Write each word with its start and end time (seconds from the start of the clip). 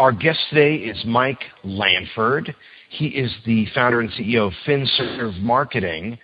Our 0.00 0.12
guest 0.12 0.38
today 0.48 0.76
is 0.76 0.96
Mike 1.04 1.42
Langford. 1.62 2.56
He 2.88 3.08
is 3.08 3.30
the 3.44 3.66
founder 3.74 4.00
and 4.00 4.08
CEO 4.12 4.46
of 4.46 4.54
FinServ 4.66 5.38
Marketing. 5.42 6.18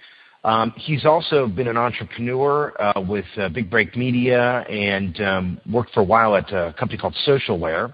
Um, 0.45 0.73
he's 0.79 1.05
also 1.05 1.47
been 1.47 1.69
an 1.69 1.77
entrepreneur 1.77 2.73
uh, 2.81 3.03
with 3.03 3.27
uh, 3.37 3.51
Big 3.51 3.69
Break 3.69 3.95
Media 3.95 4.61
and 4.71 5.21
um, 5.21 5.61
worked 5.71 5.93
for 5.93 6.01
a 6.01 6.05
while 6.05 6.37
at 6.37 6.51
a 6.55 6.75
company 6.79 6.97
called 6.97 7.15
Socialware. 7.27 7.93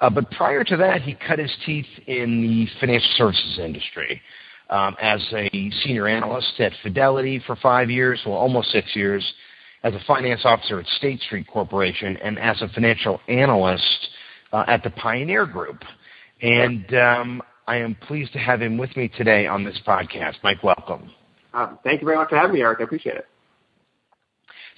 Uh, 0.00 0.10
but 0.10 0.30
prior 0.30 0.62
to 0.62 0.76
that, 0.76 1.02
he 1.02 1.16
cut 1.26 1.40
his 1.40 1.52
teeth 1.66 1.86
in 2.06 2.40
the 2.42 2.68
financial 2.78 3.10
services 3.16 3.58
industry 3.58 4.22
um, 4.70 4.94
as 5.02 5.20
a 5.32 5.50
senior 5.82 6.06
analyst 6.06 6.52
at 6.60 6.70
Fidelity 6.84 7.42
for 7.48 7.56
five 7.56 7.90
years, 7.90 8.22
well, 8.24 8.36
almost 8.36 8.70
six 8.70 8.94
years, 8.94 9.28
as 9.82 9.92
a 9.92 10.00
finance 10.06 10.42
officer 10.44 10.78
at 10.78 10.86
State 10.98 11.20
Street 11.22 11.48
Corporation, 11.48 12.16
and 12.18 12.38
as 12.38 12.62
a 12.62 12.68
financial 12.68 13.20
analyst 13.26 14.08
at 14.52 14.82
the 14.82 14.90
Pioneer 14.90 15.46
Group. 15.46 15.82
And 16.42 16.94
um, 16.94 17.42
I 17.66 17.76
am 17.76 17.96
pleased 18.06 18.32
to 18.34 18.38
have 18.38 18.62
him 18.62 18.78
with 18.78 18.96
me 18.96 19.08
today 19.08 19.46
on 19.46 19.64
this 19.64 19.78
podcast. 19.86 20.34
Mike, 20.42 20.62
welcome. 20.62 21.10
Uh, 21.52 21.74
thank 21.82 22.00
you 22.00 22.06
very 22.06 22.16
much 22.16 22.28
for 22.28 22.36
having 22.36 22.54
me, 22.54 22.60
Eric. 22.60 22.80
I 22.80 22.84
appreciate 22.84 23.16
it. 23.16 23.26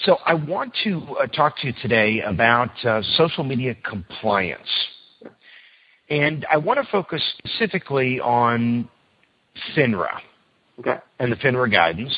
So 0.05 0.17
I 0.25 0.35
want 0.35 0.73
to 0.85 1.01
uh, 1.21 1.27
talk 1.27 1.59
to 1.59 1.67
you 1.67 1.73
today 1.83 2.21
about 2.21 2.71
uh, 2.85 3.03
social 3.17 3.43
media 3.43 3.75
compliance. 3.89 4.69
And 6.09 6.47
I 6.51 6.57
want 6.57 6.79
to 6.83 6.91
focus 6.91 7.23
specifically 7.39 8.21
on 8.21 8.89
FINRA 9.77 10.21
okay. 10.79 10.97
and 11.19 11.33
the 11.33 11.37
FINRA 11.37 11.71
guidance. 11.71 12.17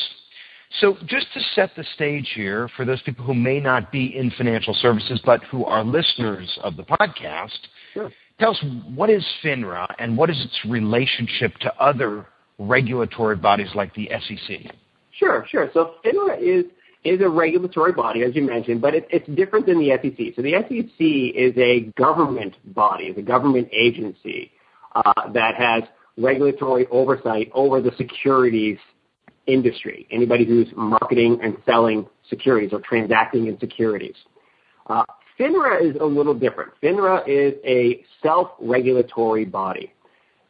So 0.79 0.97
just 1.07 1.27
to 1.35 1.41
set 1.55 1.71
the 1.77 1.85
stage 1.95 2.31
here 2.35 2.69
for 2.77 2.85
those 2.85 3.03
people 3.03 3.25
who 3.25 3.35
may 3.35 3.59
not 3.59 3.91
be 3.91 4.17
in 4.17 4.31
financial 4.31 4.75
services 4.75 5.21
but 5.25 5.43
who 5.45 5.65
are 5.65 5.83
listeners 5.83 6.59
of 6.63 6.77
the 6.77 6.85
podcast, 6.85 7.59
sure. 7.93 8.13
tell 8.39 8.53
us 8.53 8.65
what 8.95 9.11
is 9.11 9.27
FINRA 9.43 9.93
and 9.99 10.17
what 10.17 10.31
is 10.31 10.41
its 10.45 10.59
relationship 10.71 11.57
to 11.59 11.75
other 11.83 12.27
regulatory 12.59 13.37
bodies 13.37 13.71
like 13.75 13.93
the 13.95 14.09
SEC? 14.27 14.73
Sure, 15.19 15.45
sure. 15.51 15.71
So 15.75 15.95
FINRA 16.05 16.41
is 16.41 16.65
is 17.03 17.21
a 17.23 17.29
regulatory 17.29 17.93
body, 17.93 18.23
as 18.23 18.37
you 18.37 18.43
mentioned, 18.43 18.81
but 18.81 18.95
it, 18.95 19.09
it's 19.11 19.27
different 19.31 19.65
than 19.65 19.79
the 19.79 19.91
SEC. 20.03 20.35
So 20.37 20.43
the 20.43 20.53
SEC 20.69 21.01
is 21.01 21.57
a 21.57 21.91
government 21.99 22.57
body, 22.75 23.05
is 23.05 23.17
a 23.17 23.23
government 23.23 23.69
agency 23.73 24.53
uh, 24.95 25.31
that 25.33 25.55
has 25.55 25.83
regulatory 26.19 26.87
oversight 26.89 27.51
over 27.55 27.81
the 27.81 27.93
securities 27.97 28.77
industry, 29.53 30.07
anybody 30.11 30.45
who's 30.45 30.69
marketing 30.77 31.39
and 31.43 31.57
selling 31.67 32.07
securities 32.29 32.73
or 32.73 32.81
transacting 32.81 33.47
in 33.47 33.59
securities. 33.59 34.15
Uh, 34.87 35.05
FINRA 35.39 35.91
is 35.91 35.97
a 36.01 36.05
little 36.05 36.35
different. 36.35 36.73
FINRA 36.83 37.23
is 37.27 37.55
a 37.65 38.05
self-regulatory 38.23 39.45
body 39.45 39.93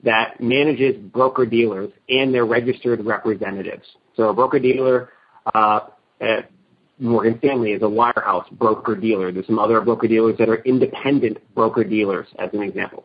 that 0.03 0.41
manages 0.41 0.97
broker-dealers 0.97 1.91
and 2.09 2.35
their 2.35 2.47
registered 2.47 3.05
representatives. 3.05 3.85
So 4.17 4.31
a 4.31 4.35
broker-dealer 4.35 5.11
uh, 5.55 5.81
at 6.21 6.51
Morgan 6.99 7.37
Stanley 7.39 7.73
is 7.73 7.83
a 7.83 7.87
wirehouse 7.87 8.51
broker-dealer. 8.53 9.33
There's 9.33 9.47
some 9.47 9.59
other 9.59 9.81
broker-dealers 9.81 10.37
that 10.39 10.49
are 10.49 10.63
independent 10.63 11.39
broker-dealers, 11.55 12.27
as 12.39 12.51
an 12.53 12.63
example. 12.63 13.05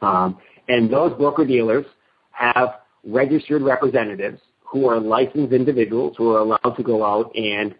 Um, 0.00 0.38
and 0.68 0.90
those 0.90 1.12
broker-dealers 1.18 1.86
have 2.30 2.80
registered 3.04 3.62
representatives 3.62 4.40
who 4.70 4.86
are 4.88 5.00
licensed 5.00 5.52
individuals 5.52 6.14
who 6.18 6.30
are 6.30 6.40
allowed 6.40 6.74
to 6.76 6.82
go 6.82 7.04
out 7.04 7.34
and 7.34 7.74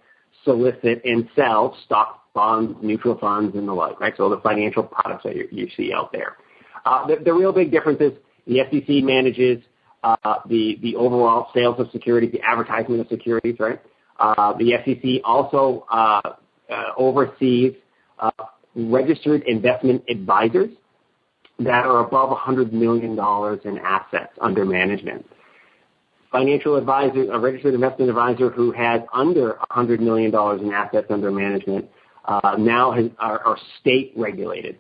solicit 0.45 1.03
and 1.05 1.29
sell 1.37 1.77
stock 1.85 2.33
bonds, 2.35 2.77
mutual 2.83 3.19
funds, 3.19 3.57
and 3.57 3.69
the 3.69 3.73
like, 3.73 4.01
right? 4.01 4.15
So 4.17 4.29
the 4.29 4.41
financial 4.41 4.83
products 4.83 5.25
that 5.25 5.37
you, 5.37 5.49
you 5.51 5.69
see 5.77 5.93
out 5.93 6.13
there. 6.13 6.37
Uh, 6.85 7.07
the, 7.07 7.17
the 7.25 7.33
real 7.33 7.53
big 7.53 7.71
difference 7.71 8.01
is 8.01 8.13
the 8.47 8.61
SEC 8.71 9.05
manages 9.05 9.63
uh, 10.05 10.37
the 10.49 10.79
the 10.81 10.95
overall 10.97 11.49
sales 11.53 11.77
of 11.79 11.91
securities, 11.91 12.33
the 12.33 12.41
advertisement 12.41 13.01
of 13.01 13.09
securities, 13.09 13.57
right? 13.59 13.81
Uh, 14.19 14.53
the 14.57 14.73
SEC 14.85 15.21
also 15.25 15.85
uh, 15.91 16.21
uh, 16.71 16.85
oversees 16.97 17.73
uh, 18.21 18.31
registered 18.75 19.43
investment 19.47 20.03
advisors 20.09 20.71
that 21.59 21.85
are 21.85 22.05
above 22.07 22.37
$100 22.37 22.73
million 22.73 23.13
in 23.13 23.79
assets 23.79 24.33
under 24.41 24.65
management 24.65 25.27
financial 26.31 26.77
advisor, 26.77 27.31
a 27.33 27.39
registered 27.39 27.75
investment 27.75 28.11
advisor 28.11 28.51
who 28.51 28.73
has 28.73 29.01
under 29.13 29.59
$100 29.71 30.01
million 30.01 30.35
in 30.61 30.73
assets 30.73 31.07
under 31.11 31.31
management, 31.31 31.87
uh, 32.25 32.57
now 32.59 32.93
has, 32.93 33.07
are, 33.19 33.41
are 33.41 33.59
state 33.81 34.13
regulated. 34.17 34.79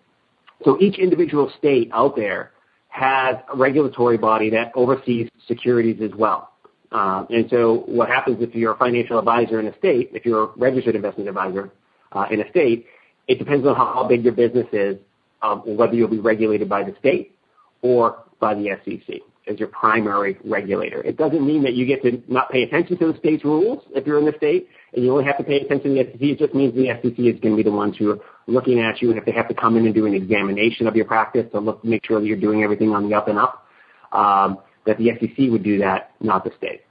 So 0.64 0.78
each 0.80 0.98
individual 0.98 1.50
state 1.58 1.90
out 1.92 2.16
there 2.16 2.52
has 2.88 3.36
a 3.52 3.56
regulatory 3.56 4.18
body 4.18 4.50
that 4.50 4.72
oversees 4.74 5.28
securities 5.46 6.00
as 6.02 6.10
well. 6.18 6.52
Uh, 6.90 7.24
and 7.30 7.48
so 7.50 7.84
what 7.86 8.08
happens 8.08 8.38
if 8.40 8.54
you're 8.54 8.72
a 8.72 8.76
financial 8.76 9.18
advisor 9.18 9.60
in 9.60 9.66
a 9.66 9.78
state, 9.78 10.10
if 10.14 10.24
you're 10.24 10.44
a 10.44 10.50
registered 10.56 10.96
investment 10.96 11.28
advisor 11.28 11.70
uh, 12.12 12.26
in 12.30 12.40
a 12.40 12.50
state, 12.50 12.86
it 13.28 13.38
depends 13.38 13.66
on 13.66 13.76
how 13.76 14.06
big 14.08 14.24
your 14.24 14.32
business 14.32 14.66
is, 14.72 14.96
um, 15.42 15.62
whether 15.76 15.94
you'll 15.94 16.08
be 16.08 16.18
regulated 16.18 16.68
by 16.68 16.82
the 16.82 16.94
state 16.98 17.36
or 17.82 18.24
by 18.40 18.54
the 18.54 18.70
SEC 18.84 19.20
as 19.48 19.58
your 19.58 19.68
primary 19.68 20.38
regulator. 20.44 21.02
It 21.02 21.16
doesn't 21.16 21.44
mean 21.44 21.62
that 21.62 21.74
you 21.74 21.86
get 21.86 22.02
to 22.02 22.22
not 22.28 22.50
pay 22.50 22.62
attention 22.62 22.98
to 22.98 23.12
the 23.12 23.18
state's 23.18 23.44
rules 23.44 23.82
if 23.94 24.06
you're 24.06 24.18
in 24.18 24.24
the 24.24 24.34
state, 24.36 24.68
and 24.94 25.04
you 25.04 25.12
only 25.12 25.24
have 25.24 25.38
to 25.38 25.44
pay 25.44 25.60
attention 25.60 25.94
to 25.94 26.04
the 26.04 26.10
SEC. 26.12 26.20
It 26.20 26.38
just 26.38 26.54
means 26.54 26.74
the 26.74 26.88
SEC 26.88 27.18
is 27.18 27.40
going 27.40 27.54
to 27.54 27.56
be 27.56 27.62
the 27.62 27.72
ones 27.72 27.96
who 27.96 28.10
are 28.10 28.18
looking 28.46 28.80
at 28.80 29.00
you, 29.00 29.10
and 29.10 29.18
if 29.18 29.24
they 29.24 29.32
have 29.32 29.48
to 29.48 29.54
come 29.54 29.76
in 29.76 29.86
and 29.86 29.94
do 29.94 30.06
an 30.06 30.14
examination 30.14 30.86
of 30.86 30.96
your 30.96 31.04
practice 31.04 31.46
to 31.52 31.60
look 31.60 31.84
make 31.84 32.04
sure 32.06 32.20
that 32.20 32.26
you're 32.26 32.36
doing 32.36 32.62
everything 32.62 32.90
on 32.90 33.08
the 33.08 33.16
up 33.16 33.28
and 33.28 33.38
up, 33.38 33.66
um, 34.12 34.58
that 34.86 34.98
the 34.98 35.10
SEC 35.20 35.50
would 35.50 35.62
do 35.62 35.78
that, 35.78 36.12
not 36.20 36.44
the 36.44 36.50
state. 36.56 36.82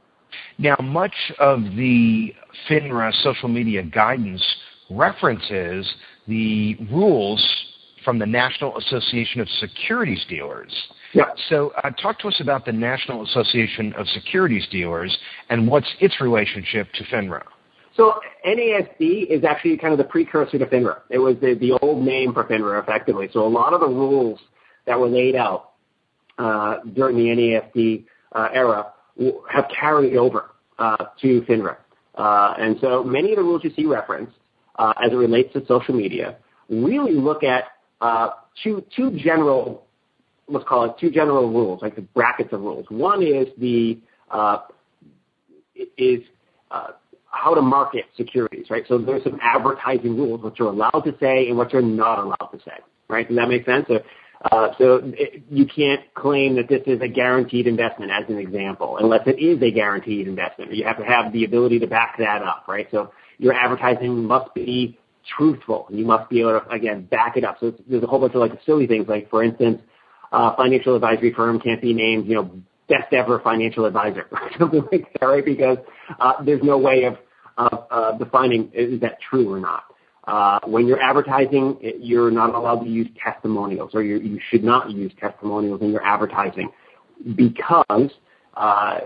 Now, 0.57 0.75
much 0.81 1.15
of 1.39 1.61
the 1.61 2.33
FINRA 2.69 3.13
social 3.23 3.49
media 3.49 3.83
guidance 3.83 4.43
references 4.89 5.91
the 6.27 6.75
rules 6.91 7.43
from 8.03 8.19
the 8.19 8.25
National 8.25 8.77
Association 8.77 9.41
of 9.41 9.49
Securities 9.59 10.25
Dealers. 10.29 10.71
Yeah. 11.13 11.25
So 11.49 11.71
uh, 11.83 11.89
talk 11.91 12.19
to 12.19 12.27
us 12.27 12.39
about 12.41 12.65
the 12.65 12.71
National 12.71 13.23
Association 13.23 13.93
of 13.93 14.07
Securities 14.09 14.67
Dealers 14.71 15.15
and 15.49 15.67
what's 15.67 15.87
its 15.99 16.19
relationship 16.19 16.87
to 16.93 17.03
FINRA. 17.05 17.43
So 17.95 18.13
NASD 18.45 19.27
is 19.27 19.43
actually 19.43 19.77
kind 19.77 19.91
of 19.91 19.97
the 19.97 20.03
precursor 20.03 20.59
to 20.59 20.65
FINRA. 20.65 20.99
It 21.09 21.17
was 21.17 21.35
the, 21.41 21.55
the 21.55 21.71
old 21.81 22.05
name 22.05 22.33
for 22.33 22.43
FINRA, 22.43 22.83
effectively. 22.83 23.29
So 23.33 23.45
a 23.45 23.47
lot 23.47 23.73
of 23.73 23.81
the 23.81 23.87
rules 23.87 24.39
that 24.85 24.99
were 24.99 25.07
laid 25.07 25.35
out 25.35 25.71
uh, 26.37 26.77
during 26.93 27.17
the 27.17 27.23
NASD 27.23 28.05
uh, 28.33 28.49
era 28.53 28.93
have 29.49 29.65
carried 29.79 30.15
over 30.15 30.51
uh, 30.77 31.05
to 31.21 31.41
FINRA. 31.41 31.77
Uh, 32.15 32.53
and 32.59 32.77
so 32.81 33.03
many 33.03 33.31
of 33.31 33.37
the 33.37 33.43
rules 33.43 33.63
you 33.63 33.71
see 33.75 33.85
referenced 33.85 34.33
uh, 34.77 34.93
as 35.03 35.11
it 35.11 35.15
relates 35.15 35.51
to 35.53 35.65
social 35.65 35.95
media 35.95 36.37
really 36.69 37.13
look 37.13 37.43
at 37.43 37.65
uh, 38.01 38.29
two, 38.63 38.83
two 38.95 39.11
general 39.17 39.86
let's 40.47 40.65
call 40.67 40.85
it 40.85 40.95
two 40.99 41.11
general 41.11 41.49
rules, 41.49 41.81
like 41.81 41.95
the 41.95 42.01
brackets 42.01 42.53
of 42.53 42.61
rules. 42.61 42.85
One 42.89 43.21
is 43.23 43.47
the 43.57 43.99
uh, 44.31 44.59
is 45.97 46.21
uh, 46.71 46.87
how 47.29 47.53
to 47.53 47.61
market 47.61 48.05
securities, 48.15 48.67
right? 48.69 48.83
So 48.87 48.97
there's 48.97 49.23
some 49.23 49.39
advertising 49.41 50.17
rules, 50.17 50.41
what 50.41 50.57
you're 50.57 50.69
allowed 50.69 51.01
to 51.05 51.15
say 51.19 51.47
and 51.47 51.57
what 51.57 51.71
you're 51.71 51.81
not 51.81 52.19
allowed 52.19 52.51
to 52.51 52.59
say, 52.65 52.77
right? 53.07 53.27
Does 53.27 53.37
that 53.37 53.47
make 53.47 53.65
sense? 53.65 53.85
So, 53.87 53.99
uh, 54.51 54.69
so 54.77 55.01
it, 55.03 55.43
you 55.49 55.65
can't 55.65 56.01
claim 56.13 56.55
that 56.55 56.67
this 56.67 56.81
is 56.85 57.01
a 57.01 57.07
guaranteed 57.07 57.67
investment, 57.67 58.11
as 58.11 58.29
an 58.29 58.37
example, 58.37 58.97
unless 58.97 59.21
it 59.27 59.39
is 59.39 59.61
a 59.61 59.71
guaranteed 59.71 60.27
investment. 60.27 60.73
You 60.73 60.83
have 60.85 60.97
to 60.97 61.03
have 61.03 61.33
the 61.33 61.43
ability 61.43 61.79
to 61.79 61.87
back 61.87 62.17
that 62.19 62.41
up, 62.43 62.65
right? 62.67 62.87
So 62.91 63.11
your 63.37 63.53
advertising 63.53 64.25
must 64.25 64.53
be 64.53 64.97
truthful. 65.37 65.87
You 65.89 66.05
must 66.05 66.29
be 66.29 66.41
able 66.41 66.59
to, 66.59 66.69
again, 66.69 67.03
back 67.05 67.35
it 67.37 67.43
up. 67.43 67.57
So 67.59 67.73
there's 67.87 68.03
a 68.03 68.07
whole 68.07 68.19
bunch 68.19 68.33
of 68.33 68.41
like 68.41 68.53
silly 68.65 68.87
things, 68.87 69.07
like 69.07 69.29
for 69.29 69.43
instance, 69.43 69.81
financial 70.31 70.95
advisory 70.95 71.33
firm 71.33 71.59
can't 71.59 71.81
be 71.81 71.93
named, 71.93 72.27
you 72.27 72.35
know, 72.35 72.51
best 72.87 73.13
ever 73.13 73.39
financial 73.39 73.85
advisor 73.85 74.27
or 74.31 74.49
something 74.57 74.83
like 74.91 75.07
that, 75.19 75.25
right? 75.25 75.45
Because 75.45 75.77
uh, 76.19 76.43
there's 76.43 76.63
no 76.63 76.77
way 76.77 77.03
of 77.03 77.17
uh, 77.57 77.77
uh, 77.89 78.17
defining 78.17 78.71
is 78.73 78.99
that 79.01 79.17
true 79.29 79.51
or 79.51 79.59
not. 79.59 79.83
Uh, 80.25 80.59
when 80.65 80.85
you're 80.85 81.01
advertising, 81.01 81.77
you're 81.99 82.29
not 82.29 82.53
allowed 82.53 82.83
to 82.83 82.89
use 82.89 83.07
testimonials, 83.23 83.91
or 83.93 84.03
you, 84.03 84.39
should 84.49 84.63
not 84.63 84.91
use 84.91 85.11
testimonials 85.19 85.81
in 85.81 85.89
your 85.89 86.03
advertising 86.05 86.69
because 87.35 88.11
uh, 88.55 88.99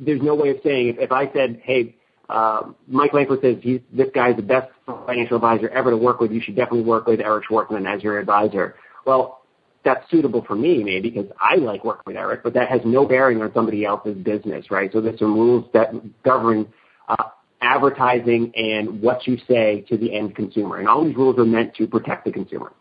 there's 0.00 0.20
no 0.20 0.34
way 0.34 0.50
of 0.50 0.56
saying 0.64 0.96
if, 0.98 1.12
I 1.12 1.32
said, 1.32 1.60
"Hey, 1.62 1.94
uh, 2.28 2.72
Mike 2.88 3.12
Langford 3.12 3.38
says 3.40 3.56
this 3.92 4.08
guy's 4.14 4.34
the 4.34 4.42
best 4.42 4.68
financial 5.06 5.36
advisor 5.36 5.68
ever 5.68 5.90
to 5.90 5.96
work 5.96 6.18
with. 6.18 6.32
You 6.32 6.40
should 6.40 6.56
definitely 6.56 6.82
work 6.82 7.06
with 7.06 7.20
Eric 7.20 7.44
Schwartzman 7.48 7.86
as 7.86 8.02
your 8.02 8.18
advisor." 8.18 8.74
Well, 9.06 9.41
that's 9.84 10.08
suitable 10.10 10.44
for 10.44 10.54
me 10.54 10.82
maybe 10.84 11.10
because 11.10 11.30
I 11.40 11.56
like 11.56 11.84
working 11.84 12.04
with 12.06 12.16
Eric, 12.16 12.42
but 12.42 12.54
that 12.54 12.68
has 12.68 12.80
no 12.84 13.06
bearing 13.06 13.42
on 13.42 13.52
somebody 13.52 13.84
else's 13.84 14.16
business, 14.16 14.70
right? 14.70 14.90
So 14.92 15.00
there's 15.00 15.18
some 15.18 15.34
rules 15.34 15.68
that 15.74 15.92
govern 16.22 16.72
uh, 17.08 17.24
advertising 17.60 18.52
and 18.54 19.00
what 19.00 19.26
you 19.26 19.38
say 19.48 19.84
to 19.88 19.96
the 19.96 20.14
end 20.14 20.36
consumer. 20.36 20.78
And 20.78 20.88
all 20.88 21.04
these 21.04 21.16
rules 21.16 21.38
are 21.38 21.44
meant 21.44 21.74
to 21.76 21.86
protect 21.86 22.24
the 22.24 22.32
consumer. 22.32 22.72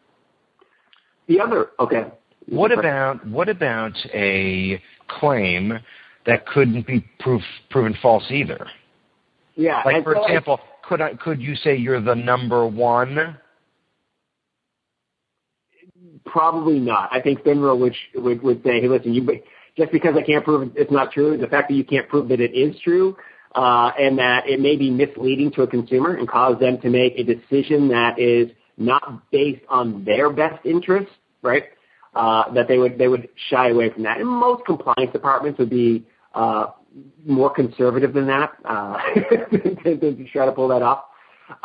The 1.28 1.40
other, 1.40 1.68
okay. 1.80 2.08
What 2.48 2.72
about 2.72 3.26
what 3.28 3.48
about 3.48 3.94
a 4.14 4.82
claim 5.08 5.80
that 6.26 6.46
couldn't 6.48 6.88
be 6.88 7.06
proof, 7.20 7.44
proven 7.70 7.96
false 8.02 8.26
either? 8.30 8.68
Yeah. 9.56 9.82
Like 9.86 10.04
for 10.04 10.16
so 10.16 10.26
example, 10.26 10.60
I, 10.60 10.88
could 10.88 11.02
I 11.02 11.14
could 11.14 11.42
you 11.42 11.56
say 11.56 11.78
you're 11.78 12.02
the 12.02 12.16
number 12.16 12.66
one? 12.66 13.38
Probably 16.26 16.80
not. 16.80 17.10
I 17.12 17.22
think 17.22 17.42
FINRA 17.42 17.78
would, 17.78 18.64
say, 18.64 18.82
hey, 18.82 18.88
listen, 18.88 19.14
just 19.78 19.92
because 19.92 20.16
I 20.16 20.22
can't 20.22 20.44
prove 20.44 20.72
it's 20.76 20.92
not 20.92 21.12
true, 21.12 21.38
the 21.38 21.48
fact 21.48 21.70
that 21.70 21.76
you 21.76 21.84
can't 21.84 22.08
prove 22.08 22.30
that 22.30 22.40
it 22.40 22.54
is 22.54 22.80
true 22.84 23.16
uh, 23.56 23.92
and 24.00 24.18
that 24.20 24.48
it 24.48 24.60
may 24.60 24.76
be 24.76 24.90
misleading 24.90 25.52
to 25.52 25.64
a 25.64 25.68
consumer 25.68 26.16
and 26.16 26.28
cause 26.28 26.60
them 26.60 26.80
to 26.82 26.90
make 26.90 27.14
a 27.18 27.24
decision 27.24 27.88
that 27.90 28.20
is 28.20 28.50
not 28.78 29.30
based 29.32 29.64
on 29.70 30.04
their 30.06 30.30
best 30.30 30.66
interest, 30.66 31.12
right? 31.42 31.64
Uh, 32.14 32.52
that 32.54 32.68
they 32.68 32.78
would 32.78 32.98
they 32.98 33.08
would 33.08 33.30
shy 33.50 33.70
away 33.70 33.90
from 33.90 34.04
that. 34.04 34.18
And 34.18 34.28
most 34.28 34.66
compliance 34.66 35.12
departments 35.14 35.60
would 35.60 35.70
be 35.70 36.06
uh, 36.34 36.68
more 37.26 37.50
conservative 37.50 38.14
than 38.14 38.28
that 38.28 38.52
uh, 38.66 38.98
to 39.16 40.26
try 40.32 40.46
to 40.46 40.52
pull 40.52 40.68
that 40.70 40.82
off. 40.82 41.06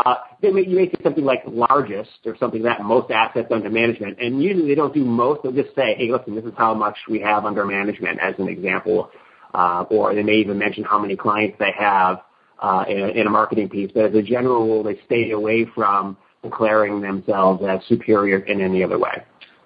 Uh, 0.04 0.16
they 0.42 0.50
may, 0.50 0.62
you 0.62 0.76
may 0.76 0.88
see 0.88 0.96
something 1.02 1.24
like 1.24 1.42
largest 1.46 2.10
or 2.24 2.36
something 2.38 2.62
like 2.62 2.78
that 2.78 2.84
most 2.84 3.10
assets 3.10 3.48
under 3.50 3.70
management, 3.70 4.18
and 4.20 4.42
usually 4.42 4.68
they 4.68 4.74
don't 4.74 4.94
do 4.94 5.04
most. 5.04 5.42
They'll 5.42 5.52
just 5.52 5.74
say, 5.74 5.94
"Hey, 5.96 6.10
listen, 6.10 6.34
this 6.34 6.44
is 6.44 6.54
how 6.56 6.74
much 6.74 6.96
we 7.08 7.20
have 7.20 7.44
under 7.44 7.64
management," 7.64 8.18
as 8.20 8.34
an 8.38 8.48
example 8.48 9.10
uh, 9.56 9.84
or 9.90 10.14
they 10.14 10.22
may 10.22 10.34
even 10.34 10.58
mention 10.58 10.84
how 10.84 10.98
many 10.98 11.16
clients 11.16 11.56
they 11.58 11.72
have 11.76 12.20
uh, 12.62 12.84
in, 12.88 13.00
a, 13.00 13.08
in 13.08 13.26
a 13.26 13.30
marketing 13.30 13.68
piece. 13.68 13.90
But 13.92 14.06
as 14.06 14.14
a 14.14 14.22
general 14.22 14.66
rule, 14.66 14.82
they 14.82 14.98
stay 15.06 15.30
away 15.30 15.66
from 15.74 16.16
declaring 16.42 17.00
themselves 17.00 17.62
as 17.66 17.80
superior 17.88 18.38
in 18.40 18.60
any 18.60 18.84
other 18.84 18.98
way. 18.98 19.24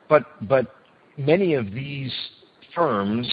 But 0.08 0.25
but 0.49 0.75
many 1.19 1.55
of 1.55 1.72
these 1.72 2.12
firms 2.75 3.28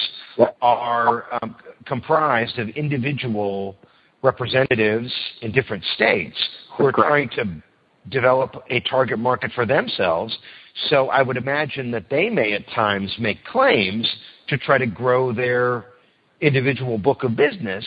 are 0.61 1.25
um, 1.41 1.55
comprised 1.85 2.57
of 2.59 2.69
individual 2.69 3.77
representatives 4.23 5.13
in 5.41 5.51
different 5.51 5.83
states 5.95 6.37
who 6.77 6.85
are 6.85 6.91
trying 6.91 7.29
to 7.29 7.45
develop 8.09 8.55
a 8.69 8.79
target 8.81 9.19
market 9.19 9.51
for 9.53 9.65
themselves. 9.65 10.37
So 10.89 11.09
I 11.09 11.21
would 11.21 11.37
imagine 11.37 11.91
that 11.91 12.09
they 12.09 12.29
may 12.29 12.53
at 12.53 12.67
times 12.69 13.13
make 13.19 13.43
claims 13.45 14.07
to 14.49 14.57
try 14.57 14.77
to 14.77 14.85
grow 14.85 15.33
their 15.33 15.85
individual 16.39 16.97
book 16.97 17.23
of 17.23 17.35
business, 17.35 17.85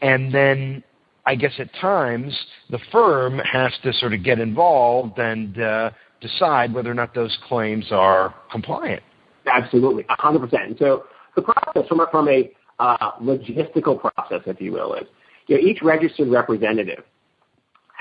and 0.00 0.32
then 0.32 0.82
I 1.26 1.34
guess 1.34 1.52
at 1.58 1.68
times 1.74 2.32
the 2.70 2.78
firm 2.92 3.38
has 3.40 3.72
to 3.82 3.92
sort 3.92 4.14
of 4.14 4.22
get 4.22 4.38
involved 4.38 5.18
and 5.18 5.60
uh, 5.60 5.90
decide 6.20 6.72
whether 6.72 6.90
or 6.90 6.94
not 6.94 7.14
those 7.14 7.36
claims 7.48 7.86
are 7.90 8.34
compliant. 8.50 9.02
Absolutely, 9.46 10.04
100%. 10.04 10.78
So 10.78 11.04
the 11.34 11.42
process 11.42 11.88
from 11.88 12.00
a, 12.00 12.06
from 12.10 12.28
a 12.28 12.50
uh, 12.78 13.12
logistical 13.20 14.00
process, 14.00 14.42
if 14.46 14.60
you 14.60 14.72
will, 14.72 14.94
is 14.94 15.04
you 15.48 15.56
know, 15.56 15.68
each 15.68 15.82
registered 15.82 16.28
representative 16.28 17.02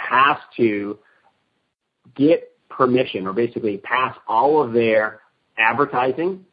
has 0.10 0.38
to 0.58 0.98
get 2.16 2.52
permission 2.70 3.28
or 3.28 3.34
basically 3.34 3.78
pass 3.78 4.16
all 4.28 4.62
of 4.62 4.74
their 4.74 5.22
advertising 5.58 6.46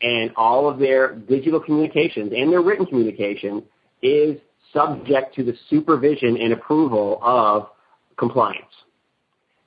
and 0.00 0.30
all 0.36 0.68
of 0.68 0.78
their 0.78 1.14
digital 1.14 1.60
communications 1.60 2.32
and 2.34 2.52
their 2.52 2.62
written 2.62 2.86
communication 2.86 3.62
is 4.02 4.38
subject 4.72 5.34
to 5.34 5.42
the 5.42 5.54
supervision 5.70 6.36
and 6.36 6.52
approval 6.52 7.18
of 7.22 7.68
compliance. 8.16 8.64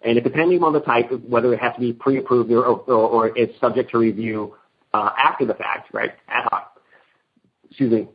And 0.04 0.18
it, 0.18 0.24
depending 0.24 0.64
on 0.64 0.74
the 0.74 0.80
type, 0.80 1.12
of 1.12 1.24
whether 1.26 1.54
it 1.54 1.60
has 1.60 1.74
to 1.76 1.80
be 1.80 1.94
pre-approved 1.94 2.52
or, 2.52 2.66
or, 2.66 2.82
or 2.88 3.38
it's 3.38 3.60
subject 3.60 3.92
to 3.92 4.00
review 4.00 4.56
uh, 4.94 5.12
after 5.18 5.46
the 5.46 5.54
fact, 5.54 5.94
right? 5.94 6.12
Ad 6.28 6.46
hoc. 6.50 6.80
Excuse 7.70 7.92
me. 7.92 8.08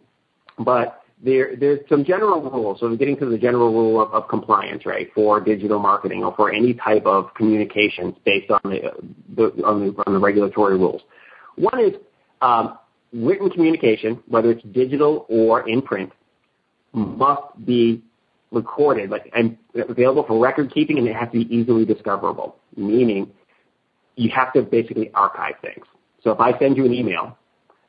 But 0.58 1.02
there, 1.22 1.56
there's 1.56 1.80
some 1.88 2.04
general 2.04 2.42
rules. 2.42 2.80
So 2.80 2.88
we're 2.88 2.96
getting 2.96 3.16
to 3.18 3.26
the 3.26 3.38
general 3.38 3.72
rule 3.72 4.02
of, 4.02 4.12
of 4.12 4.28
compliance, 4.28 4.84
right, 4.84 5.08
for 5.14 5.40
digital 5.40 5.78
marketing 5.78 6.22
or 6.22 6.34
for 6.36 6.52
any 6.52 6.74
type 6.74 7.06
of 7.06 7.32
communications 7.34 8.14
based 8.24 8.50
on 8.50 8.60
the, 8.64 8.80
the, 9.34 9.64
on 9.64 9.86
the, 9.86 10.02
on 10.06 10.12
the 10.12 10.18
regulatory 10.18 10.76
rules. 10.76 11.02
One 11.56 11.80
is 11.80 11.94
um, 12.42 12.78
written 13.12 13.50
communication, 13.50 14.22
whether 14.28 14.50
it's 14.50 14.62
digital 14.72 15.26
or 15.28 15.68
in 15.68 15.80
print, 15.82 16.12
must 16.92 17.64
be 17.64 18.02
recorded 18.52 19.10
like, 19.10 19.30
and 19.34 19.56
available 19.88 20.24
for 20.26 20.38
record 20.38 20.72
keeping, 20.72 20.98
and 20.98 21.06
it 21.06 21.14
has 21.14 21.30
to 21.32 21.44
be 21.44 21.54
easily 21.54 21.84
discoverable. 21.84 22.56
Meaning, 22.76 23.30
you 24.16 24.30
have 24.34 24.52
to 24.52 24.62
basically 24.62 25.10
archive 25.14 25.54
things. 25.62 25.84
So 26.22 26.30
if 26.30 26.40
I 26.40 26.58
send 26.58 26.76
you 26.76 26.84
an 26.84 26.92
email, 26.92 27.36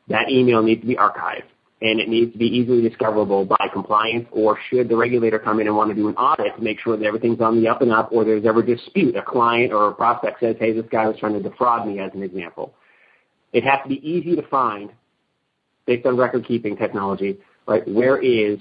that 0.09 0.29
email 0.29 0.61
needs 0.61 0.81
to 0.81 0.87
be 0.87 0.95
archived, 0.95 1.43
and 1.81 1.99
it 1.99 2.09
needs 2.09 2.31
to 2.31 2.37
be 2.37 2.45
easily 2.45 2.81
discoverable 2.81 3.45
by 3.45 3.67
compliance, 3.71 4.27
or 4.31 4.57
should 4.69 4.89
the 4.89 4.95
regulator 4.95 5.37
come 5.37 5.59
in 5.59 5.67
and 5.67 5.75
want 5.75 5.89
to 5.89 5.95
do 5.95 6.07
an 6.07 6.15
audit 6.15 6.55
to 6.55 6.61
make 6.61 6.79
sure 6.79 6.97
that 6.97 7.05
everything's 7.05 7.39
on 7.39 7.61
the 7.61 7.67
up 7.67 7.81
and 7.81 7.91
up, 7.91 8.09
or 8.11 8.25
there's 8.25 8.45
ever 8.45 8.63
dispute, 8.63 9.15
a 9.15 9.21
client 9.21 9.71
or 9.71 9.89
a 9.89 9.93
prospect 9.93 10.39
says, 10.39 10.55
"Hey, 10.59 10.73
this 10.73 10.85
guy 10.91 11.07
was 11.07 11.17
trying 11.19 11.33
to 11.33 11.41
defraud 11.41 11.87
me," 11.87 11.99
as 11.99 12.11
an 12.13 12.23
example 12.23 12.73
it 13.53 13.63
has 13.63 13.79
to 13.83 13.89
be 13.89 14.07
easy 14.07 14.35
to 14.35 14.47
find 14.47 14.91
based 15.85 16.05
on 16.05 16.17
record 16.17 16.45
keeping 16.45 16.75
technology, 16.75 17.39
right? 17.67 17.87
Where 17.87 18.17
is 18.17 18.59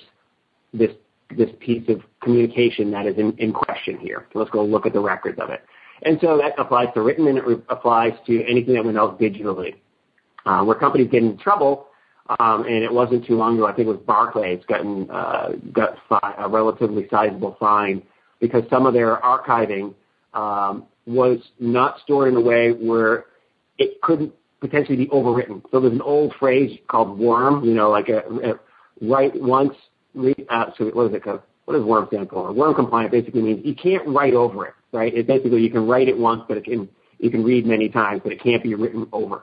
this 0.73 0.91
this 1.37 1.51
piece 1.59 1.89
of 1.89 2.03
communication 2.23 2.91
that 2.93 3.05
is 3.05 3.19
in, 3.19 3.33
in 3.39 3.53
question 3.53 3.99
here? 3.99 4.27
So 4.33 4.39
let's 4.39 4.51
go 4.51 4.65
look 4.65 4.87
at 4.87 4.93
the 4.93 5.01
records 5.01 5.39
of 5.41 5.51
it. 5.51 5.63
And 6.03 6.19
so 6.21 6.39
that 6.39 6.53
applies 6.59 6.89
to 6.95 7.03
written 7.03 7.27
and 7.27 7.39
it 7.39 7.45
re- 7.45 7.63
applies 7.69 8.13
to 8.27 8.45
anything 8.45 8.75
that 8.75 8.85
went 8.85 8.99
out 8.99 9.19
digitally. 9.21 9.75
Uh, 10.45 10.63
where 10.63 10.77
companies 10.77 11.09
get 11.11 11.25
in 11.25 11.37
trouble, 11.39 11.89
it 12.29 12.93
wasn't 12.93 13.27
too 13.27 13.37
long 13.37 13.57
ago, 13.57 13.67
I 13.67 13.73
think 13.73 13.89
it 13.89 13.91
was 13.91 14.01
Barclays 14.07 14.63
uh, 14.69 15.49
got 15.73 15.99
a 16.39 16.49
relatively 16.49 17.07
sizable 17.11 17.57
fine 17.59 18.03
because 18.41 18.65
some 18.71 18.87
of 18.87 18.95
their 18.95 19.17
archiving 19.19 19.95
um, 20.35 20.87
was 21.07 21.39
not 21.59 22.01
stored 22.03 22.29
in 22.29 22.37
a 22.37 22.41
way 22.41 22.71
where 22.71 23.27
it 23.79 24.01
couldn't 24.03 24.33
potentially 24.61 24.97
be 24.97 25.07
overwritten. 25.09 25.63
So 25.71 25.81
there's 25.81 25.93
an 25.93 26.03
old 26.03 26.35
phrase 26.39 26.79
called 26.89 27.19
worm, 27.19 27.65
you 27.65 27.75
know, 27.75 27.91
like 27.91 28.09
a, 28.09 28.19
a 28.19 29.07
write 29.07 29.41
once, 29.41 29.75
read, 30.15 30.47
uh, 30.51 30.67
so 30.77 30.87
what 30.87 31.07
is 31.11 31.15
it? 31.15 31.27
What 31.67 31.75
does 31.75 31.85
worm 31.85 32.07
stand 32.09 32.31
for? 32.31 32.53
Worm 32.53 32.75
compliant 32.75 33.13
basically 33.13 33.43
means 33.43 33.61
you 33.65 33.75
can't 33.75 34.07
write 34.07 34.35
over 34.35 34.67
it, 34.67 34.75
right? 34.93 35.13
It 35.13 35.27
basically 35.27 35.63
you 35.63 35.71
can 35.71 35.87
write 35.87 36.09
it 36.09 36.17
once, 36.17 36.43
but 36.49 36.57
it 36.57 36.65
can 36.65 36.89
you 37.19 37.31
can 37.31 37.45
read 37.45 37.67
many 37.67 37.89
times, 37.89 38.21
but 38.23 38.33
it 38.33 38.43
can't 38.43 38.63
be 38.63 38.75
written 38.75 39.09
over. 39.13 39.43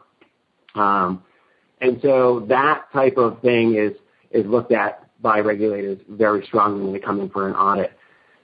And 1.83 1.99
so 2.01 2.45
that 2.47 2.85
type 2.93 3.17
of 3.17 3.41
thing 3.41 3.75
is 3.75 4.45
looked 4.45 4.71
at 4.71 5.09
by 5.21 5.39
regulators 5.39 5.99
very 6.09 6.45
strongly 6.45 6.81
when 6.81 6.93
they 6.93 6.99
come 6.99 7.19
in 7.19 7.29
for 7.29 7.45
an 7.47 7.55
audit. 7.55 7.91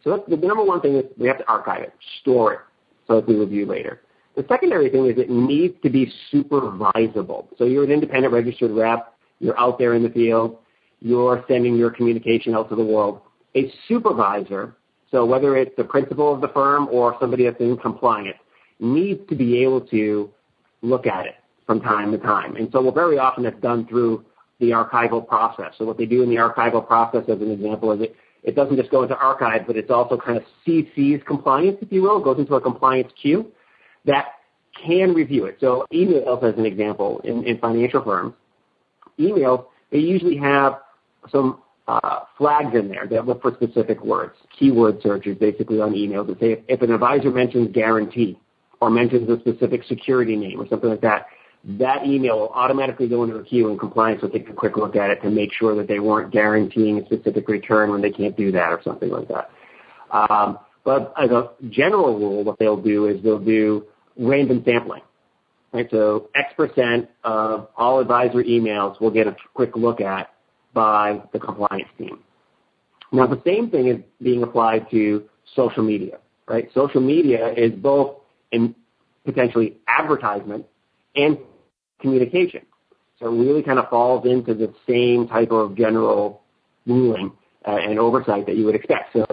The 0.03 0.37
number 0.41 0.63
one 0.63 0.81
thing 0.81 0.95
is 0.95 1.05
we 1.17 1.27
have 1.27 1.37
to 1.37 1.47
archive 1.47 1.83
it, 1.83 1.93
store 2.19 2.53
it, 2.53 2.59
so 3.07 3.15
that 3.15 3.27
we 3.27 3.35
review 3.35 3.65
later. 3.65 4.01
The 4.35 4.45
secondary 4.49 4.89
thing 4.89 5.05
is 5.05 5.17
it 5.17 5.29
needs 5.29 5.73
to 5.83 5.89
be 5.89 6.11
supervisable. 6.33 7.47
So 7.57 7.63
you're 7.63 7.85
an 7.85 7.91
independent 7.91 8.33
registered 8.33 8.71
rep, 8.71 9.13
you're 9.39 9.57
out 9.57 9.79
there 9.79 9.93
in 9.93 10.03
the 10.03 10.09
field, 10.09 10.57
you're 10.99 11.45
sending 11.47 11.77
your 11.77 11.91
communication 11.91 12.53
out 12.53 12.69
to 12.69 12.75
the 12.75 12.83
world. 12.83 13.21
A 13.55 13.71
supervisor, 13.87 14.75
so 15.11 15.25
whether 15.25 15.55
it's 15.55 15.75
the 15.77 15.85
principal 15.85 16.33
of 16.33 16.41
the 16.41 16.49
firm 16.49 16.89
or 16.91 17.15
somebody 17.21 17.45
that's 17.45 17.59
in 17.61 17.77
compliance, 17.77 18.37
needs 18.81 19.21
to 19.29 19.35
be 19.35 19.63
able 19.63 19.79
to 19.87 20.29
look 20.81 21.07
at 21.07 21.25
it 21.25 21.35
from 21.69 21.79
time 21.81 22.11
to 22.11 22.17
time. 22.17 22.55
And 22.55 22.67
so 22.71 22.89
very 22.89 23.19
often 23.19 23.45
it's 23.45 23.61
done 23.61 23.85
through 23.85 24.25
the 24.59 24.71
archival 24.71 25.25
process. 25.27 25.71
So 25.77 25.85
what 25.85 25.99
they 25.99 26.07
do 26.07 26.23
in 26.23 26.29
the 26.29 26.37
archival 26.37 26.85
process, 26.85 27.25
as 27.29 27.39
an 27.41 27.51
example, 27.51 27.91
is 27.91 28.09
it, 28.41 28.55
doesn't 28.55 28.75
just 28.75 28.89
go 28.89 29.03
into 29.03 29.15
archive, 29.15 29.67
but 29.67 29.77
it's 29.77 29.91
also 29.91 30.17
kind 30.17 30.35
of 30.39 30.43
CC's 30.65 31.21
compliance, 31.27 31.77
if 31.79 31.91
you 31.91 32.01
will. 32.01 32.23
Goes 32.23 32.39
into 32.39 32.55
a 32.55 32.61
compliance 32.61 33.11
queue 33.21 33.51
that 34.05 34.29
can 34.83 35.13
review 35.13 35.45
it. 35.45 35.57
So 35.59 35.85
emails, 35.93 36.41
as 36.41 36.57
an 36.57 36.65
example, 36.65 37.21
in, 37.23 37.43
in 37.43 37.59
financial 37.59 38.03
firms, 38.03 38.33
emails, 39.19 39.63
they 39.91 39.99
usually 39.99 40.37
have 40.37 40.79
some 41.31 41.59
uh, 41.87 42.21
flags 42.35 42.73
in 42.73 42.89
there 42.89 43.05
that 43.11 43.27
look 43.27 43.43
for 43.43 43.53
specific 43.53 44.03
words, 44.03 44.33
keyword 44.57 45.03
searches 45.03 45.37
basically 45.37 45.79
on 45.81 45.93
emails 45.93 46.25
that 46.25 46.39
say 46.39 46.63
if 46.67 46.81
an 46.81 46.91
advisor 46.91 47.29
mentions 47.29 47.71
guarantee 47.71 48.39
or 48.81 48.89
mentions 48.89 49.29
a 49.29 49.39
specific 49.41 49.83
security 49.83 50.35
name 50.35 50.59
or 50.59 50.67
something 50.67 50.89
like 50.89 51.01
that, 51.01 51.27
that 51.63 52.05
email 52.05 52.39
will 52.39 52.49
automatically 52.49 53.07
go 53.07 53.23
into 53.23 53.35
a 53.35 53.43
queue 53.43 53.69
and 53.69 53.79
compliance 53.79 54.21
will 54.21 54.29
take 54.29 54.49
a 54.49 54.53
quick 54.53 54.77
look 54.77 54.95
at 54.95 55.09
it 55.09 55.21
to 55.21 55.29
make 55.29 55.51
sure 55.53 55.75
that 55.75 55.87
they 55.87 55.99
weren't 55.99 56.31
guaranteeing 56.31 56.99
a 56.99 57.05
specific 57.05 57.47
return 57.49 57.91
when 57.91 58.01
they 58.01 58.11
can't 58.11 58.35
do 58.37 58.51
that 58.51 58.71
or 58.71 58.81
something 58.83 59.09
like 59.09 59.27
that. 59.27 59.49
Um, 60.11 60.59
but 60.85 61.13
as 61.21 61.29
a 61.31 61.51
general 61.69 62.17
rule, 62.17 62.43
what 62.43 62.57
they'll 62.59 62.81
do 62.81 63.07
is 63.07 63.21
they'll 63.23 63.39
do 63.39 63.85
random 64.17 64.63
sampling. 64.65 65.01
Right, 65.71 65.87
so 65.91 66.29
X 66.33 66.51
percent 66.57 67.09
of 67.23 67.69
all 67.77 67.99
advisor 67.99 68.43
emails 68.43 68.99
will 68.99 69.11
get 69.11 69.27
a 69.27 69.35
quick 69.53 69.75
look 69.75 70.01
at 70.01 70.33
by 70.73 71.21
the 71.31 71.37
compliance 71.37 71.89
team. 71.95 72.19
Now 73.11 73.27
the 73.27 73.39
same 73.45 73.69
thing 73.69 73.87
is 73.87 73.97
being 74.19 74.41
applied 74.41 74.89
to 74.89 75.25
social 75.55 75.83
media, 75.83 76.17
right? 76.47 76.69
Social 76.73 77.01
media 77.01 77.53
is 77.55 77.71
both 77.71 78.15
in 78.51 78.73
potentially 79.25 79.77
advertisement 79.87 80.65
and 81.15 81.37
communication. 82.01 82.65
So 83.19 83.27
it 83.27 83.37
really 83.37 83.63
kind 83.63 83.79
of 83.79 83.89
falls 83.89 84.25
into 84.25 84.53
the 84.53 84.73
same 84.87 85.27
type 85.27 85.51
of 85.51 85.75
general 85.75 86.41
ruling 86.87 87.31
uh, 87.67 87.75
and 87.75 87.99
oversight 87.99 88.45
that 88.45 88.55
you 88.55 88.65
would 88.65 88.75
expect. 88.75 89.13
So, 89.13 89.25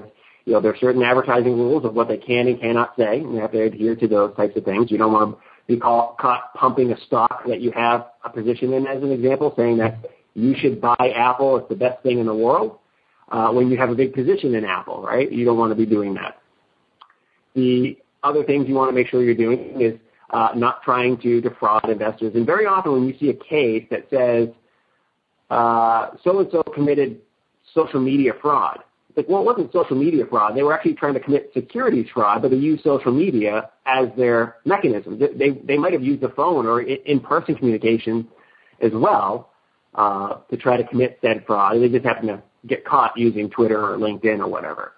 you 0.45 0.53
know, 0.53 0.61
there 0.61 0.73
are 0.73 0.79
certain 0.79 1.03
advertising 1.03 1.53
rules 1.53 1.85
of 1.85 1.95
what 1.95 2.09
they 2.09 2.17
can 2.17 2.49
and 2.49 2.61
cannot 2.61 2.95
say, 2.99 3.21
and 3.21 3.33
you 3.33 3.41
have 3.41 3.53
to 3.53 3.63
adhere 3.63 3.95
to 3.97 4.09
those 4.09 4.35
types 4.37 4.57
of 4.57 4.65
things. 4.65 4.91
You 4.91 4.99
don't 4.99 5.13
want 5.13 5.37
to 5.37 5.43
be 5.67 5.79
caught, 5.79 6.19
caught 6.19 6.55
pumping 6.55 6.93
a 6.93 7.01
stock 7.07 7.43
that 7.47 7.61
you 7.61 7.71
have 7.73 8.07
a 8.25 8.31
position 8.31 8.73
in, 8.73 8.87
as 8.87 9.03
an 9.03 9.13
example, 9.13 9.55
saying 9.57 9.79
that 9.79 10.05
you 10.35 10.55
should 10.59 10.81
buy 10.81 11.13
Apple, 11.15 11.57
it's 11.57 11.69
the 11.69 11.77
best 11.77 12.03
thing 12.03 12.19
in 12.19 12.27
the 12.27 12.35
world, 12.35 12.79
uh, 13.31 13.51
when 13.51 13.71
you 13.71 13.77
have 13.79 13.91
a 13.91 13.95
big 13.95 14.13
position 14.13 14.55
in 14.55 14.65
Apple, 14.65 15.03
right? 15.03 15.31
You 15.31 15.45
don't 15.45 15.59
want 15.59 15.71
to 15.71 15.77
be 15.77 15.87
doing 15.87 16.15
that. 16.15 16.39
The 17.55 17.97
other 18.23 18.45
things 18.45 18.69
you 18.69 18.75
want 18.75 18.91
to 18.91 18.95
make 18.95 19.09
sure 19.09 19.23
you're 19.23 19.35
doing 19.35 19.81
is 19.81 19.99
not 20.33 20.83
trying 20.83 21.17
to 21.19 21.41
defraud 21.41 21.89
investors. 21.89 22.33
And 22.35 22.47
very 22.47 22.67
often 22.67 22.93
when 22.93 23.07
you 23.07 23.17
see 23.19 23.31
a 23.31 23.35
case 23.35 23.87
that 23.91 24.07
says 24.11 24.49
uh, 25.51 26.11
so-and-so 26.25 26.63
committed 26.75 27.21
social 27.75 28.01
media 28.01 28.33
fraud, 28.41 28.81
like, 29.17 29.29
well, 29.31 29.41
it 29.41 29.47
wasn't 29.47 29.73
social 29.73 29.97
media 29.97 30.25
fraud. 30.29 30.55
They 30.55 30.63
were 30.63 30.75
actually 30.75 30.95
trying 30.95 31.15
to 31.15 31.21
commit 31.21 31.51
securities 31.55 32.07
fraud, 32.13 32.43
but 32.43 32.51
they 32.51 32.59
used 32.59 32.85
social 32.85 33.13
media 33.13 33.71
as 33.87 34.09
their 34.17 34.57
mechanism. 34.67 35.19
They, 35.19 35.51
they 35.51 35.79
might 35.79 35.95
have 35.95 36.03
used 36.03 36.21
the 36.21 36.29
phone 36.31 36.67
or 36.67 36.83
in-person 36.83 37.55
communication 37.55 38.29
as 38.83 38.93
well 38.93 39.53
uh, 39.95 40.41
to 40.51 40.57
try 40.59 40.77
to 40.77 40.85
commit 40.85 41.19
said 41.23 41.45
fraud. 41.47 41.77
and 41.77 41.83
They 41.85 41.89
just 41.89 42.05
happen 42.05 42.27
to 42.27 42.43
get 42.67 42.85
caught 42.85 43.17
using 43.17 43.49
Twitter 43.49 43.83
or 43.83 43.97
LinkedIn 43.97 44.41
or 44.41 44.49
whatever. 44.49 44.93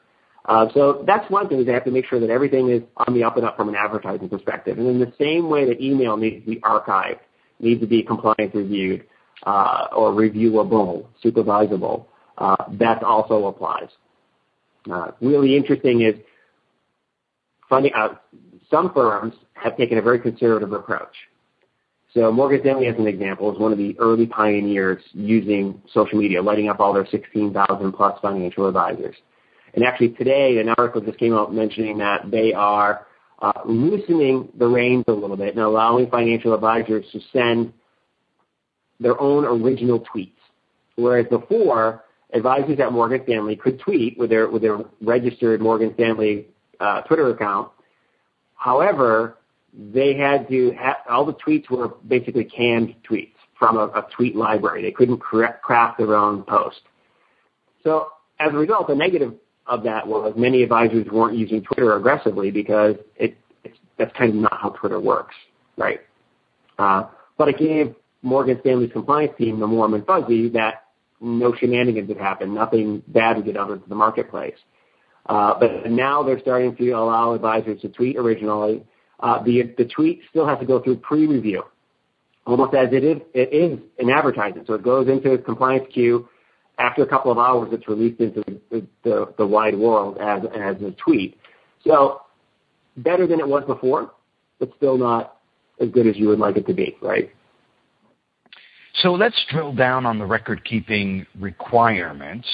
Uh, 0.48 0.66
so 0.72 1.04
that's 1.06 1.30
one 1.30 1.46
thing 1.46 1.60
is 1.60 1.66
they 1.66 1.72
have 1.72 1.84
to 1.84 1.90
make 1.90 2.06
sure 2.06 2.18
that 2.18 2.30
everything 2.30 2.70
is 2.70 2.82
on 2.96 3.14
the 3.14 3.22
up 3.22 3.36
and 3.36 3.44
up 3.44 3.56
from 3.56 3.68
an 3.68 3.74
advertising 3.74 4.30
perspective. 4.30 4.78
And 4.78 4.88
in 4.88 4.98
the 4.98 5.12
same 5.20 5.50
way 5.50 5.66
that 5.66 5.80
email 5.80 6.16
needs 6.16 6.42
to 6.44 6.50
be 6.52 6.60
archived, 6.60 7.18
needs 7.60 7.82
to 7.82 7.86
be 7.86 8.02
compliance 8.02 8.54
reviewed, 8.54 9.04
uh, 9.44 9.88
or 9.94 10.12
reviewable, 10.12 11.06
supervisable, 11.22 12.06
uh, 12.38 12.56
that 12.72 13.02
also 13.02 13.46
applies. 13.46 13.88
Uh, 14.90 15.10
really 15.20 15.54
interesting 15.54 16.00
is 16.00 16.14
finding 17.68 17.92
out 17.92 18.22
some 18.70 18.92
firms 18.94 19.34
have 19.52 19.76
taken 19.76 19.98
a 19.98 20.02
very 20.02 20.18
conservative 20.18 20.72
approach. 20.72 21.14
So 22.14 22.32
Morgan 22.32 22.60
Stanley, 22.62 22.86
as 22.86 22.96
an 22.98 23.06
example, 23.06 23.52
is 23.52 23.58
one 23.58 23.70
of 23.70 23.76
the 23.76 23.94
early 23.98 24.26
pioneers 24.26 25.02
using 25.12 25.82
social 25.92 26.18
media, 26.18 26.40
lighting 26.40 26.70
up 26.70 26.80
all 26.80 26.94
their 26.94 27.06
16,000 27.06 27.92
plus 27.92 28.18
financial 28.22 28.66
advisors. 28.66 29.14
And 29.78 29.86
actually 29.86 30.08
today, 30.08 30.58
an 30.58 30.70
article 30.70 31.00
just 31.00 31.20
came 31.20 31.32
out 31.32 31.54
mentioning 31.54 31.98
that 31.98 32.28
they 32.32 32.52
are 32.52 33.06
uh, 33.40 33.52
loosening 33.64 34.48
the 34.58 34.66
reins 34.66 35.04
a 35.06 35.12
little 35.12 35.36
bit 35.36 35.54
and 35.54 35.62
allowing 35.62 36.10
financial 36.10 36.52
advisors 36.52 37.06
to 37.12 37.20
send 37.32 37.72
their 38.98 39.20
own 39.20 39.44
original 39.44 40.00
tweets. 40.00 40.32
Whereas 40.96 41.26
before, 41.30 42.02
advisors 42.34 42.80
at 42.80 42.90
Morgan 42.90 43.20
Stanley 43.22 43.54
could 43.54 43.78
tweet 43.78 44.18
with 44.18 44.30
their 44.30 44.50
with 44.50 44.62
their 44.62 44.80
registered 45.00 45.60
Morgan 45.60 45.94
Stanley 45.94 46.48
uh, 46.80 47.02
Twitter 47.02 47.30
account. 47.30 47.70
However, 48.56 49.36
they 49.72 50.16
had 50.16 50.48
to 50.48 50.74
all 51.08 51.24
the 51.24 51.34
tweets 51.34 51.70
were 51.70 51.90
basically 52.08 52.46
canned 52.46 52.96
tweets 53.08 53.34
from 53.56 53.76
a, 53.76 53.84
a 53.84 54.08
tweet 54.16 54.34
library. 54.34 54.82
They 54.82 54.90
couldn't 54.90 55.18
craft 55.18 55.98
their 55.98 56.16
own 56.16 56.42
post. 56.42 56.80
So 57.84 58.08
as 58.40 58.52
a 58.52 58.56
result, 58.56 58.88
the 58.88 58.96
negative 58.96 59.34
of 59.68 59.82
that 59.84 60.06
was 60.06 60.32
many 60.36 60.62
advisors 60.62 61.06
weren't 61.12 61.36
using 61.36 61.62
Twitter 61.62 61.96
aggressively 61.96 62.50
because 62.50 62.96
it, 63.16 63.36
it's, 63.64 63.76
that's 63.98 64.16
kind 64.16 64.30
of 64.30 64.36
not 64.36 64.58
how 64.60 64.70
Twitter 64.70 65.00
works, 65.00 65.34
right? 65.76 66.00
Uh, 66.78 67.04
but 67.36 67.48
it 67.48 67.58
gave 67.58 67.94
Morgan 68.22 68.58
Stanley's 68.60 68.92
compliance 68.92 69.32
team 69.38 69.60
the 69.60 69.66
warm 69.66 69.94
and 69.94 70.04
fuzzy 70.06 70.48
that 70.50 70.84
no 71.20 71.54
shenanigans 71.54 72.08
would 72.08 72.18
happen, 72.18 72.54
nothing 72.54 73.02
bad 73.08 73.36
would 73.36 73.46
get 73.46 73.56
out 73.56 73.70
into 73.70 73.88
the 73.88 73.94
marketplace. 73.94 74.54
Uh, 75.26 75.54
but 75.58 75.90
now 75.90 76.22
they're 76.22 76.40
starting 76.40 76.74
to 76.76 76.90
allow 76.92 77.32
advisors 77.32 77.80
to 77.82 77.88
tweet 77.88 78.16
originally. 78.16 78.84
Uh, 79.20 79.42
the, 79.42 79.74
the 79.76 79.84
tweet 79.84 80.20
still 80.30 80.46
has 80.46 80.58
to 80.58 80.64
go 80.64 80.80
through 80.80 80.96
pre-review, 80.96 81.62
almost 82.46 82.74
as 82.74 82.88
it 82.92 83.04
is, 83.04 83.18
it 83.34 83.52
is 83.52 83.78
an 83.98 84.10
advertisement. 84.10 84.66
So 84.66 84.74
it 84.74 84.82
goes 84.82 85.08
into 85.08 85.36
compliance 85.38 85.86
queue 85.92 86.28
after 86.78 87.02
a 87.02 87.06
couple 87.06 87.30
of 87.30 87.38
hours, 87.38 87.68
it's 87.72 87.88
released 87.88 88.20
into 88.20 88.42
the, 89.02 89.46
wide 89.46 89.76
world 89.76 90.18
as, 90.18 90.42
as 90.54 90.76
a 90.82 90.92
tweet. 90.92 91.38
So 91.84 92.22
better 92.96 93.26
than 93.26 93.40
it 93.40 93.48
was 93.48 93.64
before, 93.66 94.12
but 94.58 94.70
still 94.76 94.96
not 94.96 95.38
as 95.80 95.88
good 95.90 96.06
as 96.06 96.16
you 96.16 96.28
would 96.28 96.38
like 96.38 96.56
it 96.56 96.66
to 96.66 96.74
be, 96.74 96.96
right? 97.02 97.30
So 99.02 99.12
let's 99.12 99.40
drill 99.50 99.72
down 99.72 100.06
on 100.06 100.18
the 100.18 100.26
record 100.26 100.64
keeping 100.64 101.24
requirements. 101.38 102.48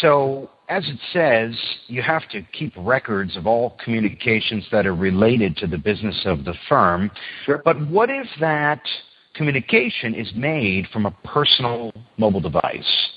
So 0.00 0.50
as 0.68 0.84
it 0.86 0.98
says, 1.12 1.56
you 1.86 2.02
have 2.02 2.28
to 2.30 2.42
keep 2.52 2.72
records 2.76 3.36
of 3.36 3.46
all 3.46 3.76
communications 3.84 4.66
that 4.72 4.86
are 4.86 4.94
related 4.94 5.56
to 5.58 5.66
the 5.66 5.78
business 5.78 6.20
of 6.24 6.44
the 6.44 6.54
firm. 6.68 7.10
Sure. 7.44 7.62
But 7.64 7.86
what 7.88 8.10
if 8.10 8.26
that 8.40 8.80
communication 9.34 10.14
is 10.14 10.32
made 10.34 10.86
from 10.92 11.06
a 11.06 11.10
personal 11.24 11.92
mobile 12.16 12.40
device? 12.40 13.10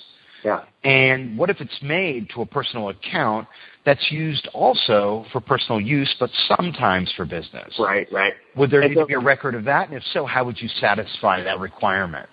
Yeah. 0.44 0.64
And 0.84 1.38
what 1.38 1.50
if 1.50 1.60
it's 1.60 1.78
made 1.82 2.30
to 2.36 2.42
a 2.42 2.46
personal 2.46 2.90
account 2.90 3.48
that's 3.86 4.12
used 4.12 4.48
also 4.54 5.26
for 5.32 5.42
personal 5.42 5.82
use, 5.82 6.14
but 6.20 6.30
sometimes 6.58 7.12
for 7.18 7.26
business? 7.26 7.74
Right, 7.80 8.08
right. 8.12 8.34
Would 8.56 8.72
there 8.72 8.82
and 8.82 8.92
need 8.92 8.96
so, 8.96 9.02
to 9.02 9.08
be 9.08 9.14
a 9.14 9.20
record 9.20 9.56
of 9.56 9.66
that? 9.66 9.90
And 9.90 9.98
if 9.98 10.04
so, 10.14 10.26
how 10.26 10.46
would 10.46 10.62
you 10.62 10.70
satisfy 10.80 11.44
that 11.44 11.60
requirement? 11.60 12.30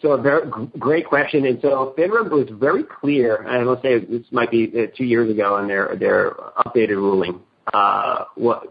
So 0.00 0.12
a 0.12 0.20
very 0.20 0.50
great 0.78 1.06
question. 1.06 1.46
And 1.46 1.60
so 1.62 1.94
FINRA 1.96 2.28
was 2.28 2.48
very 2.52 2.82
clear, 2.82 3.36
and 3.36 3.68
let's 3.68 3.82
say 3.82 4.00
this 4.00 4.26
might 4.32 4.50
be 4.50 4.72
uh, 4.74 4.86
two 4.96 5.04
years 5.04 5.30
ago 5.30 5.58
in 5.58 5.68
their, 5.68 5.94
their 5.96 6.32
updated 6.66 6.96
ruling, 6.96 7.40
uh, 7.72 8.24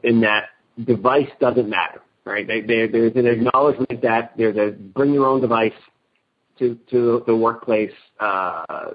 in 0.04 0.20
that 0.22 0.50
device 0.86 1.30
doesn't 1.40 1.70
matter, 1.70 2.02
right? 2.26 2.46
They, 2.46 2.60
they, 2.60 2.88
there's 2.88 3.16
an 3.16 3.28
acknowledgement 3.28 4.02
that 4.02 4.34
there's 4.38 4.58
a 4.58 4.72
bring 4.72 5.14
your 5.14 5.26
own 5.26 5.40
device 5.40 5.72
to, 6.90 7.24
the 7.26 7.36
workplace 7.36 7.92
uh, 8.20 8.92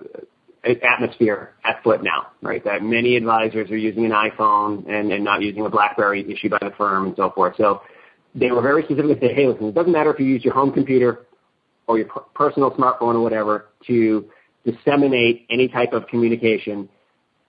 atmosphere 0.82 1.54
at 1.64 1.82
foot 1.82 2.02
now, 2.02 2.28
right? 2.42 2.64
That 2.64 2.82
many 2.82 3.16
advisors 3.16 3.70
are 3.70 3.76
using 3.76 4.04
an 4.04 4.12
iPhone 4.12 4.88
and, 4.88 5.24
not 5.24 5.42
using 5.42 5.64
a 5.64 5.70
BlackBerry 5.70 6.30
issued 6.30 6.50
by 6.52 6.58
the 6.60 6.72
firm 6.76 7.08
and 7.08 7.16
so 7.16 7.30
forth. 7.30 7.54
So 7.56 7.82
they 8.34 8.50
were 8.50 8.62
very 8.62 8.82
specific 8.84 9.20
to 9.20 9.26
say, 9.26 9.34
hey, 9.34 9.46
listen, 9.46 9.66
it 9.68 9.74
doesn't 9.74 9.92
matter 9.92 10.12
if 10.12 10.18
you 10.18 10.26
use 10.26 10.44
your 10.44 10.54
home 10.54 10.72
computer 10.72 11.26
or 11.86 11.98
your 11.98 12.08
personal 12.34 12.70
smartphone 12.72 13.14
or 13.14 13.20
whatever 13.20 13.66
to 13.86 14.28
disseminate 14.64 15.46
any 15.50 15.68
type 15.68 15.92
of 15.92 16.06
communication 16.08 16.88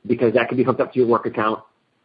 because 0.05 0.33
that 0.33 0.47
could 0.47 0.57
be 0.57 0.63
hooked 0.63 0.79
up 0.79 0.93
to 0.93 0.99
your 0.99 1.07
work 1.07 1.25
account. 1.25 1.61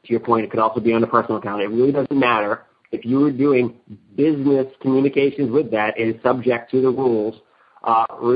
To 0.07 0.11
your 0.11 0.21
point, 0.21 0.45
it 0.45 0.51
could 0.51 0.59
also 0.59 0.81
be 0.81 0.93
on 0.93 1.01
the 1.01 1.07
personal 1.07 1.37
account. 1.37 1.63
It 1.63 1.69
really 1.69 1.93
doesn't 1.93 2.19
matter. 2.19 2.63
If 2.91 3.05
you 3.05 3.21
were 3.21 3.31
doing 3.31 3.77
business 4.17 4.67
communications 4.81 5.51
with 5.51 5.71
that, 5.71 5.99
it 5.99 6.17
is 6.17 6.23
subject 6.23 6.71
to 6.73 6.83
the 6.83 6.89
rules 6.91 7.37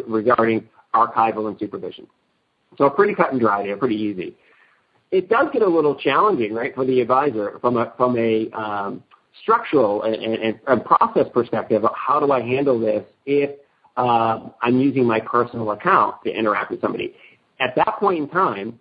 regarding 0.06 0.68
archival 0.94 1.48
and 1.48 1.58
supervision. 1.58 2.06
So 2.78 2.90
pretty 2.90 3.14
cut 3.14 3.32
and 3.32 3.40
dry 3.40 3.62
there, 3.62 3.76
pretty 3.76 3.96
easy. 3.96 4.36
It 5.10 5.28
does 5.28 5.46
get 5.52 5.62
a 5.62 5.68
little 5.68 5.94
challenging, 5.94 6.52
right, 6.52 6.74
for 6.74 6.84
the 6.84 7.00
advisor 7.00 7.58
from 7.60 7.76
a 7.76 8.50
um, 8.50 9.02
structural 9.42 10.02
and, 10.02 10.84
process 10.84 11.26
perspective. 11.32 11.82
How 11.94 12.20
do 12.20 12.32
I 12.32 12.40
handle 12.40 12.78
this 12.78 13.04
if 13.24 13.50
uh, 13.96 14.48
I'm 14.60 14.78
using 14.78 15.04
my 15.06 15.20
personal 15.20 15.70
account 15.70 16.16
to 16.24 16.30
interact 16.30 16.70
with 16.70 16.80
somebody? 16.80 17.14
At 17.60 17.74
that 17.76 17.96
point 17.98 18.18
in 18.18 18.28
time, 18.28 18.80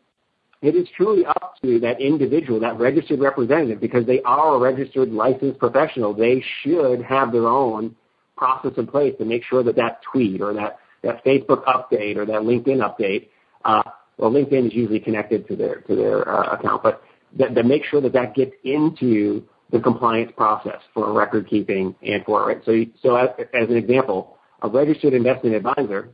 it 0.61 0.75
is 0.75 0.87
truly 0.97 1.25
up 1.25 1.55
to 1.61 1.79
that 1.81 2.01
individual, 2.01 2.59
that 2.61 2.79
registered 2.79 3.19
representative, 3.19 3.79
because 3.79 4.05
they 4.05 4.21
are 4.23 4.55
a 4.55 4.59
registered 4.59 5.11
licensed 5.11 5.59
professional. 5.59 6.13
They 6.13 6.43
should 6.61 7.03
have 7.03 7.31
their 7.31 7.47
own 7.47 7.95
process 8.35 8.71
in 8.77 8.87
place 8.87 9.13
to 9.19 9.25
make 9.25 9.43
sure 9.43 9.63
that 9.63 9.75
that 9.75 10.01
tweet 10.11 10.41
or 10.41 10.53
that, 10.53 10.79
that 11.03 11.23
Facebook 11.25 11.63
update 11.65 12.17
or 12.17 12.25
that 12.25 12.41
LinkedIn 12.41 12.79
update 12.79 13.29
uh, 13.65 13.83
well, 14.17 14.31
LinkedIn 14.31 14.67
is 14.67 14.73
usually 14.73 14.99
connected 14.99 15.47
to 15.47 15.55
their 15.55 15.81
to 15.81 15.95
their 15.95 16.29
uh, 16.29 16.55
account, 16.55 16.83
but 16.83 17.01
that, 17.37 17.53
make 17.65 17.83
sure 17.83 17.99
that 17.99 18.13
that 18.13 18.33
gets 18.33 18.53
into 18.63 19.43
the 19.71 19.79
compliance 19.79 20.31
process 20.37 20.79
for 20.93 21.11
record 21.11 21.49
keeping 21.49 21.95
and 22.01 22.23
for 22.23 22.51
it. 22.51 22.61
So, 22.65 22.83
so 23.01 23.15
as, 23.15 23.29
as 23.53 23.67
an 23.69 23.75
example, 23.75 24.37
a 24.61 24.69
registered 24.69 25.13
investment 25.13 25.55
advisor, 25.55 26.09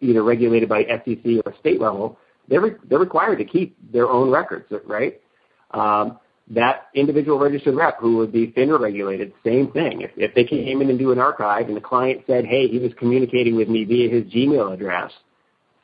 either 0.00 0.22
regulated 0.22 0.68
by 0.68 0.84
SEC 0.84 1.44
or 1.44 1.54
state 1.60 1.80
level, 1.80 2.18
they're 2.48 2.60
re- 2.60 2.76
they're 2.88 2.98
required 2.98 3.38
to 3.38 3.44
keep 3.44 3.76
their 3.92 4.08
own 4.08 4.30
records, 4.30 4.72
right? 4.86 5.20
Um, 5.72 6.18
that 6.50 6.88
individual 6.94 7.38
registered 7.38 7.74
rep 7.74 7.98
who 8.00 8.16
would 8.16 8.32
be 8.32 8.52
FINRA 8.52 8.80
regulated, 8.80 9.32
same 9.44 9.70
thing. 9.72 10.00
If, 10.00 10.10
if 10.16 10.34
they 10.34 10.44
came 10.44 10.80
in 10.80 10.88
and 10.88 10.98
do 10.98 11.12
an 11.12 11.18
archive 11.18 11.68
and 11.68 11.76
the 11.76 11.80
client 11.80 12.22
said, 12.26 12.46
hey, 12.46 12.68
he 12.68 12.78
was 12.78 12.92
communicating 12.98 13.56
with 13.56 13.68
me 13.68 13.84
via 13.84 14.08
his 14.08 14.24
Gmail 14.32 14.72
address, 14.72 15.12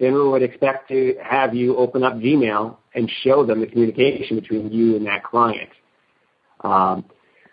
FINRA 0.00 0.30
would 0.30 0.42
expect 0.42 0.88
to 0.88 1.16
have 1.22 1.54
you 1.54 1.76
open 1.76 2.02
up 2.02 2.14
Gmail 2.14 2.76
and 2.94 3.10
show 3.22 3.44
them 3.44 3.60
the 3.60 3.66
communication 3.66 4.40
between 4.40 4.72
you 4.72 4.96
and 4.96 5.06
that 5.06 5.22
client. 5.22 5.70
Um, 6.60 7.04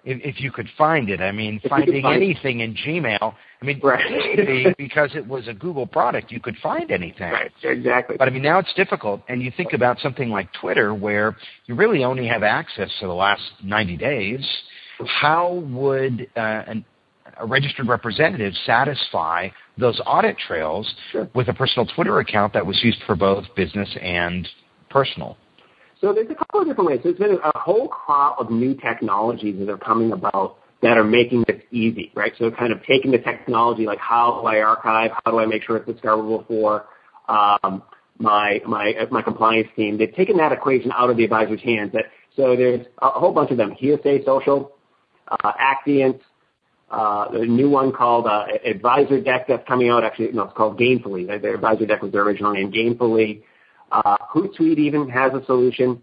if, 0.03 0.35
if 0.35 0.41
you 0.41 0.51
could 0.51 0.67
find 0.77 1.09
it, 1.09 1.21
I 1.21 1.31
mean, 1.31 1.61
finding 1.67 2.03
find 2.03 2.21
anything 2.21 2.59
it. 2.59 2.63
in 2.63 2.75
Gmail. 2.75 3.33
I 3.61 3.65
mean, 3.65 3.79
right. 3.83 4.75
because 4.77 5.11
it 5.15 5.25
was 5.25 5.47
a 5.47 5.53
Google 5.53 5.85
product, 5.85 6.31
you 6.31 6.39
could 6.39 6.57
find 6.57 6.91
anything. 6.91 7.31
Right, 7.31 7.51
exactly. 7.63 8.15
But 8.17 8.27
I 8.27 8.31
mean, 8.31 8.41
now 8.41 8.59
it's 8.59 8.73
difficult, 8.73 9.21
and 9.29 9.41
you 9.41 9.51
think 9.55 9.73
about 9.73 9.99
something 9.99 10.29
like 10.29 10.49
Twitter, 10.59 10.93
where 10.93 11.35
you 11.65 11.75
really 11.75 12.03
only 12.03 12.27
have 12.27 12.43
access 12.43 12.89
to 12.99 13.07
the 13.07 13.13
last 13.13 13.43
90 13.63 13.97
days. 13.97 14.47
How 15.05 15.63
would 15.71 16.27
uh, 16.35 16.39
an, 16.39 16.85
a 17.37 17.45
registered 17.45 17.87
representative 17.87 18.53
satisfy 18.65 19.49
those 19.77 19.99
audit 20.05 20.37
trails 20.37 20.91
sure. 21.11 21.29
with 21.33 21.47
a 21.47 21.53
personal 21.53 21.85
Twitter 21.95 22.19
account 22.19 22.53
that 22.53 22.65
was 22.65 22.79
used 22.83 23.01
for 23.05 23.15
both 23.15 23.45
business 23.55 23.89
and 24.01 24.47
personal? 24.89 25.37
So 26.01 26.13
there's 26.13 26.29
a 26.31 26.35
couple 26.35 26.61
of 26.61 26.67
different 26.67 26.89
ways. 26.89 26.99
There's 27.03 27.17
been 27.17 27.37
a 27.43 27.59
whole 27.59 27.87
crop 27.87 28.39
of 28.39 28.49
new 28.49 28.73
technologies 28.73 29.59
that 29.59 29.69
are 29.69 29.77
coming 29.77 30.11
about 30.11 30.57
that 30.81 30.97
are 30.97 31.03
making 31.03 31.45
this 31.47 31.61
easy, 31.71 32.11
right? 32.15 32.33
So 32.39 32.49
kind 32.49 32.73
of 32.73 32.83
taking 32.85 33.11
the 33.11 33.19
technology, 33.19 33.85
like 33.85 33.99
how 33.99 34.41
do 34.41 34.47
I 34.47 34.61
archive? 34.61 35.11
How 35.23 35.31
do 35.31 35.39
I 35.39 35.45
make 35.45 35.63
sure 35.63 35.77
it's 35.77 35.85
discoverable 35.85 36.43
for 36.47 36.85
um, 37.29 37.83
my 38.17 38.61
my 38.67 38.93
my 39.11 39.21
compliance 39.21 39.67
team? 39.75 39.99
They've 39.99 40.13
taken 40.13 40.37
that 40.37 40.51
equation 40.51 40.91
out 40.91 41.11
of 41.11 41.17
the 41.17 41.23
advisor's 41.23 41.61
hands. 41.61 41.91
That 41.93 42.05
so 42.35 42.55
there's 42.55 42.85
a 42.99 43.09
whole 43.09 43.31
bunch 43.31 43.51
of 43.51 43.57
them. 43.57 43.71
Hearsay 43.71 44.25
Social, 44.25 44.71
uh, 45.27 45.51
Actiance, 45.59 46.19
uh, 46.89 47.27
a 47.31 47.45
new 47.45 47.69
one 47.69 47.91
called 47.91 48.25
uh, 48.25 48.45
Advisor 48.65 49.21
Deck 49.21 49.45
that's 49.47 49.67
coming 49.67 49.89
out. 49.89 50.03
Actually, 50.03 50.31
no, 50.31 50.43
it's 50.43 50.57
called 50.57 50.79
Gainfully. 50.79 51.27
The 51.27 51.53
Advisor 51.53 51.85
Deck 51.85 52.01
was 52.01 52.11
their 52.11 52.23
original 52.23 52.53
name. 52.53 52.71
Gainfully. 52.71 53.43
Uh, 53.91 54.17
Hootsuite 54.33 54.77
even 54.77 55.09
has 55.09 55.33
a 55.33 55.43
solution 55.45 56.01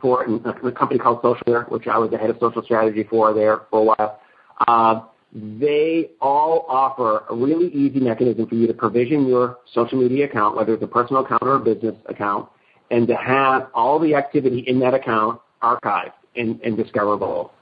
for 0.00 0.24
a 0.24 0.72
company 0.72 0.98
called 0.98 1.22
Socialware, 1.22 1.70
which 1.70 1.86
I 1.86 1.98
was 1.98 2.10
the 2.10 2.18
head 2.18 2.30
of 2.30 2.38
social 2.40 2.62
strategy 2.62 3.04
for 3.08 3.34
there 3.34 3.62
for 3.70 3.80
a 3.80 3.84
while. 3.84 4.20
Uh, 4.66 5.00
they 5.32 6.10
all 6.20 6.66
offer 6.68 7.24
a 7.30 7.34
really 7.34 7.68
easy 7.68 8.00
mechanism 8.00 8.46
for 8.46 8.54
you 8.54 8.66
to 8.66 8.74
provision 8.74 9.26
your 9.26 9.58
social 9.72 10.00
media 10.00 10.24
account, 10.24 10.56
whether 10.56 10.74
it's 10.74 10.82
a 10.82 10.88
personal 10.88 11.24
account 11.24 11.42
or 11.42 11.56
a 11.56 11.60
business 11.60 11.94
account, 12.06 12.48
and 12.90 13.06
to 13.06 13.14
have 13.14 13.68
all 13.74 13.98
the 13.98 14.14
activity 14.14 14.64
in 14.66 14.80
that 14.80 14.94
account 14.94 15.40
archived 15.62 16.12
and, 16.36 16.76
discoverable. 16.76 17.52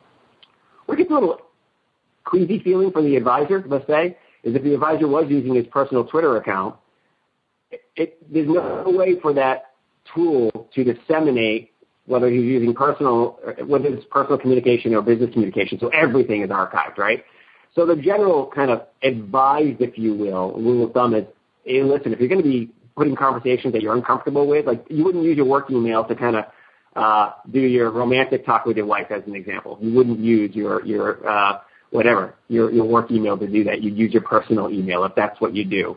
What 0.86 0.96
gets 0.98 1.10
a 1.10 1.14
little 1.14 1.40
queasy 2.24 2.60
feeling 2.60 2.90
for 2.90 3.02
the 3.02 3.16
advisor, 3.16 3.64
let's 3.66 3.86
say, 3.86 4.16
is 4.44 4.54
if 4.54 4.62
the 4.62 4.74
advisor 4.74 5.08
was 5.08 5.26
using 5.28 5.54
his 5.54 5.66
personal 5.66 6.04
Twitter 6.04 6.36
account, 6.36 6.76
it, 6.76 6.87
there's 7.96 8.48
no 8.48 8.84
way 8.86 9.18
for 9.20 9.32
that 9.34 9.72
tool 10.14 10.68
to 10.74 10.84
disseminate 10.84 11.72
whether 12.06 12.30
he's 12.30 12.42
using 12.42 12.74
personal, 12.74 13.38
whether 13.66 13.88
it's 13.88 14.04
personal 14.10 14.38
communication 14.38 14.94
or 14.94 15.02
business 15.02 15.30
communication. 15.32 15.78
So 15.78 15.88
everything 15.88 16.42
is 16.42 16.48
archived, 16.48 16.96
right? 16.96 17.22
So 17.74 17.84
the 17.84 17.96
general 17.96 18.50
kind 18.54 18.70
of 18.70 18.86
advice, 19.02 19.76
if 19.78 19.98
you 19.98 20.14
will, 20.14 20.52
rule 20.54 20.86
of 20.86 20.92
thumb 20.92 21.14
is, 21.14 21.24
hey, 21.64 21.82
listen, 21.82 22.12
if 22.12 22.18
you're 22.18 22.28
going 22.28 22.42
to 22.42 22.48
be 22.48 22.70
putting 22.96 23.14
conversations 23.14 23.74
that 23.74 23.82
you're 23.82 23.94
uncomfortable 23.94 24.46
with, 24.48 24.66
like 24.66 24.84
you 24.88 25.04
wouldn't 25.04 25.22
use 25.22 25.36
your 25.36 25.46
work 25.46 25.70
email 25.70 26.02
to 26.04 26.16
kind 26.16 26.36
of 26.36 26.44
uh, 26.96 27.32
do 27.52 27.60
your 27.60 27.90
romantic 27.90 28.46
talk 28.46 28.64
with 28.64 28.76
your 28.76 28.86
wife, 28.86 29.08
as 29.10 29.22
an 29.26 29.34
example. 29.34 29.78
You 29.80 29.92
wouldn't 29.92 30.18
use 30.18 30.54
your 30.56 30.84
your 30.84 31.28
uh, 31.28 31.60
whatever 31.90 32.34
your 32.48 32.72
your 32.72 32.86
work 32.86 33.10
email 33.10 33.36
to 33.36 33.46
do 33.46 33.62
that. 33.64 33.82
You'd 33.82 33.96
use 33.96 34.12
your 34.12 34.22
personal 34.22 34.70
email 34.70 35.04
if 35.04 35.14
that's 35.14 35.40
what 35.40 35.54
you 35.54 35.64
do 35.64 35.96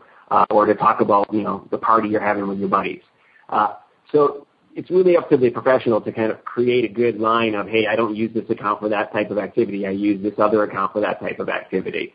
or 0.50 0.66
to 0.66 0.74
talk 0.74 1.00
about 1.00 1.32
you 1.32 1.42
know 1.42 1.66
the 1.70 1.78
party 1.78 2.08
you're 2.08 2.20
having 2.20 2.46
with 2.46 2.58
your 2.58 2.68
buddies. 2.68 3.02
Uh, 3.48 3.74
so 4.10 4.46
it's 4.74 4.90
really 4.90 5.16
up 5.16 5.28
to 5.30 5.36
the 5.36 5.50
professional 5.50 6.00
to 6.00 6.12
kind 6.12 6.32
of 6.32 6.44
create 6.44 6.90
a 6.90 6.92
good 6.92 7.18
line 7.18 7.54
of, 7.54 7.68
hey, 7.68 7.86
I 7.86 7.96
don't 7.96 8.16
use 8.16 8.32
this 8.32 8.48
account 8.48 8.80
for 8.80 8.88
that 8.88 9.12
type 9.12 9.30
of 9.30 9.38
activity. 9.38 9.86
I 9.86 9.90
use 9.90 10.22
this 10.22 10.32
other 10.38 10.64
account 10.64 10.92
for 10.92 11.00
that 11.00 11.20
type 11.20 11.38
of 11.40 11.48
activity. 11.48 12.14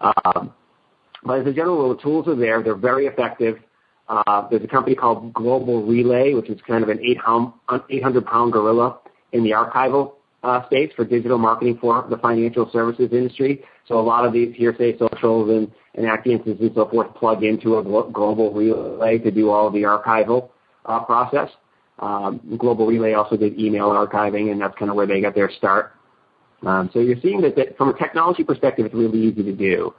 Um, 0.00 0.52
but 1.24 1.40
as 1.40 1.46
a 1.46 1.52
general 1.52 1.76
rule, 1.78 1.96
the 1.96 2.02
tools 2.02 2.28
are 2.28 2.34
there. 2.34 2.62
They're 2.62 2.74
very 2.74 3.06
effective. 3.06 3.58
Uh, 4.08 4.48
there's 4.48 4.62
a 4.62 4.68
company 4.68 4.94
called 4.94 5.32
Global 5.32 5.84
Relay, 5.84 6.34
which 6.34 6.48
is 6.48 6.60
kind 6.66 6.82
of 6.82 6.88
an 6.88 7.00
800 7.02 8.26
pound 8.26 8.52
gorilla 8.52 8.98
in 9.32 9.42
the 9.42 9.50
archival 9.50 10.14
space 10.66 10.90
for 10.96 11.04
digital 11.04 11.38
marketing 11.38 11.78
for 11.80 12.06
the 12.08 12.16
financial 12.18 12.70
services 12.72 13.08
industry. 13.12 13.64
So 13.88 13.98
a 13.98 14.02
lot 14.02 14.24
of 14.24 14.32
these 14.32 14.54
hearsay 14.54 14.98
socials 14.98 15.50
and, 15.50 15.70
and 15.94 16.06
Actiances 16.06 16.60
and 16.60 16.72
so 16.74 16.88
forth 16.88 17.14
plug 17.14 17.44
into 17.44 17.78
a 17.78 17.82
glo- 17.82 18.10
global 18.10 18.52
relay 18.52 19.18
to 19.18 19.30
do 19.30 19.50
all 19.50 19.66
of 19.68 19.72
the 19.72 19.82
archival 19.82 20.50
uh, 20.84 21.00
process. 21.00 21.50
Um, 21.98 22.40
global 22.58 22.86
Relay 22.86 23.14
also 23.14 23.36
did 23.36 23.58
email 23.58 23.88
archiving, 23.88 24.52
and 24.52 24.60
that's 24.60 24.76
kind 24.78 24.90
of 24.90 24.96
where 24.96 25.06
they 25.06 25.20
got 25.20 25.34
their 25.34 25.50
start. 25.50 25.92
Um, 26.66 26.90
so 26.92 26.98
you're 27.00 27.20
seeing 27.22 27.40
that, 27.42 27.56
that, 27.56 27.76
from 27.76 27.88
a 27.88 27.98
technology 27.98 28.44
perspective, 28.44 28.86
it's 28.86 28.94
really 28.94 29.20
easy 29.20 29.42
to 29.42 29.52
do. 29.52 29.94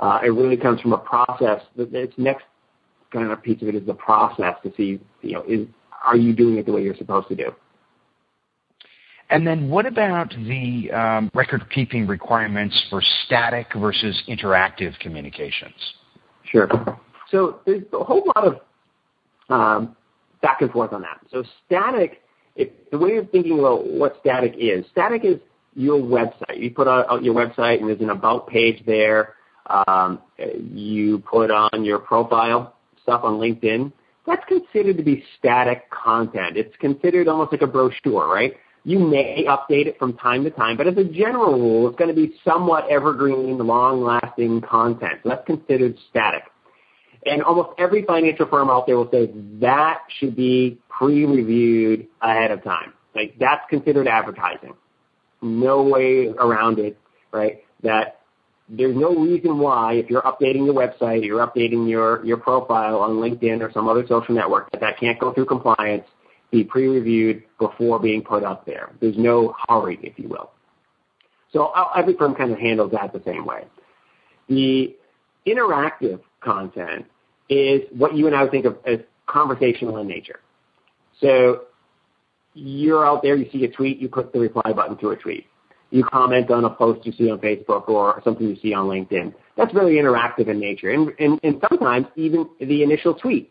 Uh, 0.00 0.20
it 0.24 0.28
really 0.28 0.56
comes 0.56 0.80
from 0.80 0.92
a 0.92 0.98
process. 0.98 1.62
Its 1.76 2.12
next 2.18 2.44
kind 3.12 3.30
of 3.30 3.42
piece 3.42 3.60
of 3.62 3.68
it 3.68 3.74
is 3.74 3.86
the 3.86 3.94
process 3.94 4.54
to 4.62 4.72
see, 4.76 5.00
you 5.22 5.32
know, 5.32 5.42
is 5.48 5.66
are 6.04 6.16
you 6.16 6.34
doing 6.34 6.58
it 6.58 6.66
the 6.66 6.72
way 6.72 6.82
you're 6.82 6.94
supposed 6.96 7.28
to 7.28 7.34
do? 7.34 7.50
And 9.30 9.46
then 9.46 9.68
what 9.68 9.84
about 9.84 10.30
the 10.30 10.90
um, 10.90 11.30
record-keeping 11.34 12.06
requirements 12.06 12.74
for 12.88 13.02
static 13.26 13.66
versus 13.76 14.22
interactive 14.28 14.98
communications? 15.00 15.74
Sure. 16.50 16.68
So 17.30 17.60
there's 17.66 17.82
a 17.92 18.04
whole 18.04 18.24
lot 18.34 18.46
of 18.46 18.60
um, 19.50 19.96
back 20.40 20.62
and 20.62 20.70
forth 20.70 20.92
on 20.92 21.02
that. 21.02 21.20
So 21.30 21.44
static, 21.66 22.22
the 22.56 22.98
way 22.98 23.10
you're 23.10 23.26
thinking 23.26 23.58
about 23.58 23.86
what 23.86 24.16
static 24.20 24.54
is, 24.58 24.86
static 24.90 25.24
is 25.24 25.36
your 25.74 26.00
website. 26.00 26.58
You 26.58 26.70
put 26.70 26.88
out 26.88 27.22
your 27.22 27.34
website 27.34 27.80
and 27.80 27.88
there's 27.88 28.00
an 28.00 28.10
about 28.10 28.48
page 28.48 28.82
there. 28.86 29.34
Um, 29.68 30.20
you 30.58 31.18
put 31.18 31.50
on 31.50 31.84
your 31.84 31.98
profile 31.98 32.74
stuff 33.02 33.20
on 33.24 33.34
LinkedIn. 33.34 33.92
That's 34.26 34.44
considered 34.46 34.96
to 34.96 35.02
be 35.02 35.22
static 35.38 35.90
content. 35.90 36.56
It's 36.56 36.74
considered 36.78 37.28
almost 37.28 37.52
like 37.52 37.62
a 37.62 37.66
brochure, 37.66 38.26
right? 38.26 38.54
You 38.84 38.98
may 38.98 39.44
update 39.46 39.86
it 39.86 39.98
from 39.98 40.14
time 40.14 40.44
to 40.44 40.50
time, 40.50 40.76
but 40.76 40.86
as 40.86 40.96
a 40.96 41.04
general 41.04 41.54
rule, 41.54 41.88
it's 41.88 41.98
going 41.98 42.14
to 42.14 42.16
be 42.16 42.34
somewhat 42.44 42.88
evergreen, 42.90 43.58
long-lasting 43.58 44.62
content. 44.62 45.20
So 45.22 45.30
that's 45.30 45.46
considered 45.46 45.96
static. 46.10 46.44
And 47.26 47.42
almost 47.42 47.70
every 47.78 48.04
financial 48.04 48.46
firm 48.46 48.70
out 48.70 48.86
there 48.86 48.96
will 48.96 49.10
say 49.10 49.30
that 49.60 50.00
should 50.18 50.36
be 50.36 50.78
pre-reviewed 50.88 52.06
ahead 52.22 52.50
of 52.50 52.62
time. 52.62 52.92
Like 53.14 53.34
that's 53.38 53.62
considered 53.68 54.06
advertising. 54.06 54.74
No 55.42 55.82
way 55.82 56.28
around 56.28 56.78
it, 56.78 56.98
right? 57.32 57.64
That 57.82 58.20
there's 58.68 58.96
no 58.96 59.14
reason 59.14 59.58
why 59.58 59.94
if 59.94 60.10
you're 60.10 60.22
updating 60.22 60.66
your 60.66 60.74
website, 60.74 61.24
you're 61.24 61.46
updating 61.46 61.88
your, 61.88 62.24
your 62.24 62.36
profile 62.36 62.98
on 62.98 63.16
LinkedIn 63.16 63.60
or 63.60 63.72
some 63.72 63.88
other 63.88 64.06
social 64.06 64.34
network, 64.34 64.70
that 64.72 64.80
that 64.80 64.98
can't 64.98 65.18
go 65.18 65.32
through 65.32 65.46
compliance 65.46 66.04
be 66.50 66.64
pre-reviewed 66.64 67.42
before 67.58 67.98
being 67.98 68.22
put 68.22 68.42
up 68.42 68.64
there. 68.64 68.90
There's 69.00 69.18
no 69.18 69.54
hurry, 69.68 69.98
if 70.02 70.18
you 70.18 70.28
will. 70.28 70.50
So 71.52 71.72
every 71.96 72.14
firm 72.14 72.34
kind 72.34 72.52
of 72.52 72.58
handles 72.58 72.92
that 72.92 73.12
the 73.12 73.22
same 73.24 73.46
way. 73.46 73.64
The 74.48 74.96
interactive 75.46 76.20
content 76.40 77.06
is 77.48 77.82
what 77.92 78.14
you 78.14 78.26
and 78.26 78.36
I 78.36 78.42
would 78.42 78.50
think 78.50 78.66
of 78.66 78.78
as 78.86 78.98
conversational 79.26 79.98
in 79.98 80.06
nature. 80.06 80.40
So 81.20 81.62
you're 82.54 83.06
out 83.06 83.22
there, 83.22 83.36
you 83.36 83.48
see 83.50 83.64
a 83.64 83.70
tweet, 83.70 83.98
you 83.98 84.08
click 84.08 84.32
the 84.32 84.40
reply 84.40 84.72
button 84.72 84.96
to 84.98 85.10
a 85.10 85.16
tweet. 85.16 85.46
You 85.90 86.04
comment 86.04 86.50
on 86.50 86.64
a 86.64 86.70
post 86.70 87.06
you 87.06 87.12
see 87.12 87.30
on 87.30 87.38
Facebook 87.38 87.88
or 87.88 88.20
something 88.22 88.46
you 88.46 88.56
see 88.60 88.74
on 88.74 88.86
LinkedIn. 88.86 89.34
That's 89.56 89.72
very 89.72 89.96
interactive 89.96 90.48
in 90.48 90.60
nature. 90.60 90.90
And, 90.90 91.12
and, 91.18 91.40
and 91.42 91.62
sometimes 91.68 92.06
even 92.16 92.48
the 92.60 92.82
initial 92.82 93.14
tweet 93.14 93.50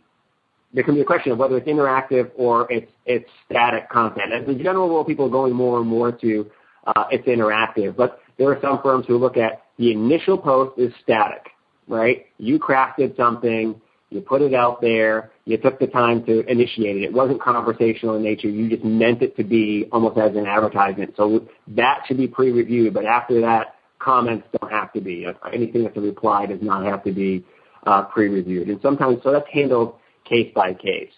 there 0.74 0.84
can 0.84 0.96
be 0.96 1.02
a 1.02 1.06
question 1.06 1.32
of 1.32 1.38
whether 1.38 1.58
it's 1.58 1.68
interactive 1.68 2.32
or 2.36 2.72
it's 2.72 2.92
it's 3.06 3.30
static 3.46 3.90
content. 3.90 4.34
As 4.34 4.48
a 4.48 4.56
general 4.56 4.90
rule, 4.90 5.06
people 5.06 5.26
are 5.26 5.30
going 5.30 5.54
more 5.54 5.80
and 5.80 5.88
more 5.88 6.12
to 6.12 6.50
uh, 6.88 7.06
it's 7.12 7.28
interactive, 7.28 7.96
but 7.96 8.20
there 8.38 8.50
are 8.50 8.60
some 8.62 8.82
firms 8.82 9.06
who 9.08 9.18
look 9.18 9.38
at 9.38 9.64
the 9.78 9.92
initial 9.92 10.38
post 10.38 10.80
is 10.80 10.94
static, 11.04 11.50
right? 11.88 12.26
You 12.38 12.60
crafted 12.60 13.16
something, 13.18 13.80
You 14.10 14.22
put 14.22 14.42
it 14.42 14.54
out 14.54 14.80
there. 14.80 15.32
You 15.46 15.58
took 15.58 15.80
the 15.80 15.88
time 15.88 16.26
to 16.26 16.46
initiate 16.50 16.98
it. 16.98 17.04
It 17.04 17.14
wasn't 17.14 17.42
conversational 17.42 18.16
in 18.16 18.24
nature. 18.24 18.50
You 18.50 18.70
just 18.70 18.84
meant 18.84 19.22
it 19.22 19.36
to 19.38 19.44
be 19.44 19.88
almost 19.92 20.18
as 20.18 20.36
an 20.36 20.46
advertisement. 20.46 21.14
So 21.18 21.48
that 21.70 22.04
should 22.08 22.18
be 22.18 22.28
pre-reviewed. 22.28 22.94
But 22.94 23.06
after 23.06 23.42
that, 23.42 23.76
comments 24.00 24.48
don't 24.60 24.72
have 24.72 24.94
to 24.94 25.02
be. 25.02 25.28
Anything 25.52 25.84
that's 25.84 25.98
a 25.98 26.02
reply 26.02 26.46
does 26.46 26.62
not 26.62 26.86
have 26.86 27.04
to 27.04 27.12
be 27.12 27.46
uh, 27.86 28.04
pre-reviewed. 28.04 28.70
And 28.70 28.80
sometimes, 28.82 29.20
so 29.24 29.32
that's 29.32 29.48
handled 29.52 29.96
case 30.28 30.52
by 30.54 30.74
case. 30.74 31.12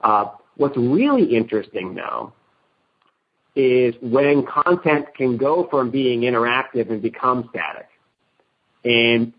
Uh, 0.00 0.26
what's 0.56 0.76
really 0.76 1.36
interesting, 1.36 1.94
though, 1.94 2.32
is 3.54 3.94
when 4.00 4.46
content 4.46 5.06
can 5.16 5.36
go 5.36 5.66
from 5.70 5.90
being 5.90 6.20
interactive 6.20 6.90
and 6.90 7.02
become 7.02 7.48
static. 7.50 7.88
And 8.84 9.32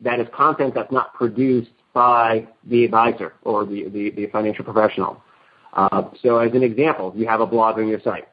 that 0.00 0.18
is 0.18 0.26
content 0.34 0.74
that's 0.74 0.90
not 0.90 1.12
produced 1.14 1.70
by 1.92 2.48
the 2.64 2.84
advisor 2.84 3.34
or 3.42 3.66
the, 3.66 3.88
the, 3.88 4.10
the 4.10 4.26
financial 4.28 4.64
professional. 4.64 5.22
Uh, 5.72 6.04
so 6.22 6.38
as 6.38 6.52
an 6.54 6.62
example, 6.62 7.12
you 7.14 7.26
have 7.26 7.40
a 7.40 7.46
blog 7.46 7.78
on 7.78 7.86
your 7.86 8.00
site. 8.00 8.28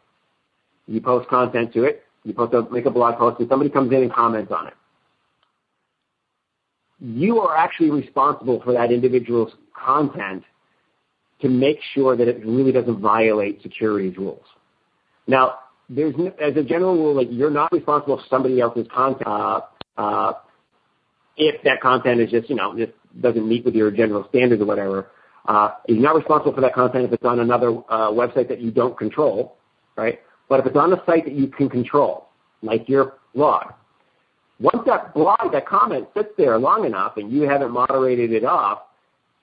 You 0.88 1.02
post 1.02 1.28
content 1.30 1.74
to 1.74 1.84
it. 1.84 2.04
You 2.24 2.34
post 2.34 2.54
a, 2.54 2.64
make 2.72 2.86
a 2.86 2.90
blog 2.90 3.18
post 3.18 3.40
and 3.40 3.50
somebody 3.50 3.70
comes 3.70 3.92
in 3.92 4.02
and 4.04 4.12
comments 4.12 4.52
on 4.52 4.68
it. 4.68 4.74
You 7.00 7.40
are 7.40 7.56
actually 7.56 7.92
responsible 7.92 8.62
for 8.64 8.74
that 8.74 8.92
individual's 8.92 9.54
content 9.74 10.44
to 11.42 11.50
make 11.50 11.78
sure 11.94 12.18
that 12.18 12.28
it 12.28 12.44
really 12.46 12.72
doesn't 12.72 13.00
violate 13.00 13.62
securities 13.62 14.18
rules. 14.18 14.44
Now, 15.28 15.60
there's 15.90 16.16
as 16.42 16.56
a 16.58 16.64
general 16.64 16.96
rule, 16.96 17.16
like 17.16 17.28
you're 17.30 17.52
not 17.52 17.72
responsible 17.72 18.18
for 18.18 18.24
somebody 18.30 18.60
else's 18.60 18.88
content 18.94 19.28
uh, 19.28 19.62
uh, 19.98 20.34
if 21.38 21.62
that 21.64 21.80
content 21.82 22.20
is 22.20 22.30
just 22.30 22.50
you 22.50 22.56
know 22.56 22.78
just 22.78 22.92
doesn't 23.22 23.48
meet 23.48 23.64
with 23.64 23.76
your 23.76 23.92
general 23.92 24.26
standards 24.30 24.62
or 24.62 24.66
whatever. 24.66 25.12
Uh, 25.48 25.70
you're 25.88 26.02
not 26.02 26.16
responsible 26.16 26.54
for 26.54 26.62
that 26.62 26.74
content 26.74 27.06
if 27.06 27.14
it's 27.14 27.24
on 27.24 27.40
another 27.40 27.70
uh, 27.90 28.12
website 28.12 28.50
that 28.50 28.60
you 28.60 28.70
don't 28.70 28.98
control, 28.98 29.58
right? 29.96 30.20
But 30.50 30.60
if 30.60 30.66
it's 30.66 30.76
on 30.76 30.92
a 30.92 31.02
site 31.06 31.24
that 31.24 31.34
you 31.34 31.48
can 31.48 31.70
control, 31.70 32.30
like 32.62 32.90
your 32.90 33.14
blog, 33.34 33.72
once 34.60 34.80
that 34.86 35.14
blog, 35.14 35.52
that 35.52 35.68
comment 35.68 36.08
sits 36.16 36.30
there 36.38 36.58
long 36.58 36.86
enough 36.86 37.18
and 37.18 37.32
you 37.32 37.44
haven't 37.44 37.72
moderated 37.72 38.32
it 38.32 38.44
off, 38.44 38.80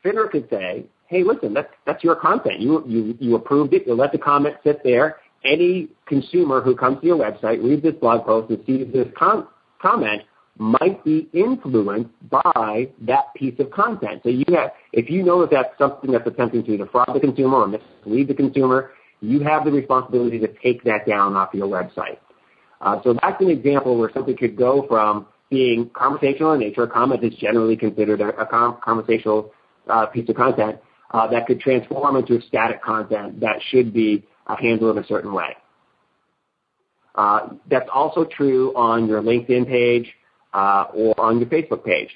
FINRA 0.05 0.31
could 0.31 0.49
say, 0.51 0.85
hey, 1.07 1.23
listen, 1.23 1.55
that's, 1.55 1.73
that's 1.87 2.03
your 2.03 2.17
content. 2.17 2.61
You, 2.61 2.83
you, 2.87 3.17
you 3.21 3.37
approved 3.37 3.75
it. 3.75 3.87
You 3.87 3.95
let 3.95 4.13
the 4.13 4.19
comment 4.19 4.57
sit 4.65 4.83
there. 4.83 5.17
Any 5.45 5.89
consumer 6.07 6.61
who 6.61 6.75
comes 6.75 7.01
to 7.01 7.07
your 7.07 7.19
website, 7.19 7.63
reads 7.63 7.83
this 7.83 7.95
blog 8.01 8.25
post, 8.25 8.51
and 8.51 8.65
sees 8.67 8.93
this 8.93 9.07
com- 9.17 9.49
comment 9.81 10.23
might 10.57 11.05
be 11.05 11.29
influenced 11.33 12.11
by 12.31 12.89
that 13.03 13.35
piece 13.37 13.59
of 13.59 13.71
content. 13.71 14.23
So 14.23 14.31
you 14.31 14.45
have, 14.55 14.71
if 14.93 15.11
you 15.11 15.23
know 15.23 15.41
that 15.43 15.51
that's 15.51 15.79
something 15.79 16.13
that's 16.13 16.27
attempting 16.27 16.65
to 16.65 16.77
defraud 16.77 17.11
the 17.13 17.21
consumer 17.21 17.59
or 17.59 17.67
mislead 17.67 18.29
the 18.29 18.35
consumer, 18.35 18.93
you 19.21 19.41
have 19.41 19.65
the 19.65 19.71
responsibility 19.71 20.39
to 20.39 20.49
take 20.63 20.85
that 20.85 21.07
down 21.07 21.35
off 21.35 21.53
your 21.53 21.67
website. 21.67 22.19
Uh, 22.85 23.01
so 23.03 23.17
that's 23.23 23.41
an 23.41 23.49
example 23.49 23.99
where 23.99 24.11
something 24.13 24.37
could 24.37 24.57
go 24.57 24.87
from 24.87 25.27
being 25.51 25.91
conversational 25.95 26.53
in 26.53 26.61
nature, 26.61 26.83
a 26.83 26.89
comment 26.89 27.25
is 27.25 27.35
generally 27.37 27.77
considered 27.77 28.21
a, 28.21 28.47
conversational 28.85 29.53
uh, 29.89 30.07
piece 30.07 30.29
of 30.29 30.37
content, 30.37 30.77
uh, 31.13 31.27
that 31.29 31.47
could 31.47 31.61
transform 31.61 32.17
into 32.17 32.37
a 32.37 32.43
static 32.43 32.83
content 32.83 33.41
that 33.41 33.57
should 33.71 33.93
be 33.93 34.27
handled 34.59 34.97
in 34.97 35.03
a 35.03 35.07
certain 35.07 35.33
way. 35.33 35.57
Uh, 37.15 37.51
that's 37.71 37.89
also 37.93 38.25
true 38.25 38.75
on 38.77 39.07
your 39.07 39.23
LinkedIn 39.23 39.67
page 39.67 40.13
uh, 40.53 40.85
or 40.93 41.19
on 41.19 41.39
your 41.39 41.49
Facebook 41.49 41.85
page. 41.85 42.11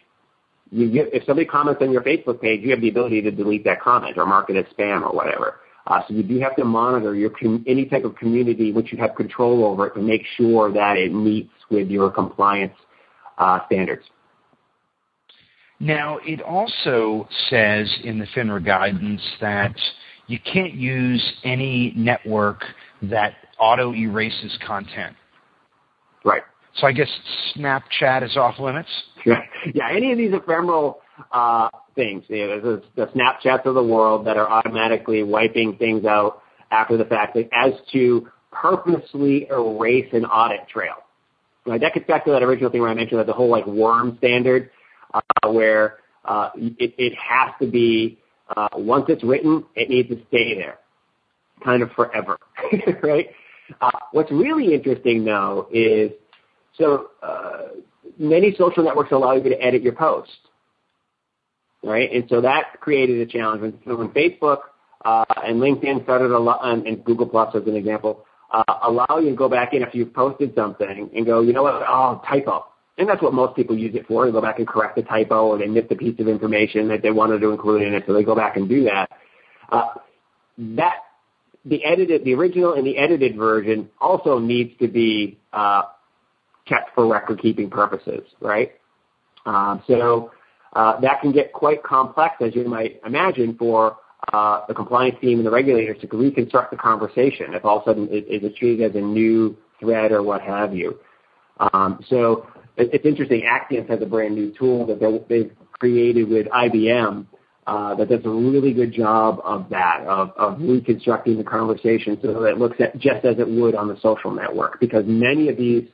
If 0.71 1.25
somebody 1.25 1.47
comments 1.47 1.81
on 1.81 1.93
your 1.93 2.03
Facebook 2.03 2.43
page, 2.43 2.61
you 2.63 2.73
have 2.73 2.83
the 2.83 2.91
ability 2.91 3.23
to 3.23 3.31
delete 3.31 3.65
that 3.65 3.81
comment 3.81 4.19
or 4.19 4.27
mark 4.27 4.51
it 4.51 4.57
as 4.57 4.67
spam 4.77 5.03
or 5.03 5.15
whatever. 5.15 5.61
So 5.89 6.15
you 6.15 6.23
do 6.23 6.39
have 6.41 6.55
to 6.57 6.65
monitor 6.65 7.15
your 7.15 7.31
com- 7.31 7.65
any 7.67 7.87
type 7.87 8.05
of 8.05 8.15
community 8.17 8.73
which 8.73 8.93
you 8.93 8.99
have 8.99 9.15
control 9.15 9.65
over 9.65 9.89
to 9.91 10.01
make 10.01 10.23
sure 10.37 10.73
that 10.73 10.97
it 10.97 11.13
meets 11.13 11.51
with 11.71 11.89
your 11.89 12.11
compliance 12.11 12.75
uh, 13.39 13.61
standards. 13.67 14.05
Now, 15.81 16.19
it 16.25 16.43
also 16.43 17.29
says 17.49 17.93
in 18.03 18.19
the 18.19 18.27
FINRA 18.35 18.65
guidance 18.65 19.23
that 19.41 19.77
you 20.27 20.39
can't 20.41 20.75
use 20.75 21.25
any 21.45 21.93
network 21.97 22.65
that 23.03 23.35
auto 23.59 23.95
erases 23.95 24.59
content. 24.67 25.17
Right. 26.25 26.43
So 26.77 26.87
I 26.87 26.93
guess 26.93 27.09
Snapchat 27.57 28.25
is 28.25 28.37
off 28.37 28.59
limits. 28.59 28.89
Yeah, 29.25 29.41
yeah. 29.75 29.91
Any 29.91 30.13
of 30.13 30.19
these 30.19 30.33
ephemeral 30.33 31.01
uh, 31.33 31.69
things, 31.99 32.23
know, 32.31 32.81
the, 32.95 33.07
Snapchats 33.07 33.67
of 33.67 33.75
the 33.75 33.83
world 33.83 34.25
that 34.27 34.37
are 34.37 34.49
automatically 34.49 35.25
wiping 35.25 35.77
things 35.77 36.05
out 36.05 36.43
after 36.71 36.97
the 36.97 37.05
fact, 37.05 37.37
as 37.53 37.73
to 37.93 38.29
purposely 38.53 39.49
erase 39.51 40.09
an 40.13 40.25
audit 40.25 40.69
trail. 40.69 40.95
That 41.67 41.93
gets 41.93 42.07
back 42.07 42.25
to 42.25 42.31
that 42.31 42.43
original 42.43 42.71
thing 42.71 42.81
where 42.81 42.91
I 42.91 42.95
mentioned 42.95 43.19
that 43.19 43.27
the 43.27 43.33
whole 43.33 43.51
like 43.51 43.67
worm 43.67 44.17
standard 44.19 44.71
uh, 45.13 45.51
where 45.51 45.97
uh, 46.25 46.51
it, 46.57 47.15
has 47.19 47.51
to 47.61 47.67
be 47.67 48.19
uh, 48.57 48.69
once 48.75 49.07
it's 49.09 49.25
written, 49.25 49.65
it 49.75 49.91
needs 49.91 50.09
to 50.09 50.19
stay 50.29 50.55
there, 50.55 50.79
kind 51.65 51.83
of 51.83 51.91
forever, 51.93 52.39
right? 53.03 53.27
What's 54.13 54.31
really 54.31 54.73
interesting 54.73 55.25
though 55.25 55.67
is 55.73 56.13
so 56.79 57.09
many 58.19 58.55
social 58.57 58.85
networks 58.85 59.11
allow 59.11 59.33
you 59.35 59.43
to 59.43 59.63
edit 59.63 59.83
your 59.83 59.95
post, 59.95 60.31
right? 61.83 62.11
And 62.13 62.25
so 62.29 62.41
that 62.41 62.81
created 62.81 63.21
a 63.21 63.27
challenge 63.27 63.63
when, 63.63 63.99
when 63.99 64.09
Facebook 64.09 64.59
uh, 65.05 65.25
and 65.45 65.61
LinkedIn 65.61 66.03
started 66.05 66.31
a 66.31 66.39
lot, 66.39 66.61
and, 66.63 67.05
Google 67.05 67.27
Plus 67.27 67.55
as 67.55 67.67
an 67.67 67.77
example, 67.77 68.25
uh, 68.53 68.63
allow 68.83 69.19
you 69.19 69.31
to 69.31 69.37
go 69.37 69.49
back 69.49 69.75
in 69.75 69.83
if 69.83 69.95
you've 69.95 70.13
posted 70.13 70.55
something 70.55 71.11
and 71.15 71.27
go, 71.27 71.41
you 71.41 71.53
know 71.53 71.63
what, 71.63 71.75
oh, 71.87 72.23
typo 72.27 72.65
and 72.99 73.09
that's 73.09 73.23
what 73.23 73.33
most 73.33 73.55
people 73.55 73.79
use 73.79 73.95
it 73.95 74.07
for. 74.07 74.27
They 74.27 74.33
go 74.33 74.41
back 74.41 74.59
and 74.59 74.67
correct 74.67 74.99
a 74.99 75.03
typo 75.03 75.47
or 75.47 75.59
they 75.59 75.69
missed 75.69 75.91
a 75.93 75.97
piece 75.97 76.19
of 76.19 76.27
information 76.27 76.89
that 76.89 77.01
they 77.01 77.11
wanted 77.11 77.41
to 77.41 77.51
include 77.51 77.83
in 77.83 77.95
it, 77.95 78.05
so 78.07 78.13
they 78.13 78.25
go 78.25 78.35
back 78.35 78.57
and 78.57 78.69
do 78.69 78.85
that. 78.85 79.09
Uh, 79.71 79.89
that 80.59 80.97
the 81.65 81.85
edited, 81.85 82.25
the 82.25 82.35
original 82.35 82.75
and 82.75 82.85
the 82.85 82.99
edited 82.99 83.37
version 83.37 83.89
also 84.01 84.39
needs 84.39 84.77
to 84.81 84.89
be 84.89 85.39
uh, 85.53 85.83
kept 86.67 86.95
for 86.95 87.07
record 87.07 87.41
keeping 87.41 87.71
purposes, 87.71 88.23
right? 88.41 88.73
Um, 89.47 89.83
so 89.87 90.33
that 90.75 91.21
can 91.21 91.33
get 91.33 91.53
quite 91.53 91.83
complex, 91.83 92.37
as 92.41 92.55
you 92.55 92.65
might 92.65 93.01
imagine, 93.05 93.57
for 93.57 93.97
uh, 94.33 94.63
the 94.67 94.75
compliance 94.75 95.17
team 95.21 95.39
and 95.39 95.47
the 95.47 95.51
regulators 95.51 95.97
to 96.01 96.17
reconstruct 96.17 96.71
the 96.71 96.77
conversation 96.77 97.55
if 97.55 97.65
all 97.65 97.79
of 97.79 97.83
a 97.83 97.85
sudden 97.87 98.09
it, 98.11 98.43
is 98.43 98.57
treated 98.59 98.91
as 98.91 98.97
a 98.97 99.01
new 99.01 99.57
thread 99.81 100.13
or 100.13 100.23
what 100.23 100.41
have 100.43 100.75
you. 100.75 100.99
Um, 101.73 102.05
so 102.09 102.47
it's 102.77 103.05
interesting. 103.05 103.43
Acxiom 103.43 103.89
has 103.89 104.01
a 104.03 104.07
brand 104.07 104.35
new 104.35 104.53
tool 104.59 104.87
that 104.87 105.01
they've 105.29 105.51
created 105.73 106.29
with 106.29 106.47
IBM 106.47 107.27
uh, 107.67 107.95
that 107.97 108.09
does 108.09 108.25
a 108.25 108.31
really 108.31 108.73
good 108.73 108.93
job 108.93 109.41
of 109.45 109.69
that, 109.71 110.05
of, 110.07 110.31
of 110.37 110.61
reconstructing 110.61 111.37
the 111.39 111.45
conversation 111.45 112.19
so 112.23 112.33
that 112.33 112.45
it 112.45 112.59
looks 112.59 112.77
just 112.99 113.25
as 113.25 113.39
it 113.39 113.49
would 113.49 113.75
on 113.75 113.89
the 113.89 113.99
social 114.01 114.31
network. 114.31 114.81
Because 114.81 115.05
many 115.07 115.49
of 115.49 115.57
these 115.57 115.89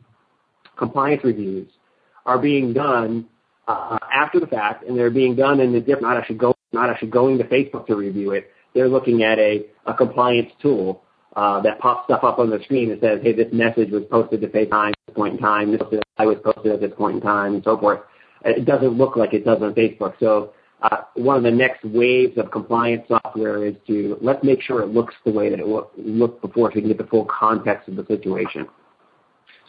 compliance 0.76 1.22
reviews 1.24 1.68
are 2.26 2.38
being 2.38 2.72
done 2.72 3.26
uh, 3.66 3.98
after 4.14 4.40
the 4.40 4.46
fact, 4.46 4.84
and 4.86 4.96
they're 4.96 5.10
being 5.10 5.34
done 5.34 5.60
in 5.60 5.72
the 5.72 5.80
different, 5.80 6.02
not 6.02 6.16
actually 6.16 6.36
go, 6.36 6.54
not 6.72 6.88
actually 6.88 7.10
going 7.10 7.38
to 7.38 7.44
Facebook 7.44 7.86
to 7.86 7.96
review 7.96 8.32
it. 8.32 8.50
They're 8.74 8.88
looking 8.88 9.22
at 9.22 9.38
a, 9.38 9.66
a 9.86 9.94
compliance 9.94 10.50
tool 10.62 11.02
uh, 11.36 11.60
that 11.62 11.78
pops 11.80 12.06
stuff 12.06 12.22
up 12.24 12.38
on 12.38 12.50
the 12.50 12.60
screen 12.64 12.88
that 12.90 13.00
says, 13.00 13.20
hey, 13.22 13.32
this 13.32 13.52
message 13.52 13.90
was 13.90 14.04
posted 14.10 14.40
to 14.40 14.48
FaceTime 14.48 14.90
at 14.90 14.98
this 15.06 15.14
point 15.14 15.34
in 15.34 15.40
time, 15.40 15.72
this 15.72 15.80
I 16.16 16.26
was 16.26 16.38
posted 16.44 16.72
at 16.72 16.80
this 16.80 16.92
point 16.96 17.16
in 17.16 17.20
time, 17.20 17.54
and 17.54 17.64
so 17.64 17.78
forth. 17.78 18.00
It 18.44 18.64
doesn't 18.64 18.96
look 18.96 19.16
like 19.16 19.32
it 19.34 19.44
does 19.44 19.62
on 19.62 19.74
Facebook. 19.74 20.14
So 20.20 20.52
uh, 20.82 20.98
one 21.14 21.36
of 21.36 21.42
the 21.42 21.50
next 21.50 21.82
waves 21.84 22.36
of 22.36 22.50
compliance 22.50 23.02
software 23.08 23.64
is 23.64 23.74
to 23.86 24.18
let's 24.20 24.44
make 24.44 24.60
sure 24.60 24.82
it 24.82 24.88
looks 24.88 25.14
the 25.24 25.32
way 25.32 25.48
that 25.48 25.58
it 25.58 25.66
looked 25.66 26.42
before 26.42 26.70
so 26.70 26.74
we 26.76 26.82
can 26.82 26.90
get 26.90 26.98
the 26.98 27.06
full 27.06 27.24
context 27.26 27.88
of 27.88 27.96
the 27.96 28.04
situation. 28.06 28.66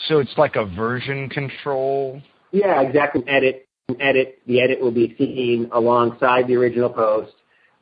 So 0.08 0.20
it's 0.20 0.34
like 0.38 0.56
a 0.56 0.66
version 0.66 1.30
control? 1.30 2.22
Yeah, 2.52 2.82
exactly. 2.82 3.24
Edit, 3.28 3.68
edit. 4.00 4.40
The 4.48 4.62
edit 4.62 4.82
will 4.82 4.92
be 4.92 5.16
seen 5.18 5.70
alongside 5.72 6.48
the 6.48 6.56
original 6.56 6.90
post 6.90 7.34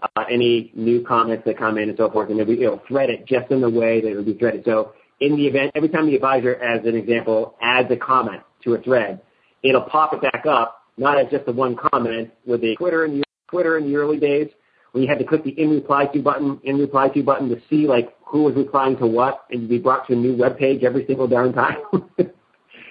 uh, 0.01 0.23
any 0.29 0.71
new 0.75 1.03
comments 1.03 1.43
that 1.45 1.57
come 1.57 1.77
in 1.77 1.89
and 1.89 1.97
so 1.97 2.09
forth, 2.09 2.29
and 2.29 2.39
it'll, 2.39 2.53
it'll 2.53 2.81
thread 2.87 3.09
it 3.09 3.25
just 3.25 3.49
in 3.51 3.61
the 3.61 3.69
way 3.69 4.01
that 4.01 4.09
it 4.09 4.15
would 4.15 4.25
be 4.25 4.33
threaded. 4.33 4.63
So 4.65 4.93
in 5.19 5.35
the 5.35 5.47
event, 5.47 5.71
every 5.75 5.89
time 5.89 6.07
the 6.07 6.15
advisor, 6.15 6.55
as 6.55 6.85
an 6.85 6.95
example, 6.95 7.55
adds 7.61 7.89
a 7.91 7.95
comment 7.95 8.41
to 8.63 8.73
a 8.73 8.81
thread, 8.81 9.21
it'll 9.63 9.83
pop 9.83 10.13
it 10.13 10.21
back 10.21 10.45
up, 10.45 10.81
not 10.97 11.17
as 11.17 11.27
just 11.31 11.45
the 11.45 11.53
one 11.53 11.75
comment 11.75 12.31
with 12.45 12.61
the 12.61 12.75
Twitter 12.75 13.05
in 13.05 13.19
the 13.19 13.23
Twitter 13.49 13.77
in 13.77 13.85
the 13.85 13.95
early 13.95 14.17
days 14.17 14.49
when 14.91 15.03
you 15.03 15.09
had 15.09 15.19
to 15.19 15.25
click 15.25 15.43
the 15.43 15.51
in 15.51 15.69
reply 15.69 16.05
to 16.07 16.21
button, 16.21 16.59
in 16.63 16.77
reply 16.77 17.09
to 17.09 17.23
button 17.23 17.49
to 17.49 17.55
see 17.69 17.87
like 17.87 18.13
who 18.25 18.43
was 18.43 18.55
replying 18.55 18.97
to 18.97 19.07
what 19.07 19.45
and 19.51 19.69
be 19.69 19.77
brought 19.77 20.07
to 20.07 20.13
a 20.13 20.15
new 20.15 20.35
web 20.35 20.57
page 20.57 20.83
every 20.83 21.05
single 21.05 21.27
darn 21.27 21.53
time. 21.53 21.77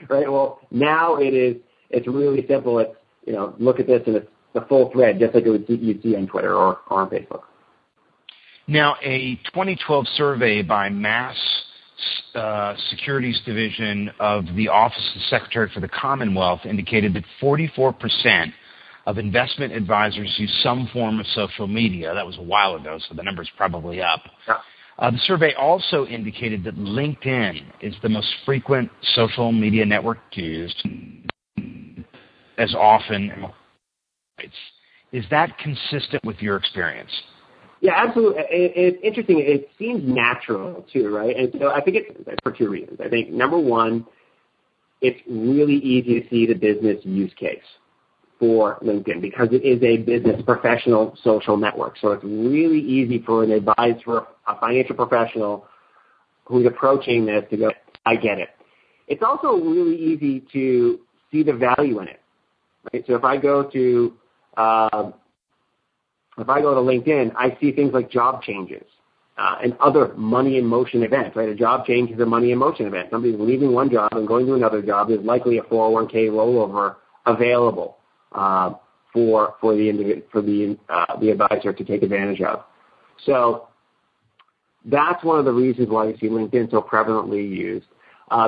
right? 0.09 0.31
Well, 0.31 0.61
now 0.70 1.16
it 1.16 1.35
is, 1.35 1.57
it's 1.90 2.07
really 2.09 2.46
simple. 2.48 2.79
It's, 2.79 2.94
look 3.58 3.80
at 3.80 3.87
this 3.87 4.02
and 4.06 4.16
it's 4.16 4.28
the 4.54 4.62
full 4.62 4.90
thread, 4.92 5.18
just 5.18 5.35
like 5.35 5.44
it 5.44 5.50
would 5.50 5.64
you'd 5.68 6.02
see 6.02 6.16
on 6.16 6.26
Twitter 6.26 6.54
or, 6.54 6.80
on 6.88 7.08
Facebook. 7.08 7.42
Now, 8.66 8.96
a 9.02 9.37
2012 9.46 10.06
survey 10.14 10.62
by 10.62 10.88
Mass 10.88 11.37
uh, 12.35 12.74
Securities 12.90 13.40
Division 13.44 14.11
of 14.20 14.44
the 14.56 14.68
Office 14.68 15.11
of 15.14 15.20
the 15.20 15.26
Secretary 15.28 15.70
for 15.72 15.80
the 15.80 15.88
Commonwealth 15.88 16.61
indicated 16.64 17.14
that 17.14 17.24
44% 17.40 18.52
of 19.06 19.18
investment 19.18 19.72
advisors 19.72 20.32
use 20.38 20.61
some 20.62 20.88
form 20.92 21.18
of 21.18 21.26
social 21.28 21.66
media. 21.66 22.14
That 22.14 22.26
was 22.26 22.38
a 22.38 22.42
while 22.42 22.76
ago, 22.76 22.98
so 23.08 23.14
the 23.14 23.22
number 23.22 23.42
is 23.42 23.48
probably 23.56 24.00
up. 24.00 24.22
Yeah. 24.46 24.58
Uh, 24.98 25.11
the 25.11 25.18
survey 25.18 25.54
also 25.54 26.06
indicated 26.06 26.62
that 26.64 26.76
LinkedIn 26.76 27.62
is 27.80 27.94
the 28.02 28.08
most 28.08 28.28
frequent 28.44 28.90
social 29.14 29.50
media 29.50 29.85
network 29.85 30.18
used 30.32 30.87
as 32.58 32.74
often. 32.74 33.46
Is 35.12 35.24
that 35.30 35.56
consistent 35.58 36.24
with 36.24 36.40
your 36.40 36.56
experience? 36.56 37.10
Yeah, 37.80 37.94
absolutely. 37.96 38.42
It, 38.48 38.72
it's 38.76 38.98
interesting. 39.02 39.40
It 39.40 39.68
seems 39.78 40.02
natural 40.04 40.86
too, 40.92 41.14
right? 41.14 41.36
And 41.36 41.52
so 41.60 41.70
I 41.70 41.80
think 41.80 41.96
it's 41.98 42.40
for 42.42 42.52
two 42.52 42.68
reasons. 42.68 43.00
I 43.04 43.08
think 43.08 43.30
number 43.30 43.58
one, 43.58 44.06
it's 45.00 45.20
really 45.28 45.76
easy 45.76 46.20
to 46.20 46.28
see 46.28 46.46
the 46.46 46.54
business 46.54 46.98
use 47.02 47.32
case 47.34 47.58
for 48.38 48.78
LinkedIn 48.82 49.20
because 49.20 49.48
it 49.50 49.64
is 49.64 49.82
a 49.82 49.98
business 49.98 50.40
professional 50.44 51.16
social 51.22 51.56
network. 51.56 51.98
So 52.00 52.12
it's 52.12 52.24
really 52.24 52.80
easy 52.80 53.20
for 53.26 53.42
an 53.42 53.50
advisor, 53.50 54.22
a 54.46 54.58
financial 54.60 54.94
professional 54.94 55.66
who's 56.44 56.66
approaching 56.66 57.26
this 57.26 57.44
to 57.50 57.56
go, 57.56 57.72
I 58.06 58.16
get 58.16 58.38
it. 58.38 58.50
It's 59.08 59.22
also 59.22 59.56
really 59.56 59.96
easy 59.96 60.44
to 60.52 61.00
see 61.30 61.42
the 61.42 61.52
value 61.52 62.00
in 62.00 62.08
it. 62.08 62.21
Right? 62.92 63.04
So 63.06 63.14
if 63.14 63.24
I 63.24 63.36
go 63.36 63.64
to 63.70 64.14
uh, 64.56 65.12
if 66.38 66.48
I 66.48 66.60
go 66.60 66.74
to 66.74 66.80
LinkedIn, 66.80 67.32
I 67.36 67.56
see 67.60 67.72
things 67.72 67.92
like 67.92 68.10
job 68.10 68.42
changes 68.42 68.84
uh, 69.38 69.56
and 69.62 69.76
other 69.80 70.14
money 70.14 70.56
in 70.58 70.66
motion 70.66 71.02
events. 71.02 71.36
Right, 71.36 71.48
a 71.48 71.54
job 71.54 71.86
change 71.86 72.10
is 72.10 72.20
a 72.20 72.26
money 72.26 72.52
in 72.52 72.58
motion 72.58 72.86
event. 72.86 73.08
Somebody's 73.10 73.38
leaving 73.38 73.72
one 73.72 73.90
job 73.90 74.12
and 74.12 74.26
going 74.26 74.46
to 74.46 74.54
another 74.54 74.82
job. 74.82 75.08
There's 75.08 75.24
likely 75.24 75.58
a 75.58 75.62
401k 75.62 76.30
rollover 76.30 76.96
available 77.26 77.98
uh, 78.32 78.74
for 79.12 79.54
for 79.60 79.74
the 79.74 80.22
for 80.32 80.42
the 80.42 80.78
uh, 80.88 81.18
the 81.18 81.30
advisor 81.30 81.72
to 81.72 81.84
take 81.84 82.02
advantage 82.02 82.40
of. 82.40 82.64
So 83.24 83.68
that's 84.84 85.22
one 85.22 85.38
of 85.38 85.44
the 85.44 85.52
reasons 85.52 85.88
why 85.88 86.08
you 86.08 86.16
see 86.18 86.28
LinkedIn 86.28 86.70
so 86.70 86.80
prevalently 86.80 87.48
used. 87.48 87.86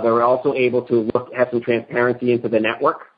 They're 0.03 0.23
also 0.23 0.55
able 0.55 0.83
to 0.87 1.11
look 1.15 1.33
have 1.37 1.49
some 1.51 1.61
transparency 1.61 2.33
into 2.33 2.49
the 2.49 2.59
network? 2.59 3.14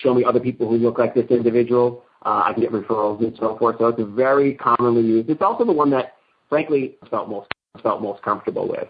Show 0.00 0.14
me 0.14 0.24
other 0.24 0.40
people 0.40 0.68
who 0.68 0.76
look 0.76 0.98
like 0.98 1.14
this 1.14 1.26
individual. 1.30 2.04
Uh, 2.24 2.44
I 2.46 2.52
can 2.52 2.62
get 2.62 2.72
referrals 2.72 3.20
and 3.20 3.36
so 3.38 3.58
forth. 3.58 3.76
So 3.78 3.88
it's 3.88 4.00
a 4.00 4.04
very 4.04 4.54
commonly 4.54 5.02
used. 5.02 5.28
It's 5.28 5.42
also 5.42 5.64
the 5.64 5.72
one 5.72 5.90
that, 5.90 6.14
frankly, 6.48 6.96
I 7.02 7.08
felt 7.08 7.28
most 7.28 7.48
felt 7.82 8.02
most 8.02 8.22
comfortable 8.22 8.68
with. 8.68 8.88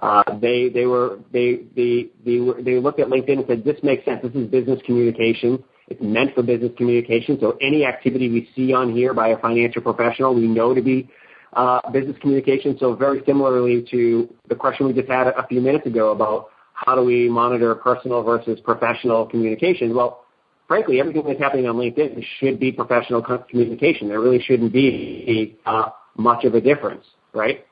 Uh, 0.00 0.22
they 0.40 0.68
they 0.68 0.86
were 0.86 1.20
they 1.32 1.60
they 1.76 2.08
they 2.24 2.40
were, 2.40 2.60
they 2.60 2.78
looked 2.78 3.00
at 3.00 3.06
LinkedIn 3.08 3.38
and 3.38 3.44
said 3.46 3.64
this 3.64 3.76
makes 3.82 4.04
sense. 4.04 4.20
This 4.22 4.34
is 4.34 4.48
business 4.48 4.80
communication. 4.84 5.62
It's 5.88 6.00
meant 6.02 6.34
for 6.34 6.42
business 6.42 6.72
communication. 6.76 7.38
So 7.40 7.56
any 7.60 7.84
activity 7.84 8.28
we 8.28 8.48
see 8.56 8.72
on 8.72 8.92
here 8.92 9.14
by 9.14 9.28
a 9.28 9.38
financial 9.38 9.82
professional, 9.82 10.34
we 10.34 10.46
know 10.46 10.74
to 10.74 10.82
be 10.82 11.08
uh, 11.52 11.88
business 11.90 12.16
communication. 12.20 12.76
So 12.78 12.94
very 12.94 13.22
similarly 13.26 13.86
to 13.90 14.28
the 14.48 14.54
question 14.54 14.86
we 14.86 14.92
just 14.94 15.08
had 15.08 15.28
a 15.28 15.46
few 15.46 15.60
minutes 15.60 15.86
ago 15.86 16.10
about 16.10 16.48
how 16.84 16.94
do 16.94 17.02
we 17.02 17.28
monitor 17.28 17.74
personal 17.74 18.22
versus 18.22 18.60
professional 18.60 19.26
communication. 19.26 19.94
Well, 19.94 20.24
frankly, 20.68 21.00
everything 21.00 21.24
that's 21.26 21.40
happening 21.40 21.66
on 21.66 21.76
LinkedIn 21.76 22.22
should 22.38 22.60
be 22.60 22.72
professional 22.72 23.22
communication. 23.22 24.08
There 24.08 24.20
really 24.20 24.40
shouldn't 24.40 24.72
be 24.72 25.56
uh, 25.64 25.90
much 26.16 26.44
of 26.44 26.54
a 26.54 26.60
difference, 26.60 27.04
right? 27.32 27.64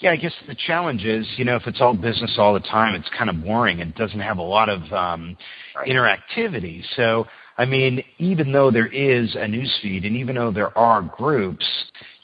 Yeah, 0.00 0.10
I 0.10 0.16
guess 0.16 0.34
the 0.48 0.56
challenge 0.66 1.04
is, 1.04 1.26
you 1.36 1.44
know, 1.44 1.56
if 1.56 1.66
it's 1.66 1.80
all 1.80 1.94
business 1.94 2.34
all 2.36 2.52
the 2.52 2.60
time, 2.60 2.94
it's 2.94 3.08
kind 3.16 3.30
of 3.30 3.42
boring 3.42 3.80
and 3.80 3.94
doesn't 3.94 4.20
have 4.20 4.38
a 4.38 4.42
lot 4.42 4.68
of 4.68 4.82
um, 4.92 5.36
right. 5.74 5.88
interactivity. 5.88 6.82
So, 6.96 7.26
I 7.56 7.64
mean, 7.64 8.02
even 8.18 8.50
though 8.50 8.70
there 8.70 8.88
is 8.88 9.34
a 9.36 9.46
newsfeed 9.46 10.06
and 10.06 10.16
even 10.16 10.34
though 10.34 10.50
there 10.50 10.76
are 10.76 11.02
groups, 11.02 11.64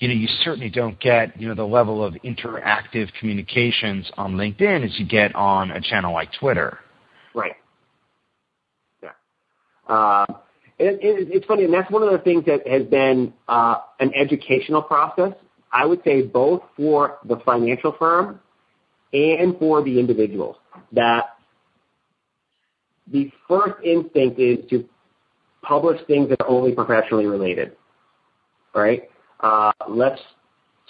you 0.01 0.09
know, 0.09 0.15
you 0.15 0.27
certainly 0.43 0.71
don't 0.71 0.99
get, 0.99 1.41
you 1.41 1.49
know, 1.49 1.55
the 1.55 1.63
level 1.65 2.05
of 2.05 2.15
interactive 2.25 3.09
communications 3.19 4.11
on 4.17 4.35
LinkedIn 4.35 4.85
as 4.85 4.99
you 4.99 5.07
get 5.07 5.35
on 5.37 5.71
a 5.71 5.81
channel 5.81 6.13
like 6.13 6.31
Twitter. 6.39 6.79
Right. 7.35 7.55
Uh, 9.91 10.25
it, 10.79 10.95
it, 11.03 11.29
it's 11.31 11.47
funny, 11.47 11.65
and 11.65 11.75
that's 11.75 11.91
one 11.91 12.03
of 12.03 12.11
the 12.13 12.19
things 12.19 12.45
that 12.47 12.67
has 12.67 12.85
been 12.85 13.35
uh, 13.49 13.79
an 13.99 14.13
educational 14.15 14.81
process. 14.81 15.33
I 15.73 15.85
would 15.85 16.03
say 16.05 16.23
both 16.23 16.63
for 16.77 17.19
the 17.25 17.37
financial 17.45 17.95
firm 17.99 18.41
and 19.13 19.59
for 19.59 19.83
the 19.83 19.99
individuals. 19.99 20.57
That 20.93 21.37
the 23.13 23.31
first 23.49 23.85
instinct 23.85 24.39
is 24.39 24.59
to 24.71 24.89
publish 25.71 26.01
things 26.09 26.29
that 26.29 26.41
are 26.41 26.49
only 26.49 26.73
professionally 26.73 27.27
related, 27.27 27.77
right? 28.75 29.05
Uh, 29.39 29.71
let's 29.89 30.21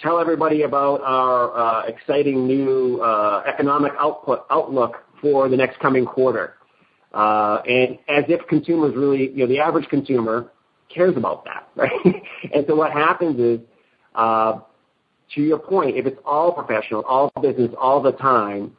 tell 0.01 0.19
everybody 0.19 0.63
about 0.63 1.01
our 1.01 1.55
uh, 1.55 1.85
exciting 1.85 2.47
new 2.47 2.99
uh, 2.99 3.43
economic 3.47 3.91
output 3.99 4.43
outlook 4.49 5.03
for 5.21 5.49
the 5.49 5.55
next 5.55 5.79
coming 5.79 6.03
quarter. 6.03 6.55
Uh, 7.13 7.61
and 7.67 7.99
as 8.09 8.23
if 8.27 8.45
consumers 8.47 8.95
really, 8.95 9.29
you 9.29 9.45
know, 9.45 9.47
the 9.47 9.59
average 9.59 9.87
consumer 9.87 10.51
cares 10.91 11.15
about 11.15 11.45
that, 11.45 11.67
right? 11.75 11.91
and 12.51 12.65
so 12.67 12.75
what 12.75 12.91
happens 12.91 13.39
is, 13.39 13.59
uh, 14.15 14.59
to 15.35 15.41
your 15.41 15.59
point, 15.59 15.95
if 15.95 16.07
it's 16.07 16.19
all 16.25 16.51
professional, 16.51 17.03
all 17.03 17.31
business, 17.39 17.69
all 17.79 18.01
the 18.01 18.13
time, 18.13 18.75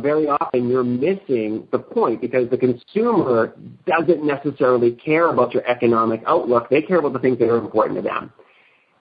very 0.00 0.28
often 0.28 0.68
you're 0.68 0.84
missing 0.84 1.68
the 1.70 1.78
point 1.78 2.20
because 2.20 2.50
the 2.50 2.58
consumer 2.58 3.54
doesn't 3.86 4.24
necessarily 4.24 4.92
care 4.92 5.30
about 5.30 5.54
your 5.54 5.66
economic 5.68 6.22
outlook. 6.26 6.68
They 6.68 6.82
care 6.82 6.98
about 6.98 7.12
the 7.12 7.20
things 7.20 7.38
that 7.38 7.48
are 7.48 7.58
important 7.58 7.96
to 7.96 8.02
them. 8.02 8.32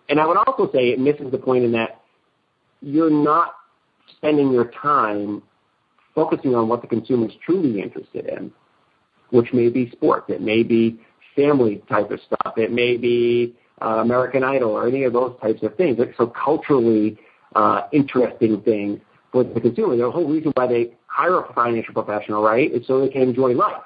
And 0.09 0.19
I 0.19 0.25
would 0.25 0.37
also 0.37 0.71
say 0.71 0.89
it 0.89 0.99
misses 0.99 1.31
the 1.31 1.37
point 1.37 1.65
in 1.65 1.71
that 1.73 2.01
you're 2.81 3.09
not 3.09 3.55
spending 4.15 4.51
your 4.51 4.71
time 4.81 5.41
focusing 6.13 6.55
on 6.55 6.67
what 6.67 6.81
the 6.81 6.87
consumer 6.87 7.27
is 7.27 7.33
truly 7.45 7.81
interested 7.81 8.27
in 8.27 8.51
which 9.31 9.51
may 9.53 9.69
be 9.69 9.89
sports. 9.91 10.25
It 10.29 10.41
may 10.41 10.63
be 10.63 10.99
family 11.35 11.83
type 11.89 12.11
of 12.11 12.19
stuff. 12.21 12.53
It 12.57 12.71
may 12.71 12.97
be 12.97 13.55
uh, 13.81 13.97
American 13.97 14.43
Idol 14.43 14.71
or 14.71 14.87
any 14.87 15.03
of 15.03 15.13
those 15.13 15.35
types 15.41 15.63
of 15.63 15.75
things. 15.75 15.97
So 16.17 16.27
culturally 16.27 17.17
uh, 17.55 17.83
interesting 17.91 18.61
things 18.61 18.99
for 19.45 19.53
the 19.53 19.61
consumer. 19.61 19.95
The 19.95 20.09
whole 20.09 20.27
reason 20.27 20.51
why 20.55 20.67
they 20.67 20.93
hire 21.07 21.39
a 21.39 21.53
financial 21.53 21.93
professional, 21.93 22.43
right, 22.43 22.71
is 22.71 22.85
so 22.87 23.01
they 23.01 23.09
can 23.09 23.23
enjoy 23.23 23.53
life. 23.53 23.83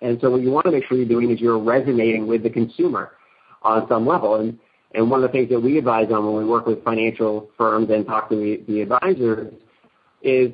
And 0.00 0.18
so 0.20 0.30
what 0.30 0.42
you 0.42 0.50
want 0.50 0.66
to 0.66 0.72
make 0.72 0.84
sure 0.84 0.96
you're 0.96 1.06
doing 1.06 1.30
is 1.30 1.40
you're 1.40 1.58
resonating 1.58 2.26
with 2.26 2.42
the 2.42 2.50
consumer 2.50 3.12
on 3.62 3.88
some 3.88 4.06
level. 4.06 4.36
And 4.36 4.58
and 4.94 5.10
one 5.10 5.22
of 5.22 5.30
the 5.30 5.32
things 5.32 5.50
that 5.50 5.60
we 5.60 5.78
advise 5.78 6.10
on 6.10 6.24
when 6.24 6.36
we 6.36 6.44
work 6.48 6.66
with 6.66 6.82
financial 6.82 7.50
firms 7.58 7.90
and 7.90 8.06
talk 8.06 8.30
to 8.30 8.36
the, 8.36 8.62
the 8.66 8.80
advisors 8.80 9.52
is, 10.22 10.52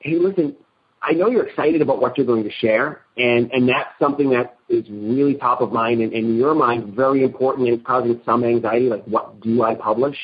hey, 0.00 0.16
listen, 0.16 0.54
I 1.02 1.12
know 1.12 1.28
you're 1.28 1.46
excited 1.46 1.82
about 1.82 2.00
what 2.00 2.16
you're 2.16 2.26
going 2.26 2.44
to 2.44 2.52
share, 2.60 3.02
and, 3.16 3.50
and 3.52 3.68
that's 3.68 3.90
something 4.00 4.30
that 4.30 4.58
is 4.68 4.84
really 4.90 5.34
top 5.34 5.60
of 5.60 5.72
mind 5.72 6.00
and, 6.00 6.12
in 6.12 6.36
your 6.36 6.54
mind 6.54 6.94
very 6.94 7.24
important 7.24 7.68
and 7.68 7.84
causing 7.84 8.20
some 8.24 8.44
anxiety, 8.44 8.88
like 8.88 9.04
what 9.04 9.40
do 9.40 9.62
I 9.62 9.74
publish? 9.74 10.16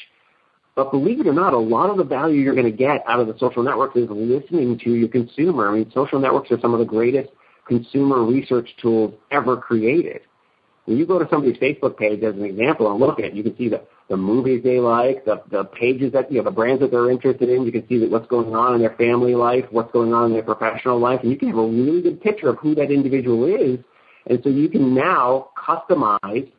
But 0.77 0.91
believe 0.91 1.21
it 1.21 1.27
or 1.27 1.33
not, 1.33 1.53
a 1.53 1.59
lot 1.59 1.91
of 1.91 1.99
the 1.99 2.05
value 2.05 2.41
you're 2.41 2.55
going 2.55 2.71
to 2.71 2.77
get 2.77 3.05
out 3.09 3.21
of 3.21 3.29
the 3.29 3.39
social 3.39 3.63
networks 3.63 3.97
is 3.97 4.09
listening 4.11 4.79
to 4.81 4.91
your 4.91 5.09
consumer. 5.09 5.69
I 5.69 5.79
mean, 5.79 5.93
social 5.95 6.19
networks 6.19 6.51
are 6.51 6.59
some 6.61 6.73
of 6.75 6.81
the 6.81 6.85
greatest 6.85 7.31
consumer 7.67 8.25
research 8.25 8.69
tools 8.83 9.15
ever 9.31 9.57
created. 9.57 10.21
When 10.87 10.99
you 10.99 11.07
go 11.07 11.19
to 11.19 11.27
somebody's 11.31 11.57
Facebook 11.59 11.97
page 11.97 12.23
as 12.23 12.35
an 12.35 12.45
example 12.45 12.91
and 12.91 13.01
look 13.01 13.19
at 13.19 13.27
it, 13.27 13.35
you 13.35 13.43
can 13.43 13.57
see 13.57 13.69
the, 13.69 13.83
the 14.11 14.17
movies 14.17 14.63
they 14.63 14.81
like, 14.81 15.25
the, 15.25 15.43
the 15.51 15.65
pages 15.65 16.13
that, 16.13 16.31
you 16.31 16.39
know, 16.39 16.45
the 16.45 16.51
brands 16.51 16.83
that 16.83 16.91
they're 16.91 17.11
interested 17.11 17.49
in. 17.49 17.65
You 17.65 17.73
can 17.73 17.89
see 17.89 17.99
that 18.01 18.11
what's 18.11 18.27
going 18.27 18.55
on 18.55 18.75
in 18.75 18.81
their 18.81 18.95
family 18.97 19.35
life, 19.35 19.65
what's 19.71 19.93
going 19.93 20.13
on 20.13 20.27
in 20.27 20.33
their 20.33 20.43
professional 20.43 20.99
life, 20.99 21.21
and 21.23 21.31
you 21.31 21.39
can 21.39 21.49
have 21.49 21.57
a 21.57 21.67
really 21.67 22.03
good 22.03 22.21
picture 22.21 22.51
of 22.51 22.59
who 22.59 22.75
that 22.75 22.91
individual 22.91 23.47
is. 23.47 23.79
And 24.27 24.41
so 24.43 24.51
you 24.51 24.69
can 24.69 24.95
now 24.95 25.51
customize 25.57 26.51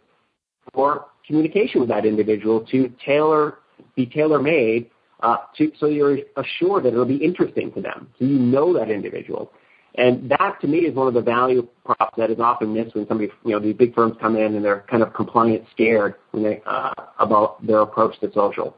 for 0.73 1.05
communication 1.27 1.81
with 1.81 1.89
that 1.89 2.05
individual 2.05 2.61
to 2.71 2.91
tailor, 3.05 3.59
be 3.95 4.05
tailor-made 4.05 4.89
uh, 5.21 5.37
so 5.79 5.87
you're 5.87 6.19
assured 6.37 6.83
that 6.83 6.89
it'll 6.89 7.05
be 7.05 7.15
interesting 7.15 7.71
to 7.73 7.81
them. 7.81 8.09
So 8.19 8.25
you 8.25 8.37
know 8.37 8.73
that 8.73 8.91
individual. 8.91 9.51
And 9.97 10.29
that 10.29 10.57
to 10.61 10.67
me 10.67 10.79
is 10.79 10.93
one 10.93 11.07
of 11.07 11.13
the 11.13 11.21
value 11.21 11.67
props 11.85 12.15
that 12.17 12.29
is 12.29 12.39
often 12.39 12.73
missed 12.73 12.95
when 12.95 13.07
somebody, 13.07 13.31
you 13.45 13.51
know, 13.51 13.59
these 13.59 13.75
big 13.75 13.95
firms 13.95 14.15
come 14.19 14.35
in 14.35 14.55
and 14.55 14.63
they're 14.63 14.83
kind 14.89 15.01
of 15.01 15.13
compliance 15.13 15.65
scared 15.71 16.15
uh, 16.35 16.93
about 17.17 17.65
their 17.65 17.79
approach 17.79 18.19
to 18.19 18.31
social. 18.33 18.75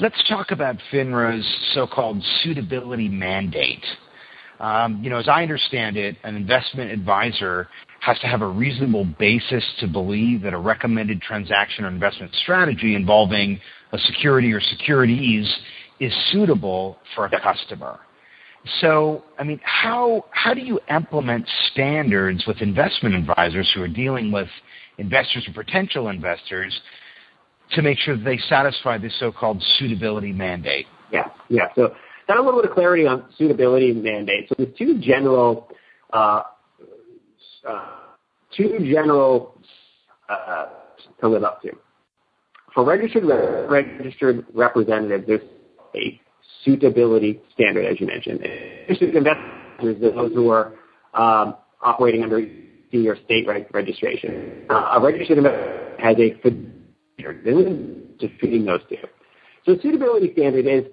Let's 0.00 0.20
talk 0.28 0.50
about 0.50 0.76
FINRA's 0.90 1.46
so-called 1.74 2.22
suitability 2.42 3.08
mandate. 3.08 3.84
Um, 4.58 5.02
you 5.02 5.10
know, 5.10 5.18
as 5.18 5.28
I 5.28 5.42
understand 5.42 5.96
it, 5.96 6.16
an 6.24 6.36
investment 6.36 6.90
advisor 6.90 7.68
has 8.00 8.18
to 8.20 8.26
have 8.26 8.40
a 8.40 8.48
reasonable 8.48 9.04
basis 9.04 9.64
to 9.80 9.86
believe 9.86 10.42
that 10.42 10.54
a 10.54 10.58
recommended 10.58 11.20
transaction 11.20 11.84
or 11.84 11.88
investment 11.88 12.34
strategy 12.42 12.94
involving 12.94 13.60
a 13.92 13.98
security 13.98 14.52
or 14.52 14.60
securities 14.60 15.52
is 15.98 16.12
suitable 16.32 16.96
for 17.14 17.26
a 17.26 17.40
customer. 17.40 18.00
So, 18.80 19.24
I 19.38 19.44
mean, 19.44 19.60
how 19.62 20.26
how 20.32 20.52
do 20.52 20.60
you 20.60 20.80
implement 20.90 21.48
standards 21.72 22.44
with 22.46 22.60
investment 22.60 23.14
advisors 23.14 23.70
who 23.74 23.82
are 23.82 23.88
dealing 23.88 24.30
with 24.30 24.48
investors 24.98 25.48
or 25.48 25.64
potential 25.64 26.08
investors 26.08 26.78
to 27.72 27.82
make 27.82 27.98
sure 27.98 28.16
that 28.16 28.24
they 28.24 28.38
satisfy 28.48 28.98
this 28.98 29.18
so-called 29.18 29.62
suitability 29.78 30.32
mandate? 30.32 30.86
Yeah, 31.10 31.28
yeah. 31.48 31.68
So, 31.74 31.94
got 32.28 32.36
a 32.36 32.42
little 32.42 32.60
bit 32.60 32.70
of 32.70 32.76
clarity 32.76 33.06
on 33.06 33.24
suitability 33.38 33.92
mandate. 33.92 34.48
So, 34.50 34.56
there's 34.58 34.76
two 34.76 35.00
general 35.00 35.68
uh, 36.12 36.42
uh, 37.66 37.86
two 38.54 38.78
general 38.92 39.58
uh, 40.28 40.66
to 41.20 41.28
live 41.28 41.44
up 41.44 41.62
to. 41.62 41.70
For 42.74 42.84
registered 42.84 43.24
registered 43.68 44.46
representatives, 44.54 45.24
there's 45.26 45.40
a 45.94 46.20
suitability 46.64 47.40
standard, 47.52 47.86
as 47.86 48.00
you 48.00 48.06
mentioned. 48.06 48.40
Registered 48.88 49.16
investors, 49.16 49.96
those 50.00 50.32
who 50.32 50.50
are 50.50 50.74
um, 51.14 51.56
operating 51.82 52.22
under 52.22 52.40
C 52.90 53.08
or 53.08 53.16
state 53.24 53.46
registration. 53.72 54.64
Uh, 54.68 54.90
a 54.94 55.00
registered 55.00 55.38
investor 55.38 55.96
has 55.98 56.16
a 56.18 56.34
fiduciary. 56.42 57.96
Just 58.20 58.38
treating 58.38 58.64
those 58.64 58.80
two. 58.88 58.96
So, 59.66 59.76
suitability 59.82 60.32
standard 60.32 60.66
is 60.66 60.84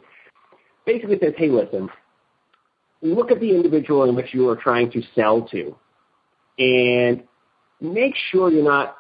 basically 0.86 1.18
says, 1.20 1.34
hey, 1.38 1.50
listen, 1.50 1.90
look 3.02 3.32
at 3.32 3.40
the 3.40 3.50
individual 3.56 4.04
in 4.10 4.16
which 4.16 4.34
you 4.34 4.48
are 4.50 4.56
trying 4.56 4.92
to 4.92 5.02
sell 5.16 5.48
to, 5.50 5.76
and 6.58 7.24
make 7.82 8.14
sure 8.32 8.52
you're 8.52 8.64
not 8.64 8.97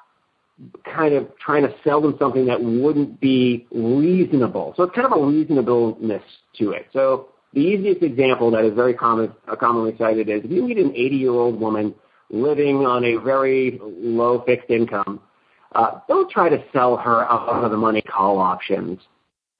kind 0.83 1.13
of 1.13 1.27
trying 1.37 1.63
to 1.63 1.73
sell 1.83 2.01
them 2.01 2.15
something 2.19 2.45
that 2.47 2.61
wouldn't 2.61 3.19
be 3.19 3.67
reasonable. 3.71 4.73
So 4.75 4.83
it's 4.83 4.95
kind 4.95 5.11
of 5.11 5.17
a 5.17 5.25
reasonableness 5.25 6.23
to 6.57 6.71
it. 6.71 6.87
So 6.93 7.29
the 7.53 7.59
easiest 7.59 8.01
example 8.01 8.51
that 8.51 8.65
is 8.65 8.73
very 8.73 8.93
common, 8.93 9.33
uh, 9.47 9.55
commonly 9.55 9.95
cited 9.97 10.29
is 10.29 10.43
if 10.43 10.51
you 10.51 10.63
meet 10.63 10.77
an 10.77 10.91
80-year-old 10.91 11.59
woman 11.59 11.93
living 12.29 12.85
on 12.85 13.05
a 13.05 13.17
very 13.17 13.79
low 13.81 14.43
fixed 14.45 14.69
income, 14.69 15.21
uh, 15.73 15.99
don't 16.07 16.29
try 16.29 16.49
to 16.49 16.63
sell 16.73 16.97
her 16.97 17.23
out 17.25 17.63
of 17.63 17.71
the 17.71 17.77
money 17.77 18.01
call 18.01 18.39
options 18.39 18.99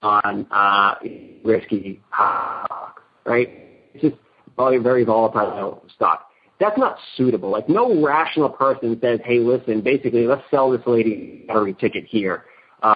on 0.02 0.48
uh, 0.52 0.96
risky 1.44 2.02
stock, 2.14 3.02
right? 3.26 3.50
It's 3.94 4.02
just 4.02 4.16
very 4.58 5.04
volatile 5.04 5.84
stock 5.96 6.27
that's 6.60 6.78
not 6.78 6.98
suitable. 7.16 7.50
Like 7.50 7.70
no 7.70 8.04
rational 8.04 8.50
person 8.50 8.98
says, 9.02 9.20
"Hey, 9.24 9.40
listen, 9.40 9.82
basically, 9.82 10.26
let's 10.26 10.44
sell 10.50 10.72
this 10.72 10.82
lady 10.86 11.46
a 11.50 11.54
lottery 11.54 11.74
ticket 11.74 12.06
here." 12.06 12.46
Uh, 12.82 12.94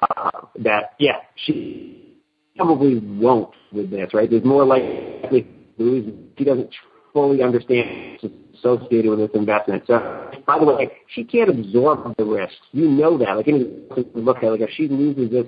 that 0.59 0.93
yeah, 0.99 1.17
she 1.35 2.17
probably 2.55 2.99
won't 2.99 3.53
with 3.71 3.89
this, 3.89 4.13
right? 4.13 4.29
There's 4.29 4.43
more 4.43 4.65
likely 4.65 5.47
lose. 5.77 6.11
She 6.37 6.43
doesn't 6.43 6.69
fully 7.13 7.41
understand 7.41 8.19
associated 8.57 9.09
with 9.09 9.19
this 9.19 9.31
investment. 9.33 9.83
So, 9.87 10.31
by 10.45 10.59
the 10.59 10.65
way, 10.65 10.91
she 11.07 11.23
can't 11.23 11.49
absorb 11.49 12.15
the 12.17 12.25
risks. 12.25 12.55
You 12.71 12.87
know 12.87 13.17
that. 13.17 13.35
Like 13.35 13.47
any 13.47 13.65
look 14.13 14.37
at, 14.37 14.43
it, 14.43 14.51
like 14.51 14.61
if 14.61 14.69
she 14.71 14.87
loses 14.87 15.31
this 15.31 15.45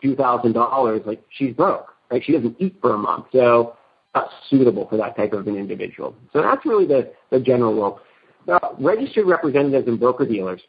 few 0.00 0.14
thousand 0.14 0.52
dollars, 0.52 1.02
like 1.06 1.22
she's 1.30 1.54
broke, 1.54 1.94
right? 2.10 2.22
She 2.24 2.32
doesn't 2.32 2.56
eat 2.58 2.76
for 2.80 2.94
a 2.94 2.98
month. 2.98 3.26
So 3.32 3.76
not 4.14 4.30
suitable 4.48 4.86
for 4.88 4.96
that 4.96 5.16
type 5.16 5.32
of 5.32 5.46
an 5.46 5.56
individual. 5.56 6.14
So 6.32 6.42
that's 6.42 6.64
really 6.64 6.86
the, 6.86 7.12
general 7.40 7.74
rule. 7.74 8.00
Now, 8.46 8.76
registered 8.78 9.26
representatives 9.26 9.88
and 9.88 9.98
broker-dealers 9.98 10.60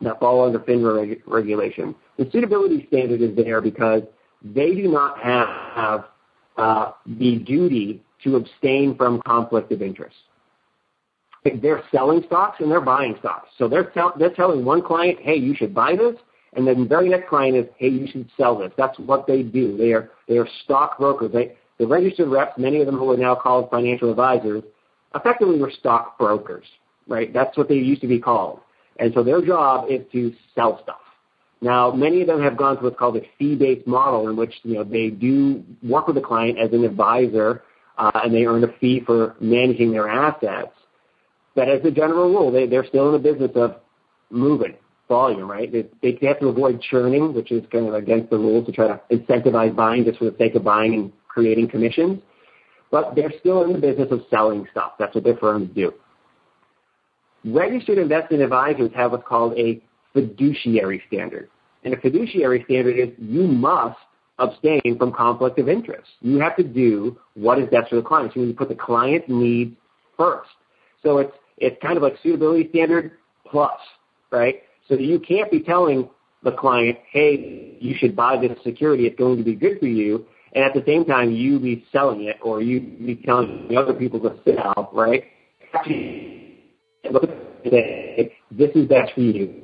that 0.00 0.20
fall 0.20 0.46
under 0.46 0.60
FINRA 0.60 1.08
reg- 1.08 1.22
regulation, 1.26 1.94
the 2.16 2.28
suitability 2.30 2.86
standard 2.88 3.20
is 3.20 3.36
there 3.36 3.60
because 3.60 4.02
they 4.42 4.74
do 4.74 4.88
not 4.88 5.18
have 5.18 6.04
uh, 6.56 6.92
the 7.06 7.38
duty 7.40 8.02
to 8.24 8.36
abstain 8.36 8.96
from 8.96 9.20
conflict 9.22 9.72
of 9.72 9.82
interest. 9.82 10.16
They're 11.62 11.82
selling 11.92 12.22
stocks 12.26 12.58
and 12.60 12.70
they're 12.70 12.80
buying 12.80 13.16
stocks. 13.20 13.48
So 13.58 13.68
they're, 13.68 13.90
tell- 13.90 14.14
they're 14.18 14.34
telling 14.34 14.64
one 14.64 14.82
client, 14.82 15.18
hey, 15.20 15.36
you 15.36 15.54
should 15.54 15.74
buy 15.74 15.96
this, 15.96 16.14
and 16.54 16.66
then 16.66 16.82
the 16.82 16.88
very 16.88 17.08
next 17.08 17.28
client 17.28 17.56
is, 17.56 17.66
hey, 17.76 17.88
you 17.88 18.06
should 18.06 18.28
sell 18.36 18.58
this. 18.58 18.72
That's 18.76 18.98
what 18.98 19.26
they 19.26 19.42
do. 19.42 19.76
They 19.76 19.92
are, 19.92 20.10
stock 20.64 20.98
they 21.32 21.56
the 21.78 21.86
registered 21.86 22.28
reps, 22.28 22.58
many 22.58 22.80
of 22.80 22.86
them 22.86 22.96
who 22.96 23.10
are 23.10 23.16
now 23.16 23.34
called 23.34 23.70
financial 23.70 24.10
advisors, 24.10 24.62
effectively 25.14 25.58
were 25.58 25.70
stock 25.70 26.18
brokers, 26.18 26.66
right? 27.06 27.32
That's 27.32 27.56
what 27.56 27.68
they 27.68 27.76
used 27.76 28.00
to 28.02 28.08
be 28.08 28.18
called. 28.18 28.60
And 28.98 29.12
so 29.14 29.22
their 29.22 29.40
job 29.40 29.86
is 29.88 30.00
to 30.12 30.34
sell 30.54 30.80
stuff. 30.82 31.00
Now, 31.60 31.90
many 31.90 32.20
of 32.20 32.28
them 32.28 32.42
have 32.42 32.56
gone 32.56 32.76
to 32.76 32.82
what's 32.82 32.98
called 32.98 33.16
a 33.16 33.22
fee-based 33.38 33.86
model 33.86 34.28
in 34.28 34.36
which, 34.36 34.54
you 34.62 34.74
know, 34.74 34.84
they 34.84 35.10
do 35.10 35.64
work 35.82 36.06
with 36.06 36.16
the 36.16 36.22
client 36.22 36.58
as 36.58 36.72
an 36.72 36.84
advisor, 36.84 37.62
uh, 37.96 38.12
and 38.22 38.32
they 38.32 38.44
earn 38.44 38.62
a 38.62 38.72
fee 38.78 39.02
for 39.04 39.34
managing 39.40 39.90
their 39.90 40.08
assets. 40.08 40.72
But 41.54 41.68
as 41.68 41.84
a 41.84 41.90
general 41.90 42.30
rule, 42.30 42.52
they, 42.52 42.66
they're 42.66 42.86
still 42.86 43.06
in 43.08 43.20
the 43.20 43.32
business 43.32 43.50
of 43.56 43.76
moving 44.30 44.74
volume, 45.08 45.50
right? 45.50 45.72
They, 45.72 45.86
they 46.02 46.26
have 46.26 46.38
to 46.40 46.48
avoid 46.48 46.80
churning, 46.80 47.34
which 47.34 47.50
is 47.50 47.64
kind 47.72 47.88
of 47.88 47.94
against 47.94 48.30
the 48.30 48.38
rules 48.38 48.66
to 48.66 48.72
try 48.72 48.88
to 48.88 49.00
incentivize 49.10 49.74
buying 49.74 50.04
just 50.04 50.18
for 50.18 50.26
the 50.26 50.36
sake 50.38 50.54
of 50.54 50.62
buying 50.62 50.94
and 50.94 51.12
creating 51.28 51.68
commissions, 51.68 52.20
but 52.90 53.14
they're 53.14 53.32
still 53.40 53.64
in 53.64 53.72
the 53.72 53.78
business 53.78 54.08
of 54.10 54.22
selling 54.30 54.66
stuff. 54.70 54.92
That's 54.98 55.14
what 55.14 55.24
their 55.24 55.36
firms 55.36 55.70
do. 55.74 55.92
Registered 57.44 57.98
investment 57.98 58.42
advisors 58.42 58.90
have 58.94 59.12
what's 59.12 59.26
called 59.26 59.56
a 59.58 59.82
fiduciary 60.12 61.02
standard. 61.06 61.48
And 61.84 61.94
a 61.94 62.00
fiduciary 62.00 62.64
standard 62.64 62.98
is 62.98 63.08
you 63.18 63.42
must 63.46 63.98
abstain 64.38 64.96
from 64.98 65.12
conflict 65.12 65.58
of 65.58 65.68
interest. 65.68 66.08
You 66.20 66.38
have 66.40 66.56
to 66.56 66.64
do 66.64 67.18
what 67.34 67.58
is 67.58 67.68
best 67.70 67.90
for 67.90 67.96
the 67.96 68.02
client. 68.02 68.32
So 68.34 68.40
you 68.40 68.52
put 68.52 68.68
the 68.68 68.74
client 68.74 69.28
needs 69.28 69.76
first. 70.16 70.50
So 71.02 71.18
it's 71.18 71.32
it's 71.58 71.76
kind 71.82 71.96
of 71.96 72.02
like 72.02 72.14
suitability 72.22 72.68
standard 72.70 73.12
plus, 73.50 73.80
right? 74.30 74.62
So 74.88 74.94
you 74.94 75.18
can't 75.18 75.50
be 75.50 75.60
telling 75.60 76.08
the 76.44 76.52
client, 76.52 76.98
hey, 77.10 77.76
you 77.80 77.94
should 77.98 78.14
buy 78.14 78.36
this 78.38 78.56
security, 78.62 79.06
it's 79.06 79.18
going 79.18 79.38
to 79.38 79.42
be 79.42 79.54
good 79.54 79.80
for 79.80 79.86
you, 79.86 80.24
and 80.54 80.64
at 80.64 80.74
the 80.74 80.82
same 80.86 81.04
time 81.04 81.30
you 81.30 81.58
be 81.58 81.84
selling 81.92 82.24
it 82.24 82.36
or 82.42 82.62
you 82.62 82.80
be 82.80 83.16
telling 83.16 83.68
other 83.76 83.94
people 83.94 84.20
to 84.20 84.36
sell, 84.44 84.90
right? 84.92 85.24
Look 87.10 87.24
at 87.24 88.30
this 88.50 88.70
is 88.74 88.88
best 88.88 89.12
for 89.14 89.20
you. 89.20 89.62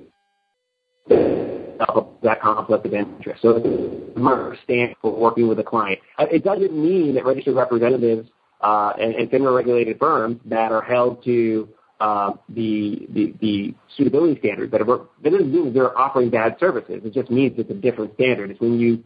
That 1.08 2.40
conflict 2.40 2.86
of 2.86 2.94
interest. 2.94 3.42
So 3.42 3.56
it's 3.56 4.60
stand 4.64 4.94
for 5.02 5.12
working 5.12 5.48
with 5.48 5.58
a 5.58 5.62
client. 5.62 5.98
Uh, 6.18 6.26
it 6.30 6.44
doesn't 6.44 6.72
mean 6.72 7.14
that 7.14 7.26
registered 7.26 7.56
representatives 7.56 8.28
uh, 8.60 8.92
and, 8.98 9.14
and 9.14 9.30
FINRA 9.30 9.54
regulated 9.54 9.98
firms 9.98 10.40
that 10.46 10.72
are 10.72 10.82
held 10.82 11.22
to 11.24 11.68
uh, 12.00 12.32
the, 12.48 13.06
the, 13.10 13.34
the 13.40 13.74
suitability 13.96 14.38
standards 14.40 14.72
that 14.72 14.80
are 14.80 14.86
that 15.22 15.30
doesn't 15.30 15.52
mean 15.52 15.72
they're 15.72 15.96
offering 15.98 16.30
bad 16.30 16.56
services. 16.58 17.00
It 17.04 17.12
just 17.12 17.30
means 17.30 17.54
it's 17.58 17.70
a 17.70 17.74
different 17.74 18.14
standard. 18.14 18.50
It's 18.50 18.60
when 18.60 18.78
you 18.78 19.04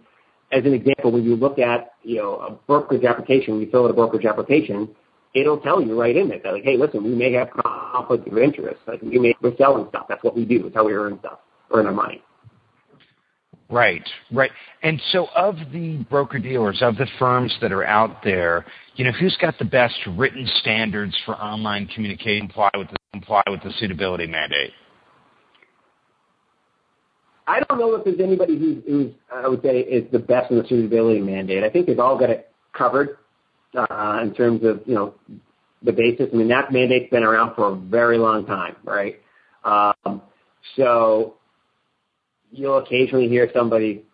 as 0.53 0.65
an 0.65 0.73
example, 0.73 1.13
when 1.13 1.25
you 1.25 1.37
look 1.37 1.59
at 1.59 1.93
you 2.03 2.17
know 2.17 2.35
a 2.37 2.51
brokerage 2.51 3.05
application, 3.05 3.55
when 3.55 3.63
you 3.63 3.71
fill 3.71 3.85
out 3.85 3.91
a 3.91 3.95
brokerage 3.95 4.25
application, 4.25 4.89
it'll 5.35 5.61
tell 5.61 5.83
you 5.83 5.99
right 5.99 6.17
in 6.17 6.31
it 6.31 6.43
that 6.43 6.53
like, 6.53 6.65
hey, 6.65 6.77
listen, 6.77 7.05
we 7.05 7.15
may 7.15 7.33
have 7.33 7.51
conflict 7.51 8.27
of 8.27 8.39
interest. 8.39 8.81
Like 8.87 9.03
we 9.03 9.19
may 9.19 9.35
we're 9.43 9.57
selling 9.57 9.87
stuff. 9.91 10.07
That's 10.09 10.23
what 10.25 10.37
we 10.37 10.45
do. 10.45 10.67
It's 10.67 10.77
how 10.77 10.85
we 10.85 10.95
earn 10.95 11.19
stuff, 11.21 11.41
earn 11.73 11.87
our 11.87 11.93
money. 11.93 12.23
Right, 13.71 14.09
right. 14.33 14.51
And 14.83 15.01
so, 15.13 15.27
of 15.37 15.57
the 15.73 15.99
broker 16.09 16.39
dealers, 16.39 16.79
of 16.81 16.97
the 16.97 17.07
firms 17.19 17.55
that 17.61 17.71
are 17.71 17.85
out 17.85 18.23
there, 18.25 18.65
you 18.95 19.05
know, 19.05 19.13
who's 19.13 19.37
got 19.43 19.59
the 19.59 19.67
best 19.67 19.95
written 20.17 20.49
standards 20.61 21.15
for 21.27 21.35
online 21.35 21.87
communication 21.89 22.49
comply 22.49 23.43
with 23.47 23.63
the 23.63 23.73
suitability 23.79 24.27
mandate? 24.27 24.73
I 27.49 27.61
don't 27.61 27.79
know 27.79 27.95
if 27.95 28.05
there's 28.05 28.21
anybody 28.21 28.59
who's, 28.59 28.85
who's 28.87 29.13
I 29.35 29.49
would 29.49 29.63
say 29.63 29.81
is 29.81 30.11
the 30.13 30.19
best 30.19 30.51
in 30.51 30.59
the 30.59 30.69
suitability 30.69 31.21
mandate. 31.21 31.65
I 31.65 31.71
think 31.71 31.87
they've 31.87 31.99
all 31.99 32.19
got 32.19 32.29
it 32.29 32.51
covered 32.75 33.17
uh, 33.75 34.21
in 34.23 34.35
terms 34.35 34.63
of 34.65 34.83
you 34.85 34.95
know 34.95 35.15
the 35.83 35.93
basis. 35.93 36.29
I 36.33 36.37
mean 36.37 36.49
that 36.49 36.73
mandate's 36.73 37.11
been 37.11 37.23
around 37.23 37.55
for 37.55 37.73
a 37.73 37.75
very 37.75 38.19
long 38.19 38.45
time, 38.45 38.77
right? 38.85 39.21
Um, 39.65 40.21
so 40.77 41.37
you'll 42.51 42.79
occasionally 42.79 43.29
hear 43.29 43.51
somebody 43.55 44.05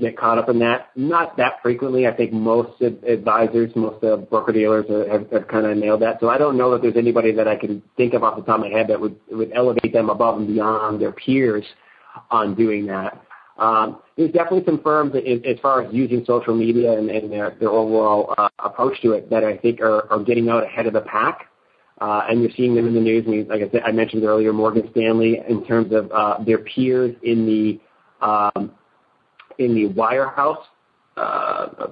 get 0.00 0.16
caught 0.16 0.38
up 0.38 0.48
in 0.48 0.60
that. 0.60 0.90
Not 0.94 1.36
that 1.36 1.54
frequently. 1.62 2.06
I 2.06 2.12
think 2.12 2.32
most 2.32 2.80
advisors, 2.80 3.70
most 3.74 4.02
uh, 4.04 4.16
broker 4.16 4.52
dealers 4.52 4.86
have, 5.10 5.30
have 5.30 5.48
kind 5.48 5.66
of 5.66 5.76
nailed 5.76 6.00
that. 6.02 6.20
So 6.20 6.28
I 6.28 6.38
don't 6.38 6.56
know 6.56 6.70
that 6.70 6.82
there's 6.82 6.96
anybody 6.96 7.32
that 7.32 7.48
I 7.48 7.56
can 7.56 7.82
think 7.96 8.14
of 8.14 8.22
off 8.22 8.36
the 8.36 8.42
top 8.42 8.56
of 8.56 8.60
my 8.60 8.68
head 8.68 8.86
that 8.88 9.00
would 9.00 9.16
would 9.32 9.52
elevate 9.52 9.92
them 9.92 10.10
above 10.10 10.38
and 10.38 10.46
beyond 10.46 11.02
their 11.02 11.12
peers 11.12 11.64
on 12.30 12.54
doing 12.54 12.86
that. 12.86 13.22
Um, 13.56 14.00
there's 14.16 14.32
definitely 14.32 14.64
some 14.64 14.82
firms 14.82 15.14
as 15.14 15.58
far 15.60 15.82
as 15.82 15.94
using 15.94 16.24
social 16.26 16.54
media 16.56 16.98
and, 16.98 17.08
their, 17.08 17.52
overall 17.62 18.34
uh, 18.36 18.48
approach 18.58 19.00
to 19.02 19.12
it 19.12 19.30
that 19.30 19.44
I 19.44 19.56
think 19.56 19.80
are, 19.80 20.08
getting 20.26 20.48
out 20.48 20.64
ahead 20.64 20.86
of 20.86 20.92
the 20.92 21.02
pack. 21.02 21.46
uh, 22.00 22.22
and 22.28 22.42
you're 22.42 22.50
seeing 22.56 22.74
them 22.74 22.86
in 22.86 22.94
the 22.94 23.00
news. 23.00 23.24
Like 23.48 23.62
I 23.84 23.92
mentioned 23.92 24.24
earlier, 24.24 24.52
Morgan 24.52 24.88
Stanley, 24.90 25.40
in 25.48 25.64
terms 25.64 25.92
of 25.92 26.10
uh, 26.10 26.42
their 26.44 26.58
peers 26.58 27.14
in 27.22 27.46
the 27.46 27.80
um, 28.26 28.72
in 29.58 29.74
the 29.74 29.88
wirehouse 29.90 30.64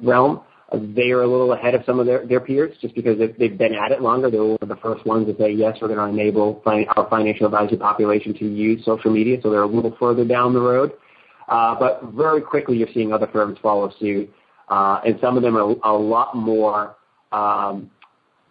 realm, 0.03 0.41
they 0.75 1.11
are 1.11 1.23
a 1.23 1.27
little 1.27 1.53
ahead 1.53 1.75
of 1.75 1.83
some 1.85 2.01
of 2.01 2.07
their, 2.07 2.41
peers 2.41 2.77
just 2.81 2.95
because 2.95 3.18
they've, 3.18 3.59
been 3.59 3.75
at 3.75 3.93
it 3.93 4.01
longer. 4.01 4.31
They 4.31 4.39
were 4.39 4.49
one 4.49 4.59
of 4.62 4.68
the 4.68 4.77
first 4.77 5.05
ones 5.07 5.27
to 5.27 5.37
say, 5.37 5.53
yes, 5.53 5.77
we're 5.81 5.89
going 5.89 5.99
to 5.99 6.23
enable 6.23 6.62
our 6.64 7.09
financial 7.11 7.47
advisory 7.47 7.79
population 7.79 8.35
to 8.35 8.47
use 8.47 8.85
social 8.85 9.11
media. 9.11 9.39
So 9.43 9.51
they're 9.51 9.62
a 9.62 9.66
little 9.66 9.97
further 9.99 10.25
down 10.25 10.55
the 10.55 10.61
road. 10.61 10.93
Uh, 11.49 11.75
but 11.79 12.03
very 12.14 12.41
quickly, 12.41 12.77
you're 12.77 12.89
seeing 12.95 13.12
other 13.12 13.29
firms 13.33 13.59
follow 13.62 13.93
suit. 13.99 14.33
Uh, 14.68 15.01
and 15.05 15.18
some 15.20 15.37
of 15.37 15.43
them 15.43 15.57
are 15.57 15.75
a 15.85 15.97
lot 15.97 16.35
more, 16.35 16.97
um, 17.33 17.91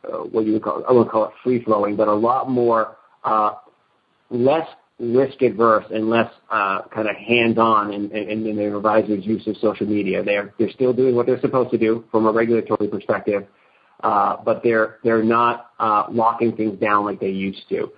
uh, 0.04 0.18
what 0.18 0.46
you 0.46 0.54
would 0.54 0.64
call, 0.64 0.84
I 0.88 0.92
won't 0.92 1.10
call 1.10 1.26
it 1.26 1.32
free 1.44 1.64
flowing, 1.64 1.96
but 1.96 2.08
a 2.08 2.14
lot 2.14 2.50
more, 2.50 2.98
less 4.30 4.68
risk 5.02 5.42
adverse 5.42 5.86
and 5.90 6.10
less 6.10 6.32
uh, 6.52 6.84
kind 6.94 7.10
of 7.10 7.16
hands 7.16 7.58
on 7.58 7.92
in, 7.92 8.56
their 8.56 8.76
advisors' 8.78 9.26
use 9.26 9.46
of 9.48 9.58
social 9.58 9.88
media. 9.88 10.24
They're 10.24 10.54
they're 10.60 10.72
still 10.72 10.94
doing 10.94 11.16
what 11.16 11.26
they're 11.26 11.42
supposed 11.42 11.72
to 11.72 11.78
do 11.78 12.06
from 12.12 12.28
a 12.28 12.32
regulatory 12.32 12.88
perspective, 12.88 13.48
uh, 14.04 14.38
but 14.46 14.62
they're 14.64 15.00
they're 15.04 15.24
not 15.24 15.72
uh, 15.80 16.06
locking 16.10 16.56
things 16.56 16.80
down 16.80 17.06
like 17.06 17.20
they 17.20 17.30
used 17.30 17.68
to. 17.70 17.92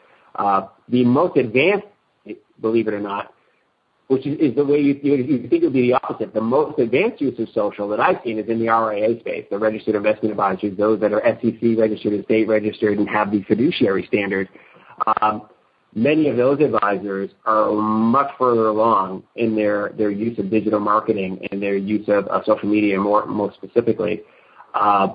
The 0.90 1.06
most 1.06 1.38
advanced, 1.38 1.88
believe 2.62 2.88
it 2.88 2.94
or 2.94 3.00
not, 3.00 3.34
which 4.08 4.28
is, 4.28 4.56
the 4.56 4.66
way 4.66 4.80
you, 4.80 5.00
you, 5.02 5.48
think 5.48 5.64
it 5.64 5.66
would 5.66 5.74
be 5.74 5.90
the 5.90 5.94
opposite. 5.94 6.34
The 6.34 6.42
most 6.42 6.78
advanced 6.78 7.22
use 7.22 7.40
of 7.40 7.48
social 7.54 7.88
that 7.90 8.00
I've 8.00 8.18
seen 8.24 8.38
is 8.38 8.48
in 8.50 8.60
the 8.60 8.68
RIA 8.68 9.20
space, 9.22 9.46
the 9.50 9.58
registered 9.58 9.96
investment 9.96 10.32
advisors, 10.32 10.78
those 10.78 11.00
that 11.00 11.14
are 11.14 11.22
SEC 11.42 11.78
registered 11.78 12.14
and 12.14 12.24
state 12.26 12.48
registered 12.48 12.98
and 12.98 13.10
have 13.10 13.32
the 13.32 13.44
fiduciary 13.44 14.06
standard. 14.08 14.50
Many 15.96 16.28
of 16.30 16.38
those 16.38 16.60
advisors 16.60 17.30
are 17.46 17.72
much 17.72 18.32
further 18.40 18.68
along 18.68 19.24
in 19.36 19.56
their, 19.56 19.94
their 19.98 20.10
use 20.10 20.38
of 20.40 20.50
digital 20.50 20.80
marketing 20.80 21.46
and 21.52 21.62
their 21.62 21.78
use 21.78 22.08
of, 22.08 22.26
of 22.28 22.44
social 22.46 22.68
media 22.68 23.00
more, 23.00 23.26
more 23.28 23.54
specifically. 23.54 24.22
Uh, 24.74 25.10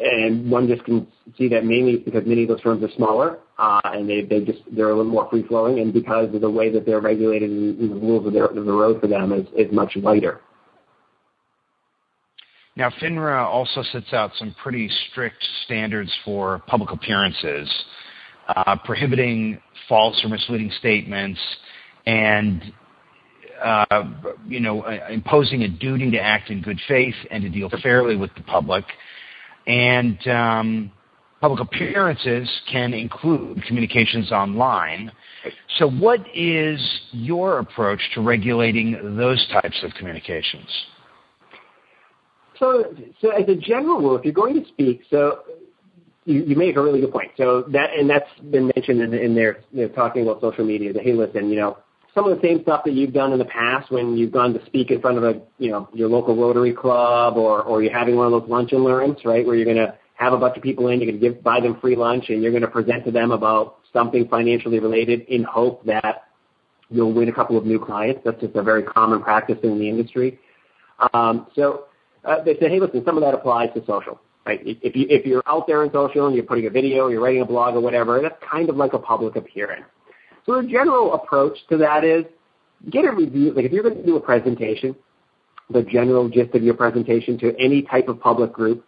and 0.00 0.50
one 0.50 0.68
just 0.68 0.84
can 0.84 1.06
see 1.36 1.48
that 1.48 1.64
mainly 1.64 1.96
because 1.96 2.24
many 2.26 2.42
of 2.42 2.48
those 2.48 2.60
firms 2.60 2.82
are 2.82 2.90
smaller 2.96 3.38
uh, 3.58 3.80
and 3.84 4.08
they, 4.08 4.22
they 4.22 4.44
just 4.44 4.60
they're 4.70 4.90
a 4.90 4.96
little 4.96 5.10
more 5.10 5.28
free 5.28 5.44
flowing 5.46 5.80
and 5.80 5.92
because 5.92 6.32
of 6.34 6.40
the 6.40 6.50
way 6.50 6.70
that 6.70 6.86
they're 6.86 7.00
regulated 7.00 7.50
and, 7.50 7.90
the 7.90 7.94
rules 7.94 8.26
of, 8.26 8.32
their, 8.32 8.46
of 8.46 8.54
the 8.54 8.72
road 8.72 9.00
for 9.00 9.08
them 9.08 9.32
is, 9.32 9.46
is 9.56 9.72
much 9.72 9.96
lighter. 9.96 10.40
Now, 12.76 12.90
FINRA 12.90 13.44
also 13.44 13.82
sets 13.90 14.12
out 14.12 14.30
some 14.38 14.54
pretty 14.62 14.88
strict 15.10 15.44
standards 15.64 16.12
for 16.24 16.62
public 16.68 16.92
appearances, 16.92 17.68
prohibiting 18.84 19.60
false 19.88 20.20
or 20.24 20.28
misleading 20.28 20.70
statements, 20.78 21.40
and 22.06 22.72
uh, 23.62 24.04
you 24.46 24.60
know, 24.60 24.82
uh, 24.82 25.08
imposing 25.10 25.62
a 25.62 25.68
duty 25.68 26.10
to 26.10 26.18
act 26.18 26.50
in 26.50 26.62
good 26.62 26.80
faith 26.86 27.14
and 27.30 27.42
to 27.42 27.48
deal 27.48 27.70
fairly 27.82 28.16
with 28.16 28.30
the 28.36 28.42
public. 28.42 28.84
And 29.66 30.26
um, 30.28 30.92
public 31.40 31.60
appearances 31.60 32.48
can 32.70 32.94
include 32.94 33.62
communications 33.64 34.32
online. 34.32 35.12
So, 35.78 35.90
what 35.90 36.20
is 36.34 36.80
your 37.12 37.58
approach 37.58 38.00
to 38.14 38.20
regulating 38.20 39.16
those 39.16 39.46
types 39.48 39.82
of 39.82 39.92
communications? 39.94 40.68
So, 42.58 42.92
so 43.20 43.30
as 43.30 43.48
a 43.48 43.54
general 43.54 43.98
rule, 43.98 44.16
if 44.16 44.24
you're 44.24 44.34
going 44.34 44.60
to 44.60 44.68
speak, 44.68 45.02
so 45.10 45.40
you, 46.28 46.56
make 46.56 46.76
a 46.76 46.82
really 46.82 47.00
good 47.00 47.12
point. 47.12 47.30
So 47.36 47.62
that, 47.72 47.90
and 47.98 48.08
that's 48.08 48.28
been 48.50 48.70
mentioned 48.76 49.00
in, 49.00 49.14
in 49.14 49.92
talking 49.92 50.22
about 50.22 50.40
social 50.40 50.64
media. 50.64 50.92
That 50.92 51.02
hey, 51.02 51.14
listen, 51.14 51.48
you 51.48 51.56
know, 51.56 51.78
some 52.14 52.30
of 52.30 52.38
the 52.38 52.46
same 52.46 52.62
stuff 52.62 52.82
that 52.84 52.92
you've 52.92 53.12
done 53.12 53.32
in 53.32 53.38
the 53.38 53.44
past 53.44 53.90
when 53.90 54.16
you've 54.16 54.32
gone 54.32 54.52
to 54.52 54.64
speak 54.66 54.90
in 54.90 55.00
front 55.00 55.18
of 55.18 55.24
a, 55.24 55.40
you 55.58 55.70
know, 55.70 55.88
your 55.94 56.08
local 56.08 56.36
Rotary 56.36 56.72
Club 56.72 57.36
or, 57.36 57.62
or 57.62 57.82
you're 57.82 57.96
having 57.96 58.16
one 58.16 58.32
of 58.32 58.42
those 58.42 58.50
lunch 58.50 58.72
and 58.72 58.84
learns, 58.84 59.18
right, 59.24 59.46
where 59.46 59.54
you're 59.54 59.64
going 59.64 59.76
to 59.76 59.96
have 60.14 60.32
a 60.32 60.36
bunch 60.36 60.56
of 60.56 60.62
people 60.62 60.88
in, 60.88 61.00
you're 61.00 61.10
going 61.10 61.20
to 61.20 61.28
give, 61.28 61.42
buy 61.42 61.60
them 61.60 61.78
free 61.80 61.96
lunch 61.96 62.24
and 62.28 62.42
you're 62.42 62.50
going 62.50 62.62
to 62.62 62.68
present 62.68 63.04
to 63.04 63.12
them 63.12 63.30
about 63.30 63.76
something 63.92 64.26
financially 64.28 64.80
related 64.80 65.20
in 65.28 65.44
hope 65.44 65.84
that 65.86 66.24
you'll 66.90 67.12
win 67.12 67.28
a 67.28 67.32
couple 67.32 67.56
of 67.56 67.64
new 67.64 67.78
clients. 67.78 68.20
That's 68.24 68.40
just 68.40 68.56
a 68.56 68.62
very 68.62 68.82
common 68.82 69.22
practice 69.22 69.58
in 69.62 69.78
the 69.78 69.88
industry. 69.88 70.40
Um, 71.14 71.46
so 71.54 71.84
uh, 72.24 72.42
they 72.42 72.54
say, 72.54 72.68
hey, 72.68 72.80
listen, 72.80 73.04
some 73.04 73.16
of 73.16 73.22
that 73.22 73.34
applies 73.34 73.68
to 73.74 73.84
social. 73.86 74.20
Right? 74.48 74.62
If 74.64 74.96
you 74.96 75.06
if 75.10 75.26
you're 75.26 75.42
out 75.46 75.66
there 75.66 75.82
on 75.82 75.92
social 75.92 76.26
and 76.26 76.34
you're 76.34 76.42
putting 76.42 76.66
a 76.66 76.70
video, 76.70 77.08
you're 77.08 77.20
writing 77.20 77.42
a 77.42 77.44
blog 77.44 77.74
or 77.74 77.80
whatever, 77.80 78.18
that's 78.22 78.42
kind 78.50 78.70
of 78.70 78.76
like 78.76 78.94
a 78.94 78.98
public 78.98 79.36
appearance. 79.36 79.84
So 80.46 80.62
the 80.62 80.66
general 80.66 81.12
approach 81.12 81.58
to 81.68 81.76
that 81.76 82.02
is 82.02 82.24
get 82.90 83.04
a 83.04 83.12
review. 83.12 83.52
Like 83.52 83.66
if 83.66 83.72
you're 83.72 83.82
going 83.82 83.96
to 83.96 84.06
do 84.06 84.16
a 84.16 84.20
presentation, 84.20 84.96
the 85.68 85.82
general 85.82 86.30
gist 86.30 86.54
of 86.54 86.62
your 86.62 86.72
presentation 86.72 87.38
to 87.40 87.54
any 87.58 87.82
type 87.82 88.08
of 88.08 88.20
public 88.20 88.54
group, 88.54 88.86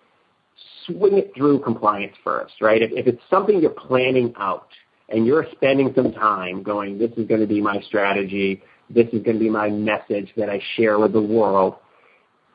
swing 0.86 1.18
it 1.18 1.32
through 1.36 1.60
compliance 1.60 2.14
first, 2.24 2.54
right? 2.62 2.80
If, 2.80 2.92
if 2.92 3.06
it's 3.06 3.22
something 3.28 3.60
you're 3.60 3.68
planning 3.68 4.32
out 4.38 4.68
and 5.10 5.26
you're 5.26 5.44
spending 5.52 5.92
some 5.94 6.12
time 6.12 6.62
going, 6.62 6.98
this 6.98 7.10
is 7.18 7.28
going 7.28 7.42
to 7.42 7.46
be 7.46 7.60
my 7.60 7.82
strategy, 7.82 8.62
this 8.88 9.08
is 9.08 9.22
going 9.22 9.36
to 9.36 9.44
be 9.44 9.50
my 9.50 9.68
message 9.68 10.32
that 10.38 10.48
I 10.48 10.58
share 10.78 10.98
with 10.98 11.12
the 11.12 11.20
world, 11.20 11.74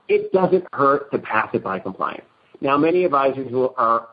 it 0.08 0.32
doesn't 0.34 0.66
hurt 0.74 1.12
to 1.12 1.20
pass 1.20 1.50
it 1.54 1.64
by 1.64 1.78
compliance. 1.78 2.26
Now, 2.66 2.78
many 2.78 3.06
advisors 3.06 3.52
are 3.78 4.08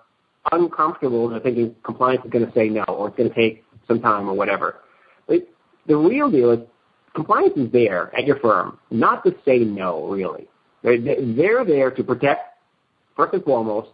uncomfortable 0.53 1.26
and 1.26 1.36
are 1.36 1.40
thinking 1.40 1.74
compliance 1.84 2.22
is 2.22 2.30
going 2.30 2.44
to 2.44 2.53
say 2.53 2.68
no 2.68 2.84
or 2.84 3.09
it's 3.09 3.16
going 3.16 3.30
to 3.30 3.34
take 3.34 3.64
some 3.88 3.98
time 4.03 4.28
or 4.28 4.34
whatever. 4.34 4.76
But 5.26 5.48
the 5.86 5.96
real 5.96 6.30
deal 6.30 6.50
is 6.50 6.59
compliance 7.14 7.55
is 7.57 7.72
there 7.72 8.14
at 8.14 8.26
your 8.26 8.38
firm, 8.40 8.78
not 8.90 9.24
to 9.24 9.34
say 9.46 9.61
no, 9.61 10.07
really. 10.07 10.48
They're, 10.82 11.00
they're 11.00 11.64
there 11.64 11.90
to 11.92 12.05
protect, 12.05 12.59
first 13.16 13.32
and 13.32 13.42
foremost, 13.42 13.88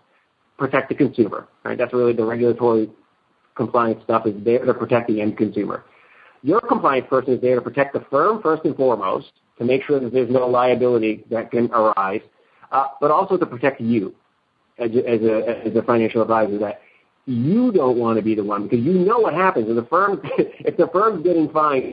protect 0.59 0.89
the 0.89 0.97
consumer. 0.97 1.47
Right? 1.65 1.79
That's 1.79 1.93
really 1.93 2.15
the 2.15 2.25
regulatory 2.25 2.91
compliance 3.55 4.03
stuff 4.03 4.27
is 4.27 4.35
there 4.45 4.65
to 4.65 4.75
protect 4.75 5.07
the 5.07 5.21
end 5.21 5.39
consumer. 5.39 5.85
Your 6.43 6.61
compliance 6.61 7.07
person 7.09 7.35
is 7.35 7.41
there 7.41 7.55
to 7.55 7.63
protect 7.63 7.93
the 7.93 8.05
firm 8.11 8.43
first 8.43 8.65
and 8.65 8.75
foremost, 8.75 9.31
to 9.59 9.65
make 9.65 9.85
sure 9.85 10.01
that 10.01 10.13
there's 10.13 10.31
no 10.31 10.49
liability 10.49 11.25
that 11.31 11.53
can 11.53 11.71
arise, 11.71 12.23
uh, 12.73 12.87
but 13.01 13.13
also 13.13 13.37
to 13.37 13.47
protect 13.47 13.81
you 13.81 14.17
as 14.79 14.91
a, 14.91 15.09
as 15.09 15.21
a, 15.23 15.67
as 15.67 15.77
a 15.77 15.83
financial 15.83 16.23
advisor 16.23 16.59
that 16.59 16.81
you 17.27 17.73
don't 17.73 17.99
want 17.99 18.17
to 18.17 18.23
be 18.23 18.35
the 18.35 18.45
one 18.45 18.65
because 18.65 18.81
you 18.81 18.93
know 18.93 19.19
what 19.19 19.35
happens. 19.35 19.69
If 19.69 19.77
the 19.77 19.87
firm 19.89 20.21
if 20.39 20.77
the 20.77 20.89
firm's 20.93 21.25
getting 21.25 21.51
fined 21.51 21.85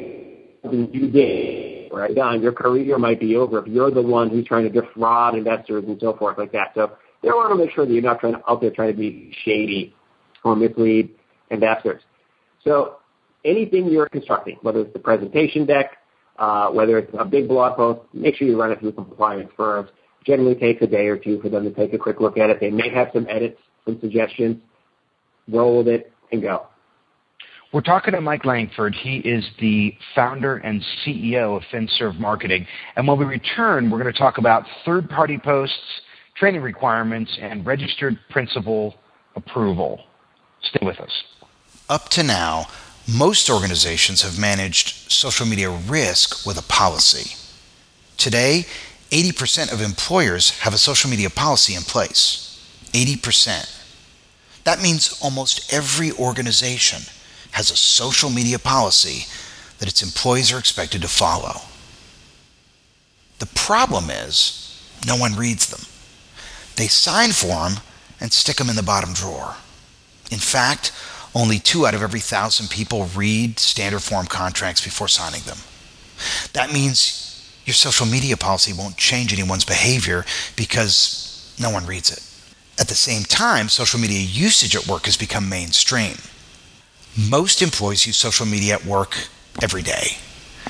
you 0.93 1.09
did 1.11 1.91
right? 1.91 2.13
Done 2.13 2.41
your 2.41 2.51
career 2.51 2.97
might 2.97 3.19
be 3.19 3.35
over 3.35 3.59
if 3.59 3.67
you're 3.67 3.91
the 3.91 4.01
one 4.01 4.29
who's 4.29 4.45
trying 4.45 4.63
to 4.63 4.69
defraud 4.69 5.35
investors 5.35 5.83
and 5.87 5.99
so 5.99 6.15
forth 6.15 6.37
like 6.37 6.51
that. 6.51 6.71
So 6.75 6.91
they 7.21 7.29
want 7.29 7.51
to 7.51 7.63
make 7.63 7.73
sure 7.73 7.85
that 7.85 7.91
you're 7.91 8.01
not 8.01 8.19
trying 8.19 8.33
to, 8.33 8.49
out 8.49 8.61
there 8.61 8.71
trying 8.71 8.91
to 8.91 8.97
be 8.97 9.33
shady 9.43 9.95
or 10.43 10.55
mislead 10.55 11.09
investors. 11.49 12.01
So 12.63 12.97
anything 13.45 13.87
you're 13.87 14.09
constructing 14.09 14.57
whether 14.61 14.81
it's 14.81 14.93
the 14.93 14.99
presentation 14.99 15.65
deck 15.65 15.97
uh, 16.37 16.69
whether 16.69 16.97
it's 16.97 17.13
a 17.17 17.23
big 17.23 17.47
blog 17.47 17.77
post 17.77 18.01
make 18.13 18.35
sure 18.35 18.47
you 18.47 18.59
run 18.59 18.71
it 18.71 18.79
through 18.79 18.91
compliance 18.91 19.49
first 19.55 19.91
generally 20.25 20.55
takes 20.55 20.81
a 20.81 20.87
day 20.87 21.07
or 21.07 21.17
two 21.17 21.39
for 21.41 21.49
them 21.49 21.63
to 21.63 21.71
take 21.71 21.93
a 21.93 21.97
quick 21.97 22.19
look 22.19 22.37
at 22.37 22.49
it. 22.49 22.59
They 22.59 22.71
may 22.71 22.89
have 22.89 23.09
some 23.13 23.27
edits, 23.29 23.59
some 23.85 23.99
suggestions. 23.99 24.57
Roll 25.47 25.77
with 25.77 25.87
it 25.87 26.11
and 26.31 26.41
go. 26.41 26.67
We're 27.71 27.81
talking 27.81 28.13
to 28.13 28.21
Mike 28.21 28.45
Langford. 28.45 28.95
He 28.95 29.17
is 29.17 29.45
the 29.59 29.93
founder 30.15 30.57
and 30.57 30.81
CEO 31.05 31.57
of 31.57 31.63
FinServe 31.71 32.17
Marketing. 32.17 32.65
And 32.95 33.07
when 33.07 33.19
we 33.19 33.25
return, 33.25 33.89
we're 33.89 34.01
going 34.01 34.13
to 34.13 34.17
talk 34.17 34.37
about 34.37 34.63
third 34.85 35.09
party 35.09 35.37
posts, 35.37 35.77
training 36.35 36.61
requirements, 36.61 37.37
and 37.39 37.65
registered 37.65 38.17
principal 38.29 38.95
approval. 39.35 39.99
Stay 40.61 40.85
with 40.85 40.99
us. 40.99 41.11
Up 41.89 42.09
to 42.09 42.23
now, 42.23 42.67
most 43.07 43.49
organizations 43.49 44.21
have 44.21 44.39
managed 44.39 45.11
social 45.11 45.45
media 45.45 45.69
risk 45.69 46.45
with 46.45 46.57
a 46.57 46.63
policy. 46.63 47.35
Today, 48.17 48.65
80% 49.15 49.71
of 49.71 49.81
employers 49.81 50.49
have 50.59 50.73
a 50.73 50.77
social 50.77 51.09
media 51.09 51.29
policy 51.29 51.73
in 51.73 51.83
place. 51.83 52.61
80%. 52.91 53.71
That 54.65 54.81
means 54.81 55.17
almost 55.23 55.71
every 55.71 56.11
organization 56.11 57.01
has 57.51 57.71
a 57.71 57.77
social 57.77 58.29
media 58.29 58.59
policy 58.59 59.25
that 59.79 59.87
its 59.87 60.03
employees 60.03 60.51
are 60.51 60.59
expected 60.59 61.01
to 61.01 61.07
follow. 61.07 61.61
The 63.39 63.45
problem 63.55 64.09
is, 64.09 64.83
no 65.07 65.15
one 65.15 65.35
reads 65.35 65.69
them. 65.69 65.85
They 66.75 66.87
sign 66.87 67.31
for 67.31 67.69
them 67.69 67.79
and 68.19 68.33
stick 68.33 68.57
them 68.57 68.69
in 68.69 68.75
the 68.75 68.83
bottom 68.83 69.13
drawer. 69.13 69.55
In 70.29 70.39
fact, 70.39 70.91
only 71.33 71.59
two 71.59 71.87
out 71.87 71.93
of 71.93 72.01
every 72.01 72.19
thousand 72.19 72.69
people 72.69 73.05
read 73.15 73.59
standard 73.59 74.01
form 74.01 74.25
contracts 74.25 74.83
before 74.83 75.07
signing 75.07 75.43
them. 75.43 75.59
That 76.51 76.73
means 76.73 77.24
your 77.65 77.73
social 77.73 78.05
media 78.05 78.37
policy 78.37 78.73
won't 78.73 78.97
change 78.97 79.33
anyone's 79.33 79.65
behavior 79.65 80.25
because 80.55 81.55
no 81.59 81.69
one 81.69 81.85
reads 81.85 82.11
it. 82.11 82.21
At 82.79 82.87
the 82.87 82.95
same 82.95 83.23
time, 83.23 83.69
social 83.69 83.99
media 83.99 84.19
usage 84.19 84.75
at 84.75 84.87
work 84.87 85.05
has 85.05 85.17
become 85.17 85.49
mainstream. 85.49 86.17
Most 87.17 87.61
employees 87.61 88.05
use 88.05 88.17
social 88.17 88.45
media 88.45 88.75
at 88.75 88.85
work 88.85 89.15
every 89.61 89.81
day. 89.81 90.17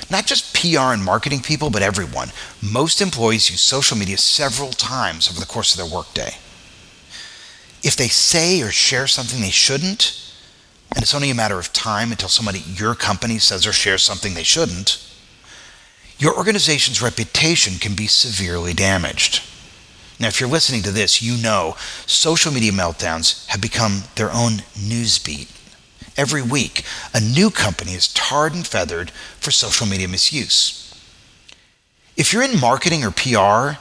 Not 0.09 0.27
just 0.27 0.53
PR 0.53 0.93
and 0.93 1.03
marketing 1.03 1.41
people, 1.41 1.69
but 1.69 1.81
everyone. 1.81 2.31
Most 2.61 3.01
employees 3.01 3.49
use 3.49 3.61
social 3.61 3.97
media 3.97 4.17
several 4.17 4.71
times 4.71 5.29
over 5.29 5.39
the 5.39 5.45
course 5.45 5.73
of 5.73 5.77
their 5.77 5.95
workday. 5.97 6.35
If 7.81 7.95
they 7.95 8.07
say 8.07 8.61
or 8.61 8.71
share 8.71 9.07
something 9.07 9.41
they 9.41 9.49
shouldn't, 9.49 10.21
and 10.93 11.01
it's 11.01 11.15
only 11.15 11.31
a 11.31 11.35
matter 11.35 11.57
of 11.57 11.73
time 11.73 12.11
until 12.11 12.29
somebody 12.29 12.59
at 12.59 12.79
your 12.79 12.93
company 12.93 13.39
says 13.39 13.65
or 13.65 13.73
shares 13.73 14.03
something 14.03 14.33
they 14.33 14.43
shouldn't, 14.43 15.01
your 16.17 16.35
organization's 16.37 17.01
reputation 17.01 17.75
can 17.79 17.95
be 17.95 18.07
severely 18.07 18.73
damaged. 18.73 19.43
Now, 20.19 20.27
if 20.27 20.39
you're 20.39 20.49
listening 20.49 20.81
to 20.83 20.91
this, 20.91 21.21
you 21.21 21.41
know 21.41 21.75
social 22.05 22.51
media 22.51 22.71
meltdowns 22.71 23.45
have 23.47 23.61
become 23.61 24.03
their 24.15 24.31
own 24.31 24.63
news 24.81 25.19
beat. 25.19 25.49
Every 26.17 26.41
week, 26.41 26.83
a 27.13 27.19
new 27.19 27.49
company 27.49 27.91
is 27.91 28.13
tarred 28.13 28.53
and 28.53 28.65
feathered 28.65 29.11
for 29.11 29.51
social 29.51 29.85
media 29.85 30.07
misuse. 30.07 30.81
If 32.15 32.31
you're 32.31 32.43
in 32.43 32.59
marketing 32.59 33.03
or 33.03 33.11
PR, 33.11 33.77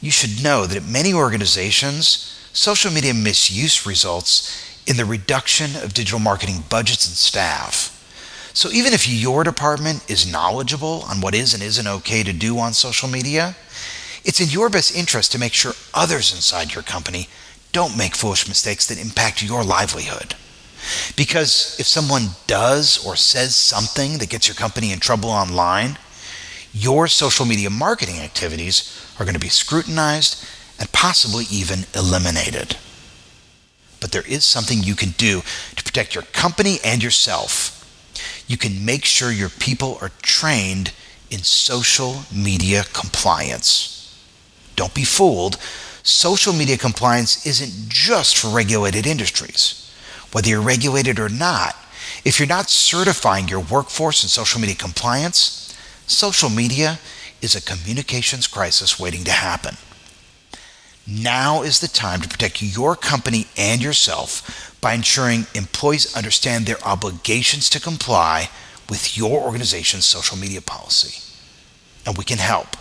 you 0.00 0.10
should 0.10 0.42
know 0.42 0.66
that 0.66 0.78
at 0.78 0.88
many 0.88 1.12
organizations, 1.12 2.34
social 2.54 2.90
media 2.90 3.12
misuse 3.12 3.84
results 3.84 4.82
in 4.86 4.96
the 4.96 5.04
reduction 5.04 5.76
of 5.76 5.92
digital 5.92 6.18
marketing 6.18 6.64
budgets 6.70 7.06
and 7.06 7.16
staff. 7.16 7.93
So 8.54 8.70
even 8.70 8.92
if 8.92 9.08
your 9.08 9.42
department 9.42 10.08
is 10.08 10.30
knowledgeable 10.30 11.04
on 11.10 11.20
what 11.20 11.34
is 11.34 11.54
and 11.54 11.62
isn't 11.62 11.86
okay 11.86 12.22
to 12.22 12.32
do 12.32 12.58
on 12.58 12.72
social 12.72 13.08
media, 13.08 13.56
it's 14.24 14.40
in 14.40 14.48
your 14.48 14.70
best 14.70 14.96
interest 14.96 15.32
to 15.32 15.38
make 15.38 15.52
sure 15.52 15.72
others 15.92 16.32
inside 16.32 16.72
your 16.72 16.84
company 16.84 17.28
don't 17.72 17.98
make 17.98 18.14
foolish 18.14 18.46
mistakes 18.46 18.86
that 18.86 18.98
impact 19.04 19.42
your 19.42 19.64
livelihood. 19.64 20.36
Because 21.16 21.76
if 21.80 21.86
someone 21.86 22.28
does 22.46 23.04
or 23.04 23.16
says 23.16 23.56
something 23.56 24.18
that 24.18 24.30
gets 24.30 24.46
your 24.46 24.54
company 24.54 24.92
in 24.92 25.00
trouble 25.00 25.30
online, 25.30 25.98
your 26.72 27.08
social 27.08 27.44
media 27.44 27.70
marketing 27.70 28.20
activities 28.20 29.04
are 29.18 29.24
going 29.24 29.34
to 29.34 29.40
be 29.40 29.48
scrutinized 29.48 30.46
and 30.78 30.90
possibly 30.92 31.44
even 31.50 31.86
eliminated 31.94 32.76
but 34.04 34.12
there 34.12 34.28
is 34.28 34.44
something 34.44 34.82
you 34.82 34.94
can 34.94 35.12
do 35.16 35.40
to 35.76 35.82
protect 35.82 36.14
your 36.14 36.24
company 36.24 36.76
and 36.84 37.02
yourself. 37.02 37.73
You 38.46 38.56
can 38.56 38.84
make 38.84 39.04
sure 39.04 39.30
your 39.30 39.48
people 39.48 39.98
are 40.00 40.10
trained 40.22 40.92
in 41.30 41.40
social 41.40 42.22
media 42.32 42.84
compliance. 42.92 43.90
Don't 44.76 44.94
be 44.94 45.04
fooled. 45.04 45.56
Social 46.02 46.52
media 46.52 46.76
compliance 46.76 47.46
isn't 47.46 47.88
just 47.88 48.36
for 48.36 48.48
regulated 48.48 49.06
industries. 49.06 49.90
Whether 50.32 50.50
you're 50.50 50.60
regulated 50.60 51.18
or 51.18 51.28
not, 51.28 51.76
if 52.24 52.38
you're 52.38 52.48
not 52.48 52.70
certifying 52.70 53.48
your 53.48 53.60
workforce 53.60 54.22
in 54.22 54.28
social 54.28 54.60
media 54.60 54.76
compliance, 54.76 55.74
social 56.06 56.50
media 56.50 56.98
is 57.40 57.54
a 57.54 57.62
communications 57.62 58.46
crisis 58.46 58.98
waiting 58.98 59.24
to 59.24 59.30
happen. 59.30 59.76
Now 61.06 61.62
is 61.62 61.80
the 61.80 61.88
time 61.88 62.22
to 62.22 62.28
protect 62.28 62.62
your 62.62 62.96
company 62.96 63.46
and 63.58 63.82
yourself 63.82 64.74
by 64.80 64.94
ensuring 64.94 65.46
employees 65.54 66.16
understand 66.16 66.64
their 66.64 66.82
obligations 66.82 67.68
to 67.70 67.80
comply 67.80 68.48
with 68.88 69.16
your 69.16 69.42
organization's 69.42 70.06
social 70.06 70.36
media 70.36 70.62
policy. 70.62 71.20
And 72.06 72.16
we 72.16 72.24
can 72.24 72.38
help. 72.38 72.76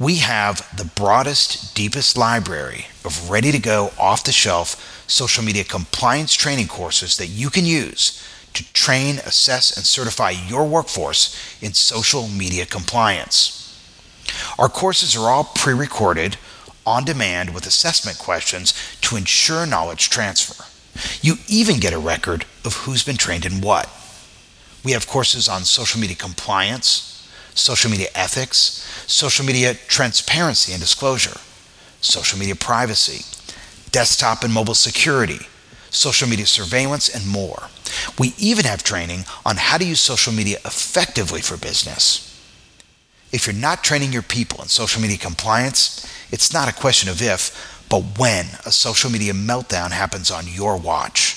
We 0.00 0.16
have 0.16 0.66
the 0.76 0.84
broadest, 0.84 1.74
deepest 1.74 2.16
library 2.16 2.86
of 3.04 3.30
ready 3.30 3.50
to 3.50 3.58
go, 3.58 3.90
off 3.98 4.24
the 4.24 4.32
shelf 4.32 5.04
social 5.08 5.42
media 5.42 5.64
compliance 5.64 6.34
training 6.34 6.68
courses 6.68 7.16
that 7.16 7.26
you 7.26 7.50
can 7.50 7.64
use 7.64 8.22
to 8.54 8.72
train, 8.72 9.16
assess, 9.18 9.76
and 9.76 9.84
certify 9.84 10.30
your 10.30 10.66
workforce 10.66 11.36
in 11.60 11.72
social 11.72 12.28
media 12.28 12.66
compliance. 12.66 13.54
Our 14.58 14.68
courses 14.68 15.16
are 15.16 15.30
all 15.30 15.44
pre 15.44 15.74
recorded 15.74 16.36
on 16.88 17.04
demand 17.04 17.54
with 17.54 17.66
assessment 17.66 18.18
questions 18.18 18.72
to 19.02 19.16
ensure 19.16 19.66
knowledge 19.66 20.08
transfer. 20.08 20.64
You 21.20 21.36
even 21.46 21.80
get 21.80 21.92
a 21.92 21.98
record 21.98 22.46
of 22.64 22.74
who's 22.74 23.04
been 23.04 23.16
trained 23.16 23.44
in 23.44 23.60
what. 23.60 23.88
We 24.84 24.92
have 24.92 25.06
courses 25.06 25.48
on 25.48 25.64
social 25.64 26.00
media 26.00 26.16
compliance, 26.16 27.28
social 27.54 27.90
media 27.90 28.08
ethics, 28.14 29.04
social 29.06 29.44
media 29.44 29.74
transparency 29.74 30.72
and 30.72 30.80
disclosure, 30.80 31.38
social 32.00 32.38
media 32.38 32.56
privacy, 32.56 33.24
desktop 33.90 34.42
and 34.42 34.52
mobile 34.52 34.74
security, 34.74 35.40
social 35.90 36.28
media 36.28 36.46
surveillance, 36.46 37.08
and 37.08 37.26
more. 37.28 37.68
We 38.18 38.34
even 38.38 38.64
have 38.64 38.82
training 38.82 39.24
on 39.44 39.56
how 39.56 39.78
to 39.78 39.84
use 39.84 40.00
social 40.00 40.32
media 40.32 40.58
effectively 40.64 41.40
for 41.40 41.56
business. 41.56 42.24
If 43.30 43.46
you're 43.46 43.54
not 43.54 43.84
training 43.84 44.12
your 44.12 44.22
people 44.22 44.62
in 44.62 44.68
social 44.68 45.02
media 45.02 45.18
compliance, 45.18 46.06
it's 46.30 46.52
not 46.52 46.68
a 46.68 46.74
question 46.74 47.08
of 47.08 47.22
if, 47.22 47.84
but 47.88 48.18
when 48.18 48.46
a 48.66 48.72
social 48.72 49.10
media 49.10 49.32
meltdown 49.32 49.90
happens 49.90 50.30
on 50.30 50.46
your 50.46 50.76
watch. 50.76 51.36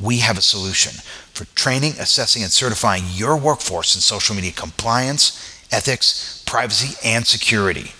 We 0.00 0.18
have 0.18 0.36
a 0.36 0.42
solution 0.42 1.00
for 1.32 1.44
training, 1.54 1.92
assessing, 1.98 2.42
and 2.42 2.52
certifying 2.52 3.04
your 3.12 3.36
workforce 3.36 3.94
in 3.94 4.00
social 4.00 4.34
media 4.34 4.52
compliance, 4.52 5.64
ethics, 5.72 6.42
privacy, 6.46 6.96
and 7.04 7.26
security. 7.26 7.92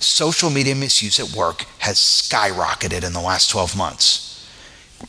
Social 0.00 0.50
media 0.50 0.74
misuse 0.74 1.20
at 1.20 1.36
work 1.36 1.64
has 1.78 1.98
skyrocketed 1.98 3.04
in 3.04 3.12
the 3.12 3.20
last 3.20 3.50
12 3.50 3.76
months. 3.76 4.26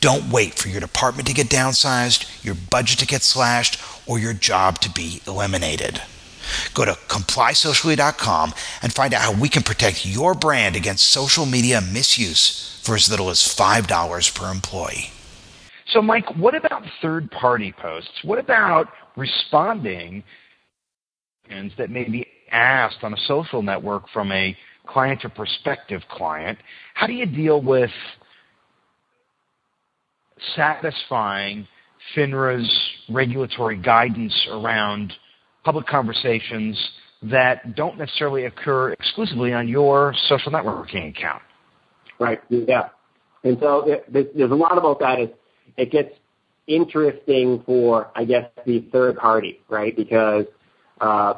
Don't 0.00 0.30
wait 0.30 0.54
for 0.54 0.68
your 0.68 0.80
department 0.80 1.28
to 1.28 1.34
get 1.34 1.48
downsized, 1.48 2.44
your 2.44 2.54
budget 2.54 2.98
to 3.00 3.06
get 3.06 3.22
slashed, 3.22 3.78
or 4.06 4.18
your 4.18 4.32
job 4.32 4.78
to 4.80 4.90
be 4.90 5.20
eliminated. 5.26 6.00
Go 6.74 6.84
to 6.84 6.92
complysocially.com 7.08 8.52
and 8.82 8.92
find 8.92 9.14
out 9.14 9.22
how 9.22 9.32
we 9.40 9.48
can 9.48 9.62
protect 9.62 10.06
your 10.06 10.34
brand 10.34 10.76
against 10.76 11.10
social 11.10 11.46
media 11.46 11.80
misuse 11.80 12.80
for 12.82 12.94
as 12.94 13.08
little 13.10 13.30
as 13.30 13.38
$5 13.38 14.34
per 14.34 14.50
employee. 14.50 15.10
So, 15.86 16.00
Mike, 16.00 16.36
what 16.36 16.54
about 16.54 16.82
third 17.00 17.30
party 17.30 17.72
posts? 17.80 18.22
What 18.24 18.38
about 18.38 18.88
responding 19.16 20.22
that 21.76 21.90
may 21.90 22.04
be 22.04 22.26
asked 22.50 23.02
on 23.02 23.12
a 23.12 23.18
social 23.26 23.62
network 23.62 24.08
from 24.08 24.32
a 24.32 24.56
client 24.86 25.24
or 25.24 25.28
prospective 25.28 26.00
client? 26.10 26.58
How 26.94 27.06
do 27.06 27.12
you 27.12 27.26
deal 27.26 27.60
with 27.60 27.90
satisfying 30.56 31.68
FINRA's 32.16 32.90
regulatory 33.08 33.76
guidance 33.76 34.34
around 34.50 35.12
public 35.64 35.86
conversations 35.86 36.78
that 37.22 37.76
don't 37.76 37.98
necessarily 37.98 38.46
occur 38.46 38.92
exclusively 38.92 39.52
on 39.52 39.68
your 39.68 40.14
social 40.28 40.50
networking 40.50 41.10
account. 41.10 41.42
Right. 42.18 42.40
Yeah. 42.48 42.88
And 43.44 43.58
so 43.60 44.00
there's 44.08 44.50
a 44.50 44.54
lot 44.54 44.78
about 44.78 44.98
that. 45.00 45.18
It 45.76 45.90
gets 45.90 46.10
interesting 46.66 47.62
for, 47.66 48.10
I 48.14 48.24
guess, 48.24 48.44
the 48.66 48.86
third 48.92 49.16
party, 49.16 49.60
right? 49.68 49.96
Because 49.96 50.46
uh, 51.00 51.34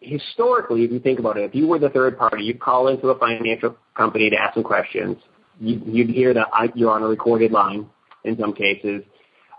historically, 0.00 0.84
if 0.84 0.90
you 0.90 0.98
think 0.98 1.18
about 1.18 1.36
it, 1.36 1.44
if 1.44 1.54
you 1.54 1.66
were 1.66 1.78
the 1.78 1.90
third 1.90 2.18
party, 2.18 2.44
you'd 2.44 2.60
call 2.60 2.88
into 2.88 3.08
a 3.08 3.18
financial 3.18 3.76
company 3.96 4.30
to 4.30 4.36
ask 4.36 4.54
some 4.54 4.64
questions. 4.64 5.16
You'd, 5.60 6.10
hear 6.10 6.34
that 6.34 6.48
you're 6.74 6.90
on 6.90 7.02
a 7.02 7.06
recorded 7.06 7.52
line 7.52 7.88
in 8.24 8.36
some 8.38 8.54
cases, 8.54 9.02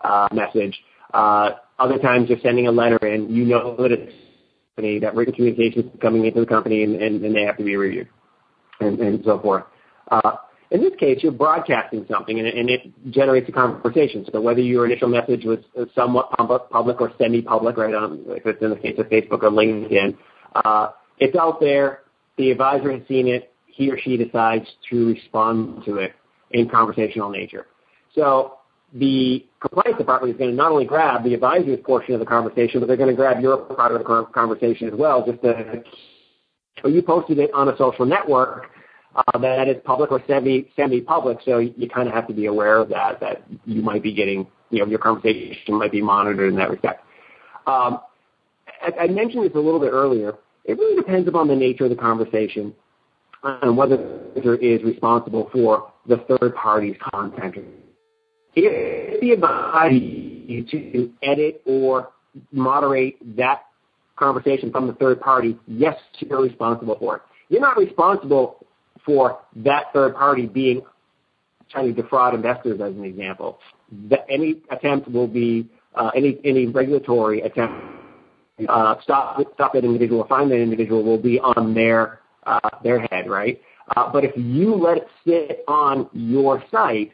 uh, 0.03 0.27
message. 0.33 0.77
Uh, 1.13 1.51
other 1.79 1.97
times 1.97 2.29
you're 2.29 2.39
sending 2.39 2.67
a 2.67 2.71
letter 2.71 2.97
in, 3.05 3.29
you 3.29 3.45
know 3.45 3.75
that 3.77 3.91
it's 3.91 4.13
company, 4.75 4.99
that 4.99 5.15
written 5.15 5.33
communication 5.33 5.89
is 5.89 5.99
coming 6.01 6.25
into 6.25 6.41
the 6.41 6.45
company 6.45 6.83
and, 6.83 6.95
and, 7.01 7.23
and 7.23 7.35
they 7.35 7.43
have 7.43 7.57
to 7.57 7.63
be 7.63 7.75
reviewed 7.75 8.09
and, 8.79 8.99
and 8.99 9.23
so 9.23 9.39
forth. 9.39 9.63
Uh, 10.09 10.35
in 10.71 10.81
this 10.81 10.93
case, 10.99 11.19
you're 11.21 11.31
broadcasting 11.31 12.05
something 12.09 12.39
and, 12.39 12.47
and 12.47 12.69
it 12.69 12.81
generates 13.11 13.47
a 13.47 13.51
conversation. 13.51 14.25
So 14.31 14.41
whether 14.41 14.61
your 14.61 14.85
initial 14.85 15.07
message 15.07 15.45
was 15.45 15.59
somewhat 15.93 16.31
public 16.31 16.99
or 17.01 17.11
semi-public, 17.17 17.77
right, 17.77 17.93
on, 17.93 18.23
if 18.27 18.45
it's 18.45 18.61
in 18.61 18.71
the 18.71 18.75
case 18.75 18.95
of 18.97 19.07
Facebook 19.07 19.43
or 19.43 19.51
LinkedIn, 19.51 20.17
uh, 20.55 20.89
it's 21.19 21.35
out 21.35 21.59
there. 21.59 22.01
The 22.37 22.51
advisor 22.51 22.91
has 22.91 23.07
seen 23.07 23.27
it. 23.27 23.53
He 23.67 23.91
or 23.91 23.99
she 23.99 24.17
decides 24.17 24.65
to 24.89 25.07
respond 25.07 25.83
to 25.85 25.97
it 25.97 26.13
in 26.51 26.67
conversational 26.69 27.29
nature. 27.29 27.67
So 28.13 28.57
the 28.95 29.45
compliance 29.59 29.97
department 29.97 30.33
is 30.33 30.39
going 30.39 30.51
to 30.51 30.55
not 30.55 30.71
only 30.71 30.85
grab 30.85 31.23
the 31.23 31.33
advisory 31.33 31.75
portion 31.77 32.13
of 32.13 32.21
the 32.21 32.25
conversation, 32.25 32.79
but 32.79 32.87
they're 32.87 32.97
going 32.97 33.09
to 33.09 33.15
grab 33.15 33.41
your 33.41 33.57
part 33.57 33.91
of 33.91 33.99
the 33.99 34.25
conversation 34.33 34.87
as 34.87 34.93
well. 34.93 35.25
Just 35.25 35.41
so 36.81 36.87
you 36.87 37.01
posted 37.01 37.39
it 37.39 37.51
on 37.53 37.67
a 37.67 37.77
social 37.77 38.05
network 38.05 38.67
uh, 39.15 39.37
that 39.37 39.67
is 39.67 39.77
public 39.83 40.11
or 40.11 40.23
semi 40.27 40.69
semi 40.75 41.01
public, 41.01 41.39
so 41.43 41.57
you 41.57 41.89
kind 41.89 42.07
of 42.07 42.13
have 42.13 42.27
to 42.27 42.33
be 42.33 42.45
aware 42.45 42.77
of 42.77 42.89
that. 42.89 43.19
That 43.19 43.43
you 43.65 43.81
might 43.81 44.01
be 44.01 44.13
getting, 44.13 44.47
you 44.69 44.79
know, 44.79 44.85
your 44.85 44.99
conversation 44.99 45.75
might 45.75 45.91
be 45.91 46.01
monitored 46.01 46.49
in 46.49 46.55
that 46.57 46.69
respect. 46.69 47.03
Um, 47.67 47.99
I, 48.81 48.91
I 49.01 49.07
mentioned 49.07 49.43
this 49.43 49.53
a 49.55 49.59
little 49.59 49.79
bit 49.79 49.91
earlier. 49.91 50.33
It 50.63 50.77
really 50.77 50.95
depends 50.95 51.27
upon 51.27 51.47
the 51.47 51.55
nature 51.55 51.83
of 51.83 51.89
the 51.89 51.95
conversation. 51.95 52.73
and 53.43 53.77
whether 53.77 53.97
the 53.97 54.57
is 54.61 54.83
responsible 54.83 55.49
for 55.51 55.91
the 56.07 56.17
third 56.27 56.55
party's 56.55 56.95
content. 57.13 57.57
If 58.55 59.21
the 59.21 59.31
advisor 59.31 59.89
to 60.71 61.13
edit 61.23 61.61
or 61.65 62.09
moderate 62.51 63.17
that 63.37 63.63
conversation 64.15 64.71
from 64.71 64.87
the 64.87 64.93
third 64.93 65.19
party, 65.19 65.57
yes, 65.67 65.95
you're 66.19 66.41
responsible 66.41 66.97
for 66.99 67.17
it. 67.17 67.21
You're 67.49 67.61
not 67.61 67.77
responsible 67.77 68.65
for 69.05 69.39
that 69.57 69.85
third 69.93 70.15
party 70.15 70.47
being 70.47 70.81
trying 71.69 71.93
to 71.93 72.01
defraud 72.01 72.33
investors, 72.33 72.79
as 72.81 72.93
an 72.93 73.03
example. 73.03 73.59
The, 74.09 74.17
any 74.29 74.61
attempt 74.71 75.09
will 75.11 75.27
be 75.27 75.69
uh, 75.95 76.11
any 76.15 76.39
any 76.43 76.67
regulatory 76.67 77.41
attempt 77.41 77.73
uh, 78.69 78.95
stop 79.01 79.41
stop 79.53 79.73
that 79.73 79.83
individual, 79.83 80.25
find 80.27 80.49
that 80.51 80.59
individual 80.59 81.03
will 81.03 81.21
be 81.21 81.39
on 81.39 81.73
their 81.73 82.21
uh, 82.45 82.59
their 82.83 82.99
head, 83.11 83.29
right? 83.29 83.61
Uh, 83.95 84.11
but 84.11 84.23
if 84.23 84.31
you 84.35 84.73
let 84.73 84.97
it 84.97 85.07
sit 85.25 85.63
on 85.67 86.09
your 86.13 86.63
site, 86.71 87.11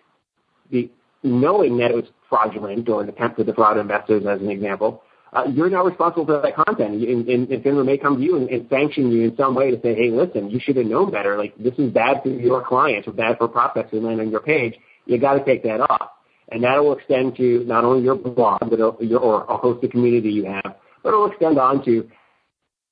the, 0.70 0.90
knowing 1.24 1.78
that 1.78 1.92
it 1.92 1.96
was 1.96 2.06
fraudulent 2.30 2.88
or 2.90 3.02
an 3.02 3.10
attempt 3.10 3.38
to 3.38 3.44
defraud 3.44 3.78
investors, 3.78 4.24
as 4.28 4.40
an 4.42 4.50
example, 4.50 5.04
uh, 5.34 5.44
you're 5.54 5.70
now 5.70 5.84
responsible 5.84 6.26
for 6.26 6.42
that 6.42 6.56
content. 6.56 6.96
And, 6.96 7.28
and, 7.28 7.50
and 7.50 7.64
FINRA 7.64 7.86
may 7.86 7.98
come 7.98 8.18
to 8.18 8.24
you 8.24 8.38
and, 8.38 8.50
and 8.50 8.68
sanction 8.70 9.12
you 9.12 9.30
in 9.30 9.38
some 9.38 9.56
way 9.56 9.72
to 9.72 9.82
say, 9.82 9.96
hey, 9.96 10.10
listen, 10.12 10.50
you 10.50 10.60
should 10.60 10.76
have 10.76 10.86
known 10.86 11.12
better. 11.12 11.38
Like 11.38 11.56
this 11.58 11.74
is 11.78 11.92
bad 11.92 12.22
for 12.24 12.30
your 12.30 12.64
clients 12.66 13.08
or 13.08 13.14
bad 13.14 13.38
for 13.38 13.48
prospects 13.48 13.92
who 13.92 14.02
land 14.02 14.20
on 14.20 14.30
your 14.30 14.42
page. 14.42 14.76
You 15.06 15.18
got 15.18 15.34
to 15.36 15.46
take 15.46 15.64
that 15.64 15.80
off. 15.82 16.10
And 16.52 16.64
that 16.66 16.84
will 16.84 16.98
extend 16.98 17.38
to 17.38 17.64
not 17.66 17.86
only 17.86 18.04
your 18.04 18.16
blog, 18.16 18.60
but 18.70 18.78
your, 18.78 19.20
or 19.20 19.46
a 19.46 19.56
host 19.56 19.84
of 19.84 19.92
community 19.92 20.30
you 20.30 20.46
have, 20.46 20.76
but 21.02 21.14
it 21.14 21.16
will 21.16 21.32
extend 21.32 21.58
on 21.58 21.84
to 21.86 22.10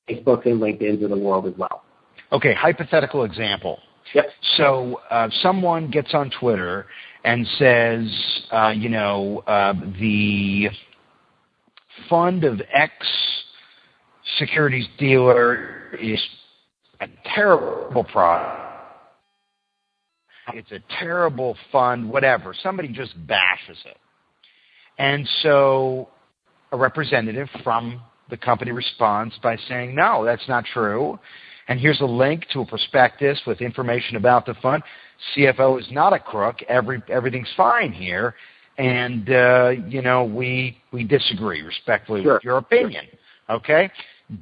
Facebook 0.09 0.45
and 0.45 0.61
LinkedIn 0.61 1.01
to 1.01 1.09
the 1.09 1.17
world 1.17 1.45
as 1.45 1.53
well. 1.57 1.83
Okay, 2.31 2.53
hypothetical 2.53 3.25
example. 3.25 3.79
Yep. 4.13 4.25
So 4.55 5.01
uh, 5.09 5.29
someone 5.41 5.91
gets 5.91 6.13
on 6.13 6.31
Twitter 6.39 6.85
and 7.23 7.45
says, 7.57 8.43
uh, 8.51 8.69
you 8.69 8.89
know, 8.89 9.43
uh, 9.45 9.73
the 9.99 10.69
fund 12.09 12.43
of 12.43 12.61
X 12.73 12.93
securities 14.37 14.87
dealer 14.97 15.95
is 16.01 16.19
a 17.01 17.07
terrible 17.35 18.03
product. 18.03 18.65
It's 20.53 20.71
a 20.71 20.79
terrible 20.99 21.55
fund, 21.71 22.09
whatever. 22.09 22.55
Somebody 22.63 22.87
just 22.89 23.13
bashes 23.27 23.77
it. 23.85 23.97
And 24.97 25.27
so 25.43 26.09
a 26.71 26.77
representative 26.77 27.47
from 27.63 28.01
the 28.29 28.37
company 28.37 28.71
responds 28.71 29.35
by 29.41 29.57
saying, 29.67 29.95
no, 29.95 30.25
that's 30.25 30.47
not 30.47 30.65
true. 30.65 31.19
And 31.69 31.79
here's 31.79 32.01
a 32.01 32.05
link 32.05 32.45
to 32.51 32.59
a 32.61 32.65
prospectus 32.65 33.39
with 33.47 33.61
information 33.61 34.17
about 34.17 34.45
the 34.45 34.55
fund. 34.55 34.83
CFO 35.33 35.79
is 35.79 35.87
not 35.91 36.11
a 36.11 36.19
crook. 36.19 36.57
Every, 36.67 37.01
everything's 37.07 37.51
fine 37.55 37.93
here 37.93 38.35
and 38.79 39.29
uh, 39.29 39.69
you 39.87 40.01
know 40.01 40.23
we 40.23 40.81
we 40.91 41.03
disagree 41.03 41.61
respectfully 41.61 42.23
sure. 42.23 42.35
with 42.35 42.43
your 42.43 42.57
opinion. 42.57 43.05
Okay, 43.49 43.91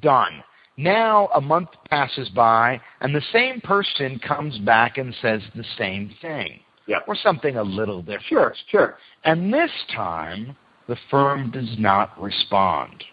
done. 0.02 0.44
Now 0.78 1.30
a 1.34 1.42
month 1.42 1.70
passes 1.90 2.30
by, 2.30 2.80
and 3.02 3.14
the 3.14 3.22
same 3.34 3.60
person 3.62 4.20
comes 4.20 4.58
back 4.60 5.00
and 5.00 5.14
says 5.22 5.42
the 5.56 5.66
same 5.78 6.14
thing, 6.22 6.60
yep. 6.86 7.04
or 7.08 7.16
something 7.16 7.58
a 7.58 7.64
little 7.64 8.02
different. 8.02 8.24
Sure, 8.30 8.56
sure. 8.70 8.98
And 9.24 9.52
this 9.52 9.72
time, 9.96 10.56
the 10.88 10.98
firm 11.10 11.50
does 11.50 11.76
not 11.80 12.22
respond. 12.22 13.04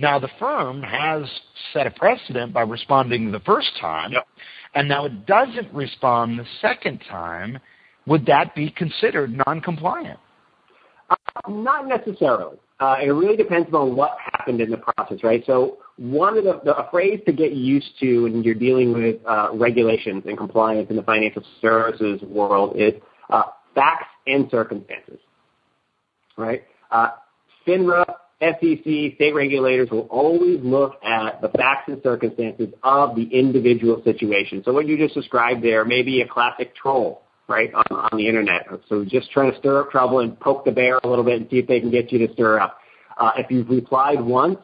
Now 0.00 0.18
the 0.18 0.30
firm 0.38 0.82
has 0.82 1.24
set 1.72 1.86
a 1.86 1.90
precedent 1.90 2.54
by 2.54 2.62
responding 2.62 3.30
the 3.30 3.40
first 3.40 3.70
time, 3.80 4.12
yep. 4.12 4.26
and 4.74 4.88
now 4.88 5.04
it 5.04 5.26
doesn't 5.26 5.72
respond 5.74 6.38
the 6.38 6.46
second 6.62 7.02
time 7.08 7.58
would 8.06 8.24
that 8.26 8.54
be 8.54 8.70
considered 8.70 9.30
non-compliant? 9.46 10.18
Uh, 11.10 11.16
not 11.48 11.86
necessarily. 11.86 12.56
Uh, 12.80 12.96
it 13.02 13.10
really 13.10 13.36
depends 13.36 13.68
on 13.74 13.94
what 13.94 14.16
happened 14.32 14.62
in 14.62 14.70
the 14.70 14.78
process, 14.78 15.22
right? 15.22 15.44
So 15.46 15.78
one 15.98 16.38
of 16.38 16.44
the, 16.44 16.60
the 16.64 16.74
a 16.74 16.90
phrase 16.90 17.20
to 17.26 17.32
get 17.32 17.52
used 17.52 17.90
to 18.00 18.22
when 18.22 18.42
you're 18.42 18.54
dealing 18.54 18.94
with 18.94 19.16
uh, 19.26 19.50
regulations 19.52 20.22
and 20.26 20.38
compliance 20.38 20.88
in 20.88 20.96
the 20.96 21.02
financial 21.02 21.42
services 21.60 22.22
world 22.22 22.74
is 22.76 22.94
uh, 23.28 23.42
facts 23.74 24.08
and 24.26 24.50
circumstances, 24.50 25.18
right? 26.38 26.64
Uh, 26.90 27.10
FINRA, 27.66 28.04
SEC, 28.40 29.14
state 29.16 29.34
regulators 29.34 29.90
will 29.90 30.08
always 30.10 30.60
look 30.62 30.94
at 31.04 31.42
the 31.42 31.48
facts 31.50 31.88
and 31.88 32.02
circumstances 32.02 32.72
of 32.82 33.14
the 33.14 33.24
individual 33.24 34.02
situation. 34.02 34.62
So 34.64 34.72
what 34.72 34.86
you 34.86 34.96
just 34.96 35.14
described 35.14 35.62
there 35.62 35.84
may 35.84 36.02
be 36.02 36.22
a 36.22 36.26
classic 36.28 36.74
troll 36.74 37.22
right, 37.48 37.72
on, 37.74 37.84
on 37.90 38.18
the 38.18 38.26
internet. 38.26 38.66
So 38.88 39.04
just 39.04 39.30
trying 39.30 39.52
to 39.52 39.58
stir 39.58 39.80
up 39.80 39.90
trouble 39.90 40.20
and 40.20 40.38
poke 40.38 40.64
the 40.64 40.72
bear 40.72 40.98
a 41.02 41.08
little 41.08 41.24
bit 41.24 41.40
and 41.40 41.50
see 41.50 41.58
if 41.58 41.66
they 41.66 41.80
can 41.80 41.90
get 41.90 42.12
you 42.12 42.26
to 42.26 42.32
stir 42.32 42.60
up. 42.60 42.78
Uh, 43.18 43.32
if 43.36 43.50
you've 43.50 43.68
replied 43.68 44.20
once 44.22 44.58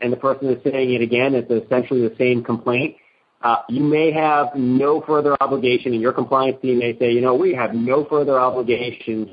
and 0.00 0.12
the 0.12 0.16
person 0.16 0.50
is 0.50 0.62
saying 0.64 0.92
it 0.92 1.00
again, 1.00 1.34
it's 1.34 1.50
essentially 1.50 2.06
the 2.06 2.14
same 2.18 2.44
complaint. 2.44 2.96
Uh, 3.40 3.56
you 3.68 3.82
may 3.82 4.12
have 4.12 4.48
no 4.54 5.00
further 5.00 5.36
obligation, 5.40 5.92
and 5.92 6.00
your 6.00 6.12
compliance 6.12 6.60
team 6.62 6.78
may 6.78 6.96
say, 6.98 7.10
you 7.10 7.20
know, 7.20 7.34
we 7.34 7.54
have 7.54 7.74
no 7.74 8.04
further 8.04 8.38
obligation 8.38 9.32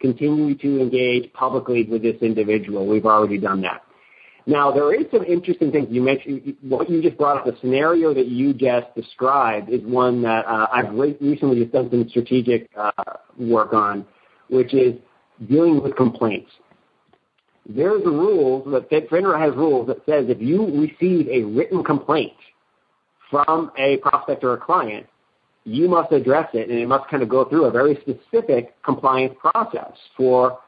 continue 0.00 0.54
to 0.56 0.80
engage 0.80 1.32
publicly 1.32 1.84
with 1.84 2.02
this 2.02 2.16
individual. 2.22 2.86
We've 2.86 3.06
already 3.06 3.38
done 3.38 3.62
that. 3.62 3.82
Now, 4.46 4.72
there 4.72 4.94
is 4.94 5.06
some 5.12 5.24
interesting 5.24 5.70
things. 5.70 5.88
You 5.90 6.00
mentioned 6.00 6.56
what 6.62 6.88
you 6.88 7.02
just 7.02 7.18
brought 7.18 7.36
up. 7.36 7.44
The 7.44 7.56
scenario 7.60 8.14
that 8.14 8.28
you 8.28 8.54
just 8.54 8.86
described 8.94 9.68
is 9.68 9.82
one 9.82 10.22
that 10.22 10.46
uh, 10.46 10.66
I've 10.72 10.94
re- 10.94 11.18
recently 11.20 11.60
just 11.60 11.72
done 11.72 11.90
some 11.90 12.08
strategic 12.08 12.70
uh, 12.74 12.90
work 13.38 13.74
on, 13.74 14.06
which 14.48 14.72
is 14.72 14.94
dealing 15.48 15.82
with 15.82 15.94
complaints. 15.96 16.50
There's 17.68 18.02
rules 18.06 18.66
that 18.72 18.88
FINRA 19.10 19.38
has 19.38 19.54
rules 19.54 19.86
that 19.88 19.98
says 20.06 20.24
if 20.30 20.40
you 20.40 20.64
receive 20.64 21.28
a 21.28 21.44
written 21.44 21.84
complaint 21.84 22.32
from 23.30 23.70
a 23.76 23.98
prospect 23.98 24.42
or 24.44 24.54
a 24.54 24.58
client, 24.58 25.06
you 25.68 25.88
must 25.88 26.12
address 26.12 26.48
it, 26.54 26.68
and 26.68 26.78
it 26.78 26.88
must 26.88 27.08
kind 27.10 27.22
of 27.22 27.28
go 27.28 27.44
through 27.44 27.64
a 27.64 27.70
very 27.70 27.96
specific 28.00 28.80
compliance 28.82 29.34
process 29.40 29.92
for 30.16 30.58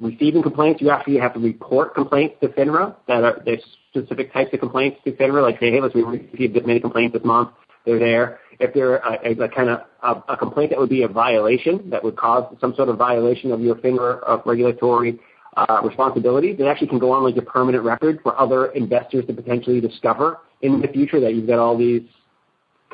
receiving 0.00 0.42
complaints, 0.42 0.80
you 0.80 0.90
actually 0.90 1.18
have 1.18 1.34
to 1.34 1.40
report 1.40 1.94
complaints 1.94 2.36
to 2.40 2.48
FINRA 2.48 2.94
that 3.08 3.24
are 3.24 3.42
there's 3.44 3.62
specific 3.90 4.32
types 4.32 4.52
of 4.52 4.60
complaints 4.60 4.98
to 5.04 5.12
FINRA, 5.12 5.42
like 5.42 5.58
say, 5.60 5.70
hey, 5.70 5.80
listen, 5.80 6.06
we 6.06 6.18
received 6.18 6.54
this 6.54 6.66
many 6.66 6.80
complaints 6.80 7.14
this 7.14 7.24
month. 7.24 7.50
They're 7.84 7.98
there. 7.98 8.40
If 8.58 8.74
they're 8.74 8.96
a, 8.96 9.18
a, 9.24 9.44
a 9.44 9.48
kind 9.48 9.70
of 9.70 9.80
a, 10.02 10.32
a, 10.32 10.36
complaint 10.36 10.70
that 10.70 10.78
would 10.78 10.88
be 10.88 11.02
a 11.02 11.08
violation, 11.08 11.90
that 11.90 12.02
would 12.02 12.16
cause 12.16 12.52
some 12.60 12.74
sort 12.74 12.88
of 12.88 12.96
violation 12.96 13.52
of 13.52 13.60
your 13.60 13.76
FINRA 13.76 14.22
of 14.24 14.42
regulatory 14.44 15.20
uh, 15.56 15.80
responsibilities, 15.84 16.56
it 16.58 16.64
actually 16.64 16.88
can 16.88 16.98
go 16.98 17.12
on 17.12 17.22
like 17.22 17.36
a 17.36 17.42
permanent 17.42 17.84
record 17.84 18.20
for 18.22 18.38
other 18.38 18.66
investors 18.66 19.24
to 19.26 19.32
potentially 19.32 19.80
discover 19.80 20.38
in 20.62 20.80
the 20.80 20.88
future 20.88 21.20
that 21.20 21.34
you've 21.34 21.46
got 21.46 21.58
all 21.58 21.76
these 21.76 22.02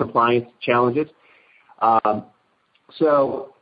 compliance 0.02 0.46
challenges. 0.60 1.08
Um, 1.80 2.26
so 2.98 3.54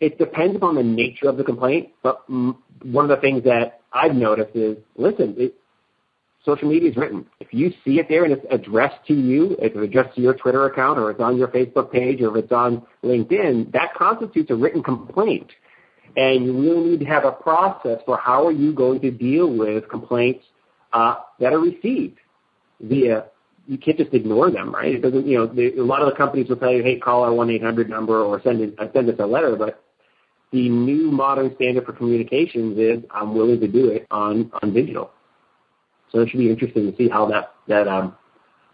it 0.00 0.18
depends 0.18 0.56
upon 0.56 0.76
the 0.76 0.82
nature 0.82 1.28
of 1.28 1.36
the 1.36 1.44
complaint, 1.44 1.90
but 2.02 2.28
one 2.28 3.04
of 3.04 3.08
the 3.08 3.20
things 3.20 3.44
that 3.44 3.80
I've 3.92 4.14
noticed 4.14 4.54
is, 4.54 4.76
listen, 4.96 5.50
social 6.44 6.68
media 6.68 6.90
is 6.90 6.96
written. 6.96 7.26
If 7.40 7.48
you 7.52 7.72
see 7.84 7.98
it 7.98 8.06
there 8.08 8.24
and 8.24 8.32
it's 8.32 8.46
addressed 8.50 9.06
to 9.08 9.14
you, 9.14 9.56
if 9.60 9.74
it's 9.74 9.84
addressed 9.84 10.14
to 10.16 10.20
your 10.20 10.34
Twitter 10.34 10.66
account 10.66 10.98
or 10.98 11.10
it's 11.10 11.20
on 11.20 11.36
your 11.36 11.48
Facebook 11.48 11.90
page 11.90 12.20
or 12.20 12.36
if 12.36 12.44
it's 12.44 12.52
on 12.52 12.86
LinkedIn, 13.04 13.72
that 13.72 13.94
constitutes 13.94 14.50
a 14.50 14.54
written 14.54 14.82
complaint. 14.82 15.50
And 16.16 16.44
you 16.44 16.58
really 16.58 16.90
need 16.90 17.00
to 17.00 17.06
have 17.06 17.24
a 17.24 17.32
process 17.32 17.98
for 18.06 18.16
how 18.18 18.46
are 18.46 18.52
you 18.52 18.72
going 18.72 19.00
to 19.00 19.10
deal 19.10 19.52
with 19.52 19.88
complaints 19.88 20.44
uh, 20.92 21.16
that 21.38 21.52
are 21.52 21.60
received 21.60 22.18
via 22.80 23.26
you 23.68 23.76
can't 23.76 23.98
just 23.98 24.14
ignore 24.14 24.50
them, 24.50 24.74
right? 24.74 24.94
It 24.94 25.02
doesn't, 25.02 25.26
you 25.26 25.36
know, 25.36 25.44
a 25.44 25.84
lot 25.84 26.00
of 26.00 26.08
the 26.08 26.16
companies 26.16 26.48
will 26.48 26.56
tell 26.56 26.72
you, 26.72 26.82
hey, 26.82 26.98
call 26.98 27.22
our 27.22 27.30
1-800 27.30 27.88
number 27.88 28.22
or 28.22 28.40
send, 28.42 28.62
it, 28.62 28.74
send 28.94 29.10
us 29.10 29.16
a 29.18 29.26
letter, 29.26 29.56
but 29.56 29.84
the 30.52 30.70
new 30.70 31.10
modern 31.10 31.54
standard 31.56 31.84
for 31.84 31.92
communications 31.92 32.78
is 32.78 33.04
I'm 33.10 33.34
willing 33.34 33.60
to 33.60 33.68
do 33.68 33.90
it 33.90 34.06
on, 34.10 34.50
on 34.62 34.72
digital. 34.72 35.10
So 36.10 36.20
it 36.20 36.30
should 36.30 36.38
be 36.38 36.50
interesting 36.50 36.90
to 36.90 36.96
see 36.96 37.10
how 37.10 37.26
that, 37.26 37.52
that, 37.68 37.86
um, 37.86 38.16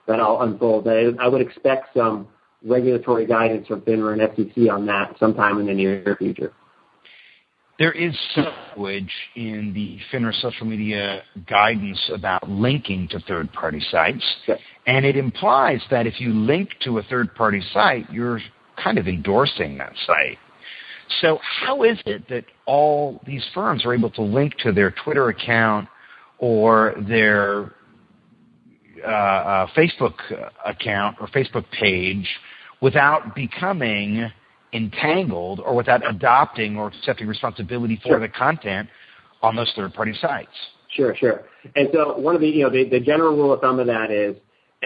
that 0.07 0.21
all 0.21 0.43
unfolds. 0.43 0.87
I, 0.87 1.11
I 1.21 1.27
would 1.27 1.41
expect 1.41 1.89
some 1.97 2.29
regulatory 2.65 3.27
guidance 3.27 3.67
from 3.67 3.81
FINRA 3.81 4.13
and 4.13 4.49
SEC 4.49 4.71
on 4.71 4.87
that 4.87 5.19
sometime 5.19 5.59
in 5.59 5.67
the 5.67 5.75
near 5.75 6.17
future. 6.21 6.53
There 7.79 7.93
is 7.93 8.17
some 8.35 8.47
language 8.77 9.13
in 9.35 9.73
the 9.75 9.99
FINRA 10.13 10.33
social 10.41 10.67
media 10.67 11.23
guidance 11.49 12.01
about 12.13 12.49
linking 12.49 13.09
to 13.09 13.19
third-party 13.21 13.85
sites, 13.91 14.25
yes. 14.47 14.61
and 14.87 15.05
it 15.05 15.17
implies 15.17 15.81
that 15.91 16.07
if 16.07 16.21
you 16.21 16.33
link 16.33 16.71
to 16.83 16.99
a 16.99 17.03
third-party 17.03 17.63
site, 17.73 18.09
you're 18.13 18.41
kind 18.83 18.97
of 18.97 19.09
endorsing 19.09 19.79
that 19.79 19.93
site. 20.07 20.39
So 21.21 21.41
how 21.43 21.83
is 21.83 21.99
it 22.07 22.29
that 22.29 22.45
all 22.67 23.21
these 23.27 23.45
firms 23.53 23.85
are 23.85 23.93
able 23.93 24.11
to 24.11 24.23
link 24.23 24.55
to 24.59 24.73
their 24.73 24.95
Twitter 25.05 25.29
account 25.29 25.89
or 26.39 26.95
their 27.09 27.73
uh, 29.05 29.11
uh, 29.11 29.67
Facebook 29.77 30.15
account 30.65 31.17
or 31.21 31.27
Facebook 31.29 31.65
page 31.73 32.29
without 32.81 33.35
becoming 33.35 34.31
entangled 34.75 35.61
or 35.61 35.75
without 35.75 36.09
adopting 36.09 36.77
or 36.77 36.89
accepting 36.89 37.27
responsibility 37.27 37.97
for 38.03 38.09
sure. 38.09 38.21
the 38.21 38.29
content 38.29 38.89
on 39.43 39.57
those 39.57 39.73
third-party 39.77 40.15
sites. 40.21 40.51
Sure, 40.91 41.15
sure. 41.17 41.45
And 41.77 41.89
so 41.93 42.19
one 42.19 42.35
of 42.35 42.41
the, 42.41 42.49
you 42.49 42.65
know, 42.65 42.71
the, 42.71 42.89
the 42.89 43.01
general 43.01 43.37
rule 43.37 43.53
of 43.53 43.61
thumb 43.61 43.79
of 43.79 43.87
that 43.87 44.11
is 44.11 44.37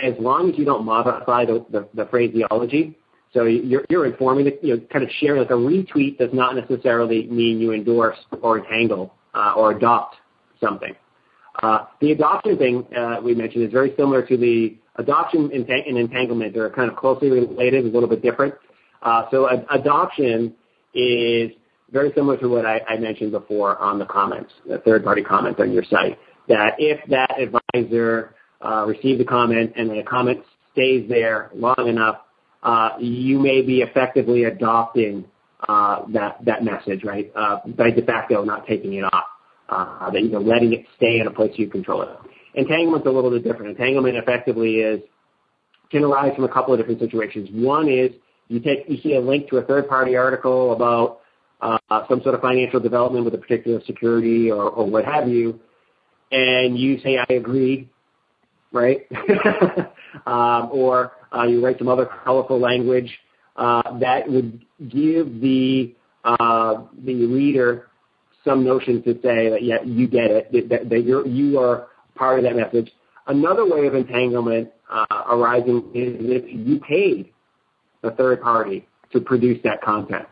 as 0.02 0.14
long 0.20 0.50
as 0.50 0.58
you 0.58 0.64
don't 0.64 0.84
modify 0.84 1.44
the, 1.44 1.64
the, 1.70 1.88
the 1.94 2.06
phraseology, 2.06 2.96
so 3.34 3.44
you're, 3.44 3.84
you're 3.90 4.06
informing, 4.06 4.46
the, 4.46 4.58
you 4.62 4.76
know, 4.76 4.82
kind 4.92 5.04
of 5.04 5.10
sharing, 5.20 5.40
like 5.40 5.50
a 5.50 5.54
retweet 5.54 6.18
does 6.18 6.30
not 6.32 6.54
necessarily 6.56 7.26
mean 7.26 7.60
you 7.60 7.72
endorse 7.72 8.16
or 8.42 8.58
entangle 8.58 9.14
uh, 9.34 9.52
or 9.56 9.72
adopt 9.72 10.16
something. 10.62 10.94
Uh, 11.62 11.86
the 12.00 12.12
adoption 12.12 12.56
thing 12.56 12.86
uh, 12.96 13.20
we 13.22 13.34
mentioned 13.34 13.64
is 13.64 13.72
very 13.72 13.92
similar 13.96 14.24
to 14.24 14.36
the 14.36 14.76
adoption 14.96 15.50
and 15.52 15.98
entanglement. 15.98 16.54
They're 16.54 16.70
kind 16.70 16.90
of 16.90 16.96
closely 16.96 17.30
related, 17.30 17.84
a 17.84 17.88
little 17.88 18.08
bit 18.08 18.22
different. 18.22 18.54
Uh, 19.02 19.24
so 19.30 19.48
adoption 19.70 20.54
is 20.94 21.50
very 21.90 22.12
similar 22.14 22.36
to 22.38 22.48
what 22.48 22.66
I, 22.66 22.96
mentioned 22.98 23.32
before 23.32 23.78
on 23.78 23.98
the 23.98 24.04
comments, 24.04 24.52
the 24.68 24.78
third-party 24.78 25.22
comments 25.22 25.60
on 25.60 25.72
your 25.72 25.84
site. 25.84 26.18
That 26.48 26.72
if 26.78 26.98
that 27.10 27.36
advisor 27.40 28.34
uh, 28.64 28.84
received 28.86 29.20
a 29.20 29.24
comment 29.24 29.72
and 29.76 29.90
the 29.90 30.02
comment 30.02 30.40
stays 30.72 31.08
there 31.08 31.50
long 31.54 31.86
enough, 31.86 32.16
uh, 32.62 32.90
you 32.98 33.38
may 33.38 33.62
be 33.62 33.80
effectively 33.80 34.44
adopting 34.44 35.24
that 35.66 36.38
that 36.44 36.64
message, 36.64 37.04
right? 37.04 37.32
By 37.34 37.90
de 37.90 38.02
facto, 38.04 38.44
not 38.44 38.66
taking 38.66 38.94
it 38.94 39.04
off. 39.04 39.24
That 40.12 40.24
you're 40.24 40.40
letting 40.40 40.72
it 40.72 40.86
stay 40.96 41.20
in 41.20 41.26
a 41.26 41.30
place 41.30 41.52
you 41.56 41.68
control 41.68 42.02
it. 42.02 42.08
Entanglement's 42.54 43.06
a 43.06 43.10
little 43.10 43.30
bit 43.30 43.44
different. 43.44 43.70
Entanglement 43.78 44.16
effectively 44.16 44.76
is 44.76 45.00
can 45.90 46.02
arise 46.04 46.34
from 46.34 46.44
a 46.44 46.48
couple 46.48 46.74
of 46.74 46.80
different 46.80 47.00
situations. 47.00 47.48
One 47.52 47.88
is 47.88 48.10
you 48.48 48.60
take 48.60 48.84
you 48.88 48.98
see 49.02 49.14
a 49.14 49.20
link 49.20 49.48
to 49.50 49.58
a 49.58 49.62
third 49.62 49.88
party 49.88 50.16
article 50.16 50.72
about 50.72 51.20
uh, 51.60 51.78
some 52.08 52.22
sort 52.22 52.34
of 52.34 52.40
financial 52.40 52.80
development 52.80 53.24
with 53.24 53.34
a 53.34 53.38
particular 53.38 53.80
security 53.86 54.50
or, 54.50 54.70
or 54.70 54.88
what 54.88 55.04
have 55.04 55.28
you, 55.28 55.58
and 56.32 56.78
you 56.78 56.98
say 57.00 57.18
I 57.18 57.32
agree, 57.32 57.88
right? 58.72 59.06
um, 60.26 60.70
or 60.72 61.12
uh, 61.34 61.44
you 61.44 61.64
write 61.64 61.78
some 61.78 61.88
other 61.88 62.08
colorful 62.24 62.58
language 62.60 63.10
uh, 63.56 63.98
that 63.98 64.28
would 64.28 64.64
give 64.88 65.40
the 65.40 65.94
uh, 66.24 66.82
the 67.04 67.26
reader 67.26 67.88
some 68.44 68.64
notion 68.64 69.02
to 69.02 69.14
say 69.14 69.50
that 69.50 69.62
yeah 69.62 69.82
you 69.84 70.06
get 70.06 70.30
it 70.30 70.68
that, 70.68 71.04
you 71.04 71.58
are 71.58 71.88
part 72.14 72.38
of 72.38 72.44
that 72.44 72.56
message. 72.56 72.90
Another 73.26 73.68
way 73.68 73.86
of 73.86 73.94
entanglement 73.94 74.70
uh, 74.90 75.22
arising 75.30 75.90
is 75.94 76.16
if 76.20 76.44
you 76.48 76.80
paid 76.80 77.32
the 78.02 78.10
third 78.12 78.40
party 78.40 78.86
to 79.12 79.20
produce 79.20 79.58
that 79.64 79.80
content. 79.82 80.26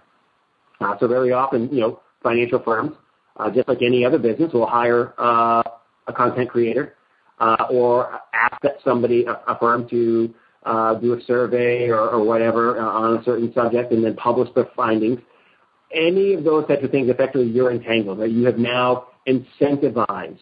Uh, 0.81 0.95
so 1.01 1.09
very 1.09 1.33
often, 1.33 1.69
you 1.73 1.81
know, 1.81 2.01
financial 2.23 2.59
firms, 2.59 2.93
uh, 3.37 3.51
just 3.51 3.69
like 3.69 3.79
any 3.83 4.05
other 4.05 4.19
business, 4.19 4.53
will 4.53 4.67
hire 4.67 5.15
uh, 5.19 5.63
a 6.07 6.13
content 6.13 6.49
creator 6.49 6.95
uh, 7.39 7.67
or 7.71 8.21
ask 8.35 8.61
that 8.63 8.77
somebody, 8.85 9.25
a, 9.25 9.33
a 9.51 9.59
firm, 9.59 9.89
to 9.89 10.35
uh, 10.65 10.95
do 10.95 11.15
a 11.15 11.23
survey 11.23 11.89
or, 11.89 12.09
or 12.11 12.25
whatever 12.25 12.79
uh, 12.81 12.85
on 12.85 13.17
a 13.19 13.25
certain 13.25 13.53
subject 13.55 13.93
and 13.93 14.05
then 14.05 14.15
publish 14.17 14.49
the 14.55 14.69
findings. 14.75 15.21
Any 15.95 16.35
of 16.35 16.45
those 16.45 16.67
types 16.67 16.85
of 16.85 16.91
things, 16.91 17.09
effectively, 17.09 17.49
you're 17.49 17.71
entangled. 17.71 18.19
Right? 18.19 18.31
You 18.31 18.45
have 18.47 18.59
now 18.59 19.09
incentivized 19.27 20.41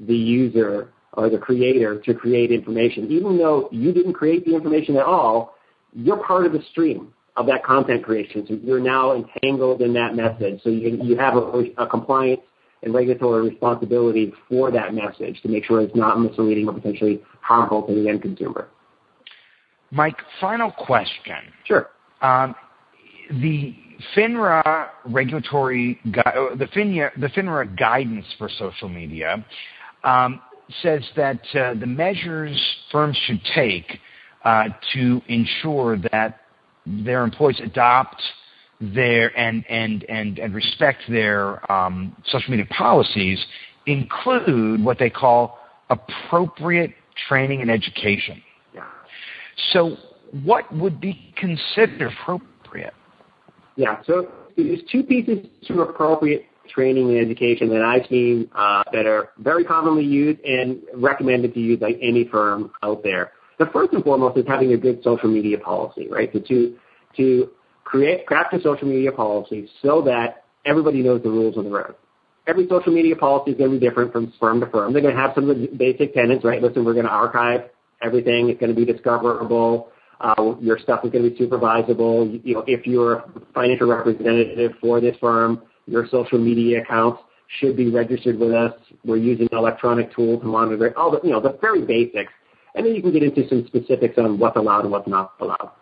the 0.00 0.14
user 0.14 0.92
or 1.14 1.28
the 1.28 1.38
creator 1.38 2.00
to 2.00 2.14
create 2.14 2.50
information, 2.50 3.10
even 3.10 3.36
though 3.36 3.68
you 3.70 3.92
didn't 3.92 4.14
create 4.14 4.44
the 4.44 4.54
information 4.54 4.96
at 4.96 5.04
all 5.04 5.54
you're 5.92 6.22
part 6.24 6.46
of 6.46 6.52
the 6.52 6.62
stream 6.70 7.12
of 7.36 7.46
that 7.46 7.64
content 7.64 8.04
creation. 8.04 8.44
So 8.46 8.54
you're 8.62 8.80
now 8.80 9.14
entangled 9.14 9.80
in 9.80 9.92
that 9.94 10.14
message. 10.14 10.60
So 10.62 10.70
you, 10.70 10.98
you 11.02 11.16
have 11.16 11.36
a, 11.36 11.64
a 11.78 11.86
compliance 11.86 12.42
and 12.82 12.92
regulatory 12.92 13.48
responsibility 13.48 14.32
for 14.48 14.70
that 14.70 14.92
message 14.92 15.40
to 15.42 15.48
make 15.48 15.64
sure 15.64 15.80
it's 15.80 15.94
not 15.96 16.20
misleading 16.20 16.68
or 16.68 16.74
potentially 16.74 17.22
harmful 17.40 17.82
to 17.86 17.94
the 17.94 18.08
end 18.08 18.22
consumer. 18.22 18.68
Mike, 19.90 20.16
final 20.40 20.70
question. 20.70 21.36
Sure. 21.64 21.90
Um, 22.22 22.54
the 23.30 23.74
FINRA 24.16 24.88
regulatory, 25.04 26.00
uh, 26.06 26.56
the 26.56 26.66
FINRA, 26.74 27.20
the 27.20 27.28
FINRA 27.28 27.78
guidance 27.78 28.26
for 28.38 28.48
social 28.58 28.88
media 28.88 29.44
um, 30.02 30.40
says 30.82 31.02
that 31.16 31.40
uh, 31.54 31.74
the 31.74 31.86
measures 31.86 32.58
firms 32.90 33.16
should 33.26 33.40
take 33.54 33.98
to 34.44 35.22
ensure 35.28 35.98
that 36.10 36.40
their 36.86 37.24
employees 37.24 37.60
adopt 37.62 38.20
their 38.80 39.36
and 39.38 39.64
and 39.68 40.04
and 40.04 40.38
and 40.38 40.54
respect 40.54 41.02
their 41.08 41.70
um, 41.70 42.16
social 42.26 42.50
media 42.50 42.66
policies 42.76 43.44
include 43.86 44.84
what 44.84 44.98
they 44.98 45.10
call 45.10 45.58
appropriate 45.90 46.92
training 47.28 47.60
and 47.60 47.70
education. 47.70 48.42
Yeah. 48.74 48.84
So, 49.72 49.96
what 50.44 50.74
would 50.74 51.00
be 51.00 51.32
considered 51.36 52.12
appropriate? 52.20 52.94
Yeah. 53.76 54.02
So 54.06 54.28
there's 54.56 54.80
two 54.90 55.02
pieces 55.02 55.46
to 55.68 55.82
appropriate 55.82 56.46
training 56.68 57.10
and 57.10 57.18
education 57.18 57.68
that 57.68 57.82
I've 57.82 58.06
seen 58.08 58.48
uh, 58.54 58.82
that 58.92 59.06
are 59.06 59.30
very 59.38 59.64
commonly 59.64 60.04
used 60.04 60.40
and 60.40 60.82
recommended 60.94 61.54
to 61.54 61.60
use 61.60 61.78
by 61.80 61.92
any 62.00 62.26
firm 62.28 62.72
out 62.82 63.02
there. 63.02 63.32
The 63.62 63.70
first 63.70 63.92
and 63.92 64.02
foremost 64.02 64.36
is 64.36 64.44
having 64.48 64.72
a 64.72 64.76
good 64.76 65.04
social 65.04 65.28
media 65.28 65.56
policy, 65.56 66.08
right? 66.10 66.32
To 66.32 66.76
to 67.16 67.50
create 67.84 68.26
craft 68.26 68.54
a 68.54 68.60
social 68.60 68.88
media 68.88 69.12
policy 69.12 69.68
so 69.82 70.02
that 70.02 70.44
everybody 70.64 71.00
knows 71.00 71.22
the 71.22 71.30
rules 71.30 71.56
on 71.56 71.64
the 71.64 71.70
road. 71.70 71.94
Every 72.48 72.66
social 72.68 72.92
media 72.92 73.14
policy 73.14 73.52
is 73.52 73.58
going 73.58 73.70
to 73.70 73.78
be 73.78 73.86
different 73.86 74.12
from 74.12 74.32
firm 74.40 74.58
to 74.58 74.66
firm. 74.66 74.92
They're 74.92 75.00
going 75.02 75.14
to 75.14 75.20
have 75.20 75.30
some 75.36 75.48
of 75.48 75.56
the 75.60 75.68
basic 75.68 76.12
tenets, 76.12 76.44
right? 76.44 76.60
Listen, 76.60 76.84
we're 76.84 76.94
going 76.94 77.06
to 77.06 77.12
archive 77.12 77.70
everything. 78.02 78.48
It's 78.48 78.58
going 78.58 78.74
to 78.74 78.76
be 78.76 78.84
discoverable. 78.84 79.90
Uh, 80.20 80.54
your 80.60 80.76
stuff 80.80 81.04
is 81.04 81.12
going 81.12 81.22
to 81.22 81.30
be 81.30 81.36
supervisable. 81.36 82.44
You 82.44 82.54
know, 82.54 82.64
if 82.66 82.84
you're 82.84 83.18
a 83.18 83.32
financial 83.54 83.86
representative 83.86 84.72
for 84.80 85.00
this 85.00 85.16
firm, 85.20 85.62
your 85.86 86.08
social 86.08 86.38
media 86.38 86.82
accounts 86.82 87.22
should 87.60 87.76
be 87.76 87.90
registered 87.90 88.40
with 88.40 88.50
us. 88.50 88.72
We're 89.04 89.18
using 89.18 89.48
electronic 89.52 90.12
tool 90.16 90.40
to 90.40 90.46
monitor 90.46 90.92
all 90.98 91.12
the, 91.12 91.20
you 91.22 91.30
know, 91.30 91.40
the 91.40 91.56
very 91.60 91.82
basics 91.82 92.32
then 92.74 92.94
you 92.94 93.02
can 93.02 93.12
get 93.12 93.22
into 93.22 93.48
some 93.48 93.66
specifics 93.66 94.16
on 94.18 94.38
what's 94.38 94.56
allowed 94.56 94.82
and 94.82 94.90
what's 94.90 95.08
not 95.08 95.32
allowed. 95.40 95.72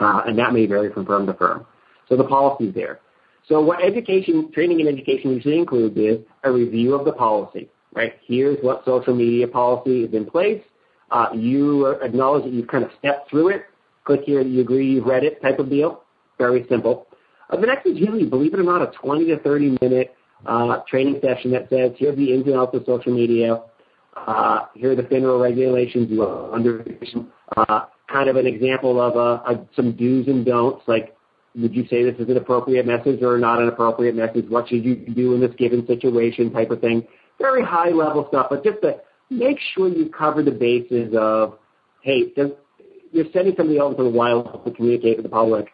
Uh, 0.00 0.22
and 0.26 0.38
that 0.38 0.52
may 0.52 0.66
vary 0.66 0.92
from 0.92 1.06
firm 1.06 1.26
to 1.26 1.34
firm. 1.34 1.66
So 2.08 2.16
the 2.16 2.24
policy 2.24 2.68
is 2.68 2.74
there. 2.74 3.00
So 3.48 3.60
what 3.60 3.82
education, 3.82 4.50
training 4.52 4.80
and 4.80 4.88
education 4.88 5.32
usually 5.32 5.58
includes 5.58 5.96
is 5.96 6.18
a 6.44 6.50
review 6.50 6.94
of 6.94 7.04
the 7.04 7.12
policy, 7.12 7.68
right? 7.92 8.14
Here's 8.26 8.58
what 8.62 8.84
social 8.84 9.14
media 9.14 9.48
policy 9.48 10.04
is 10.04 10.14
in 10.14 10.26
place. 10.26 10.62
Uh, 11.10 11.26
you 11.34 11.86
acknowledge 11.86 12.44
that 12.44 12.52
you've 12.52 12.68
kind 12.68 12.84
of 12.84 12.90
stepped 12.98 13.28
through 13.30 13.48
it. 13.48 13.64
Click 14.04 14.22
here 14.24 14.40
you 14.40 14.60
agree 14.60 14.92
you've 14.92 15.06
read 15.06 15.24
it 15.24 15.40
type 15.42 15.58
of 15.58 15.68
deal. 15.68 16.02
Very 16.38 16.66
simple. 16.68 17.06
Uh, 17.50 17.60
the 17.60 17.66
next 17.66 17.86
is 17.86 17.98
usually, 17.98 18.24
believe 18.24 18.54
it 18.54 18.60
or 18.60 18.64
not, 18.64 18.80
a 18.80 18.90
20 18.98 19.26
to 19.26 19.38
30 19.40 19.78
minute 19.82 20.14
uh, 20.46 20.78
training 20.88 21.20
session 21.22 21.50
that 21.52 21.68
says, 21.68 21.92
here's 21.98 22.16
the 22.16 22.32
ins 22.32 22.46
and 22.46 22.56
outs 22.56 22.74
of 22.74 22.84
social 22.86 23.12
media. 23.14 23.60
Uh, 24.16 24.66
here 24.74 24.92
are 24.92 24.96
the 24.96 25.02
FINRA 25.02 25.40
regulations. 25.40 26.10
You 26.10 26.22
under 26.52 26.84
uh, 27.56 27.86
kind 28.08 28.28
of 28.28 28.36
an 28.36 28.46
example 28.46 29.00
of 29.00 29.16
uh, 29.16 29.64
some 29.74 29.92
do's 29.92 30.28
and 30.28 30.44
don'ts, 30.44 30.82
like 30.86 31.16
would 31.54 31.74
you 31.74 31.86
say 31.88 32.02
this 32.02 32.18
is 32.18 32.28
an 32.28 32.36
appropriate 32.36 32.86
message 32.86 33.22
or 33.22 33.38
not 33.38 33.60
an 33.60 33.68
appropriate 33.68 34.14
message? 34.14 34.46
What 34.48 34.68
should 34.68 34.84
you 34.84 34.96
do 34.96 35.34
in 35.34 35.40
this 35.40 35.54
given 35.58 35.86
situation 35.86 36.52
type 36.52 36.70
of 36.70 36.80
thing. 36.80 37.06
Very 37.38 37.64
high 37.64 37.90
level 37.90 38.26
stuff, 38.28 38.46
but 38.50 38.64
just 38.64 38.80
to 38.82 39.00
make 39.30 39.58
sure 39.74 39.88
you 39.88 40.08
cover 40.08 40.42
the 40.42 40.50
bases 40.50 41.14
of, 41.18 41.58
hey, 42.02 42.32
you're 43.12 43.26
sending 43.32 43.54
somebody 43.56 43.80
out 43.80 43.92
into 43.92 44.04
the 44.04 44.10
wild 44.10 44.64
to 44.64 44.70
communicate 44.70 45.16
with 45.16 45.24
the 45.24 45.30
public. 45.30 45.68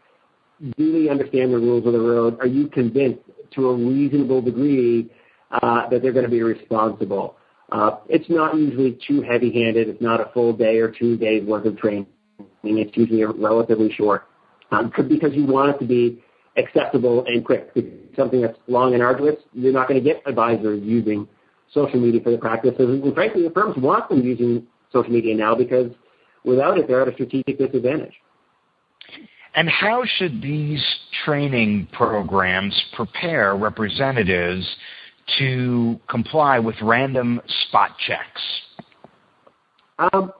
Do 0.76 0.92
they 0.92 1.08
understand 1.08 1.52
the 1.52 1.58
rules 1.58 1.86
of 1.86 1.92
the 1.92 2.00
road? 2.00 2.38
Are 2.40 2.46
you 2.46 2.68
convinced 2.68 3.20
to 3.52 3.68
a 3.68 3.74
reasonable 3.76 4.42
degree 4.42 5.10
uh, 5.50 5.88
that 5.88 6.02
they're 6.02 6.12
going 6.12 6.24
to 6.24 6.30
be 6.30 6.42
responsible? 6.42 7.36
Uh, 7.70 7.96
it's 8.08 8.28
not 8.30 8.56
usually 8.56 8.98
too 9.06 9.22
heavy-handed. 9.22 9.88
It's 9.88 10.00
not 10.00 10.20
a 10.20 10.30
full 10.32 10.52
day 10.52 10.78
or 10.78 10.90
two 10.90 11.16
days 11.16 11.44
worth 11.46 11.66
of 11.66 11.76
training. 11.76 12.06
It's 12.62 12.96
usually 12.96 13.24
relatively 13.24 13.92
short 13.92 14.26
um, 14.70 14.92
because 15.08 15.34
you 15.34 15.44
want 15.44 15.76
it 15.76 15.78
to 15.78 15.86
be 15.86 16.22
accessible 16.56 17.24
and 17.26 17.44
quick. 17.44 17.70
something 18.16 18.40
that's 18.42 18.58
long 18.66 18.94
and 18.94 19.02
arduous, 19.02 19.36
you're 19.52 19.72
not 19.72 19.88
going 19.88 20.02
to 20.02 20.04
get 20.04 20.22
advisors 20.26 20.82
using 20.82 21.28
social 21.72 22.00
media 22.00 22.20
for 22.22 22.30
the 22.30 22.38
practices. 22.38 23.00
Frankly, 23.14 23.42
the 23.42 23.50
firms 23.50 23.76
want 23.76 24.08
them 24.08 24.22
using 24.22 24.66
social 24.92 25.12
media 25.12 25.34
now 25.36 25.54
because 25.54 25.92
without 26.44 26.78
it, 26.78 26.88
they're 26.88 27.02
at 27.02 27.08
a 27.08 27.12
strategic 27.12 27.58
disadvantage. 27.58 28.14
And 29.54 29.68
how 29.68 30.04
should 30.04 30.42
these 30.42 30.84
training 31.24 31.88
programs 31.92 32.80
prepare 32.94 33.56
representatives 33.56 34.68
to 35.38 36.00
comply 36.08 36.58
with 36.58 36.76
random 36.82 37.40
spot 37.68 37.90
checks? 38.06 38.42
Um, 39.98 40.32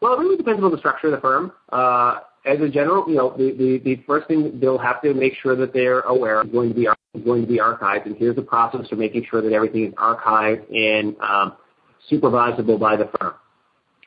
Well, 0.00 0.14
it 0.14 0.18
really 0.18 0.36
depends 0.36 0.62
on 0.62 0.72
the 0.72 0.78
structure 0.78 1.08
of 1.08 1.12
the 1.12 1.20
firm. 1.20 1.52
Uh, 1.70 2.20
as 2.44 2.60
a 2.60 2.68
general, 2.68 3.04
you 3.08 3.14
know, 3.14 3.34
the, 3.36 3.52
the, 3.52 3.78
the 3.84 4.02
first 4.04 4.26
thing 4.26 4.58
they'll 4.58 4.78
have 4.78 5.00
to 5.02 5.14
make 5.14 5.34
sure 5.40 5.54
that 5.54 5.72
they're 5.72 6.00
aware 6.00 6.42
is 6.42 6.50
going 6.50 6.70
to 6.70 6.74
be 6.74 6.88
going 7.24 7.42
to 7.42 7.46
be 7.46 7.58
archived, 7.58 8.06
and 8.06 8.16
here's 8.16 8.34
the 8.34 8.42
process 8.42 8.88
for 8.88 8.96
making 8.96 9.24
sure 9.30 9.42
that 9.42 9.52
everything 9.52 9.84
is 9.84 9.94
archived 9.94 10.64
and 10.74 11.14
um, 11.20 11.52
supervisable 12.10 12.80
by 12.80 12.96
the 12.96 13.10
firm. 13.18 13.34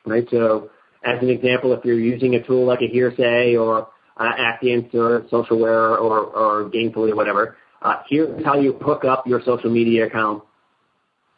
Right. 0.04 0.26
So, 0.30 0.70
as 1.04 1.22
an 1.22 1.30
example, 1.30 1.72
if 1.72 1.84
you're 1.84 1.98
using 1.98 2.34
a 2.34 2.42
tool 2.46 2.66
like 2.66 2.80
a 2.80 2.88
Hearsay 2.88 3.56
or 3.56 3.88
uh, 4.18 4.32
Actiance 4.36 4.88
or 4.92 5.20
Socialware 5.32 5.98
or, 5.98 6.20
or 6.24 6.70
Gainfully 6.70 7.10
or 7.12 7.16
whatever, 7.16 7.56
here's 8.08 8.44
how 8.44 8.58
you 8.58 8.74
hook 8.74 9.04
up 9.04 9.26
your 9.26 9.40
social 9.44 9.70
media 9.70 10.06
account 10.06 10.42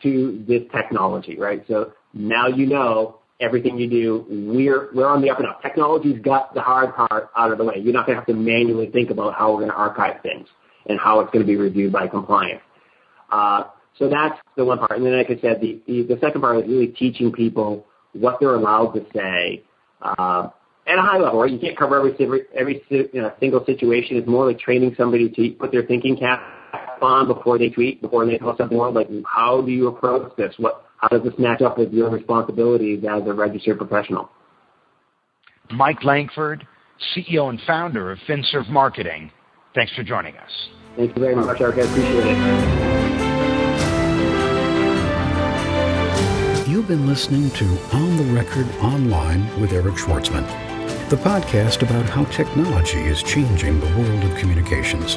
to 0.03 0.45
this 0.47 0.62
technology, 0.72 1.39
right? 1.39 1.64
So 1.68 1.93
now 2.14 2.47
you 2.47 2.66
know 2.66 3.18
everything 3.41 3.78
you 3.78 3.89
do, 3.89 4.26
we're, 4.28 4.91
we're 4.95 5.07
on 5.07 5.22
the 5.22 5.30
up 5.30 5.39
and 5.39 5.49
up. 5.49 5.62
Technology's 5.62 6.20
got 6.22 6.55
the 6.55 6.61
hard 6.61 6.95
part 6.95 7.30
out 7.36 7.53
of 7.53 7.59
the 7.59 7.64
way. 7.64 7.74
You're 7.78 7.93
not 7.93 8.07
going 8.07 8.16
to 8.16 8.20
have 8.20 8.26
to 8.26 8.34
manually 8.34 8.91
think 8.91 9.11
about 9.11 9.34
how 9.34 9.53
we're 9.53 9.61
going 9.61 9.70
to 9.70 9.76
archive 9.76 10.22
things 10.22 10.49
and 10.86 10.99
how 10.99 11.20
it's 11.20 11.30
going 11.30 11.45
to 11.45 11.47
be 11.47 11.57
reviewed 11.57 11.93
by 11.93 12.09
compliance. 12.09 12.62
Uh, 13.30 13.64
so 13.99 14.09
that's 14.09 14.41
the 14.57 14.64
one 14.64 14.78
part. 14.78 14.93
And 14.93 15.05
then, 15.05 15.16
like 15.16 15.30
I 15.30 15.41
said, 15.41 15.61
the 15.61 16.18
second 16.20 16.41
part 16.41 16.59
is 16.59 16.68
really 16.68 16.89
teaching 16.89 17.32
people 17.32 17.86
what 18.12 18.39
they're 18.41 18.55
allowed 18.55 18.93
to 18.93 19.05
say 19.14 19.64
uh, 20.01 20.49
at 20.89 20.99
a 20.99 21.03
high 21.03 21.18
level. 21.18 21.41
Right? 21.41 21.53
You 21.53 21.59
can't 21.59 21.76
cover 21.76 21.99
every 21.99 22.43
every 22.55 22.82
you 22.89 23.09
know, 23.14 23.32
single 23.39 23.64
situation. 23.64 24.16
It's 24.16 24.28
more 24.28 24.47
like 24.47 24.59
training 24.59 24.95
somebody 24.97 25.28
to 25.28 25.51
put 25.59 25.70
their 25.72 25.84
thinking 25.84 26.16
cap 26.16 26.43
on 27.03 27.26
before 27.28 27.59
they 27.59 27.70
tweet, 27.70 28.01
before 28.01 28.26
they 28.26 28.39
post 28.39 28.59
something 28.59 28.76
more. 28.76 28.91
Like, 28.91 29.09
how 29.26 29.62
do 29.62 29.70
you 29.70 29.89
approach 29.89 30.34
this? 30.36 30.55
What 30.59 30.84
how 30.99 31.09
does 31.09 31.22
this 31.22 31.34
match 31.39 31.62
up 31.62 31.78
with 31.78 31.93
your 31.93 32.11
responsibilities 32.11 33.05
as 33.09 33.22
a 33.26 33.32
registered 33.32 33.78
professional? 33.78 34.30
Mike 35.70 36.03
Langford, 36.03 36.66
CEO 37.14 37.51
and 37.51 37.61
founder 37.66 38.11
of 38.11 38.18
FinServ 38.26 38.68
Marketing. 38.68 39.30
Thanks 39.74 39.95
for 39.95 40.03
joining 40.03 40.36
us. 40.36 40.51
Thank 40.97 41.14
you 41.14 41.22
very 41.22 41.36
much, 41.36 41.61
Eric. 41.61 41.76
I 41.76 41.82
appreciate 41.82 42.24
it. 42.26 43.28
You've 46.68 46.89
been 46.89 47.07
listening 47.07 47.51
to 47.51 47.64
On 47.97 48.16
the 48.16 48.24
Record 48.34 48.66
Online 48.82 49.61
with 49.61 49.72
Eric 49.72 49.95
Schwartzman, 49.95 50.45
the 51.09 51.16
podcast 51.16 51.82
about 51.82 52.09
how 52.09 52.24
technology 52.24 52.98
is 52.98 53.22
changing 53.22 53.80
the 53.80 53.86
world 53.96 54.24
of 54.24 54.36
communications. 54.36 55.16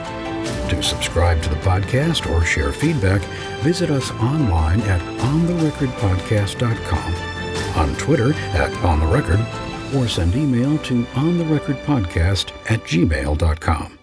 To 0.70 0.82
subscribe 0.82 1.42
to 1.44 1.50
the 1.50 1.56
podcast 1.58 2.30
or 2.32 2.46
share 2.46 2.72
feedback, 2.72 3.22
visit 3.62 3.90
us 3.90 4.12
online 4.12 4.80
at 4.82 5.02
ontherecordpodcast.com, 5.20 7.16
on 7.78 7.96
Twitter 7.98 8.34
at 8.34 8.72
ontherecord, 8.84 9.46
or 9.96 10.08
send 10.08 10.36
email 10.36 10.78
to 10.80 11.04
ontherecordpodcast 11.04 12.52
at 12.72 12.80
gmail.com. 12.82 14.01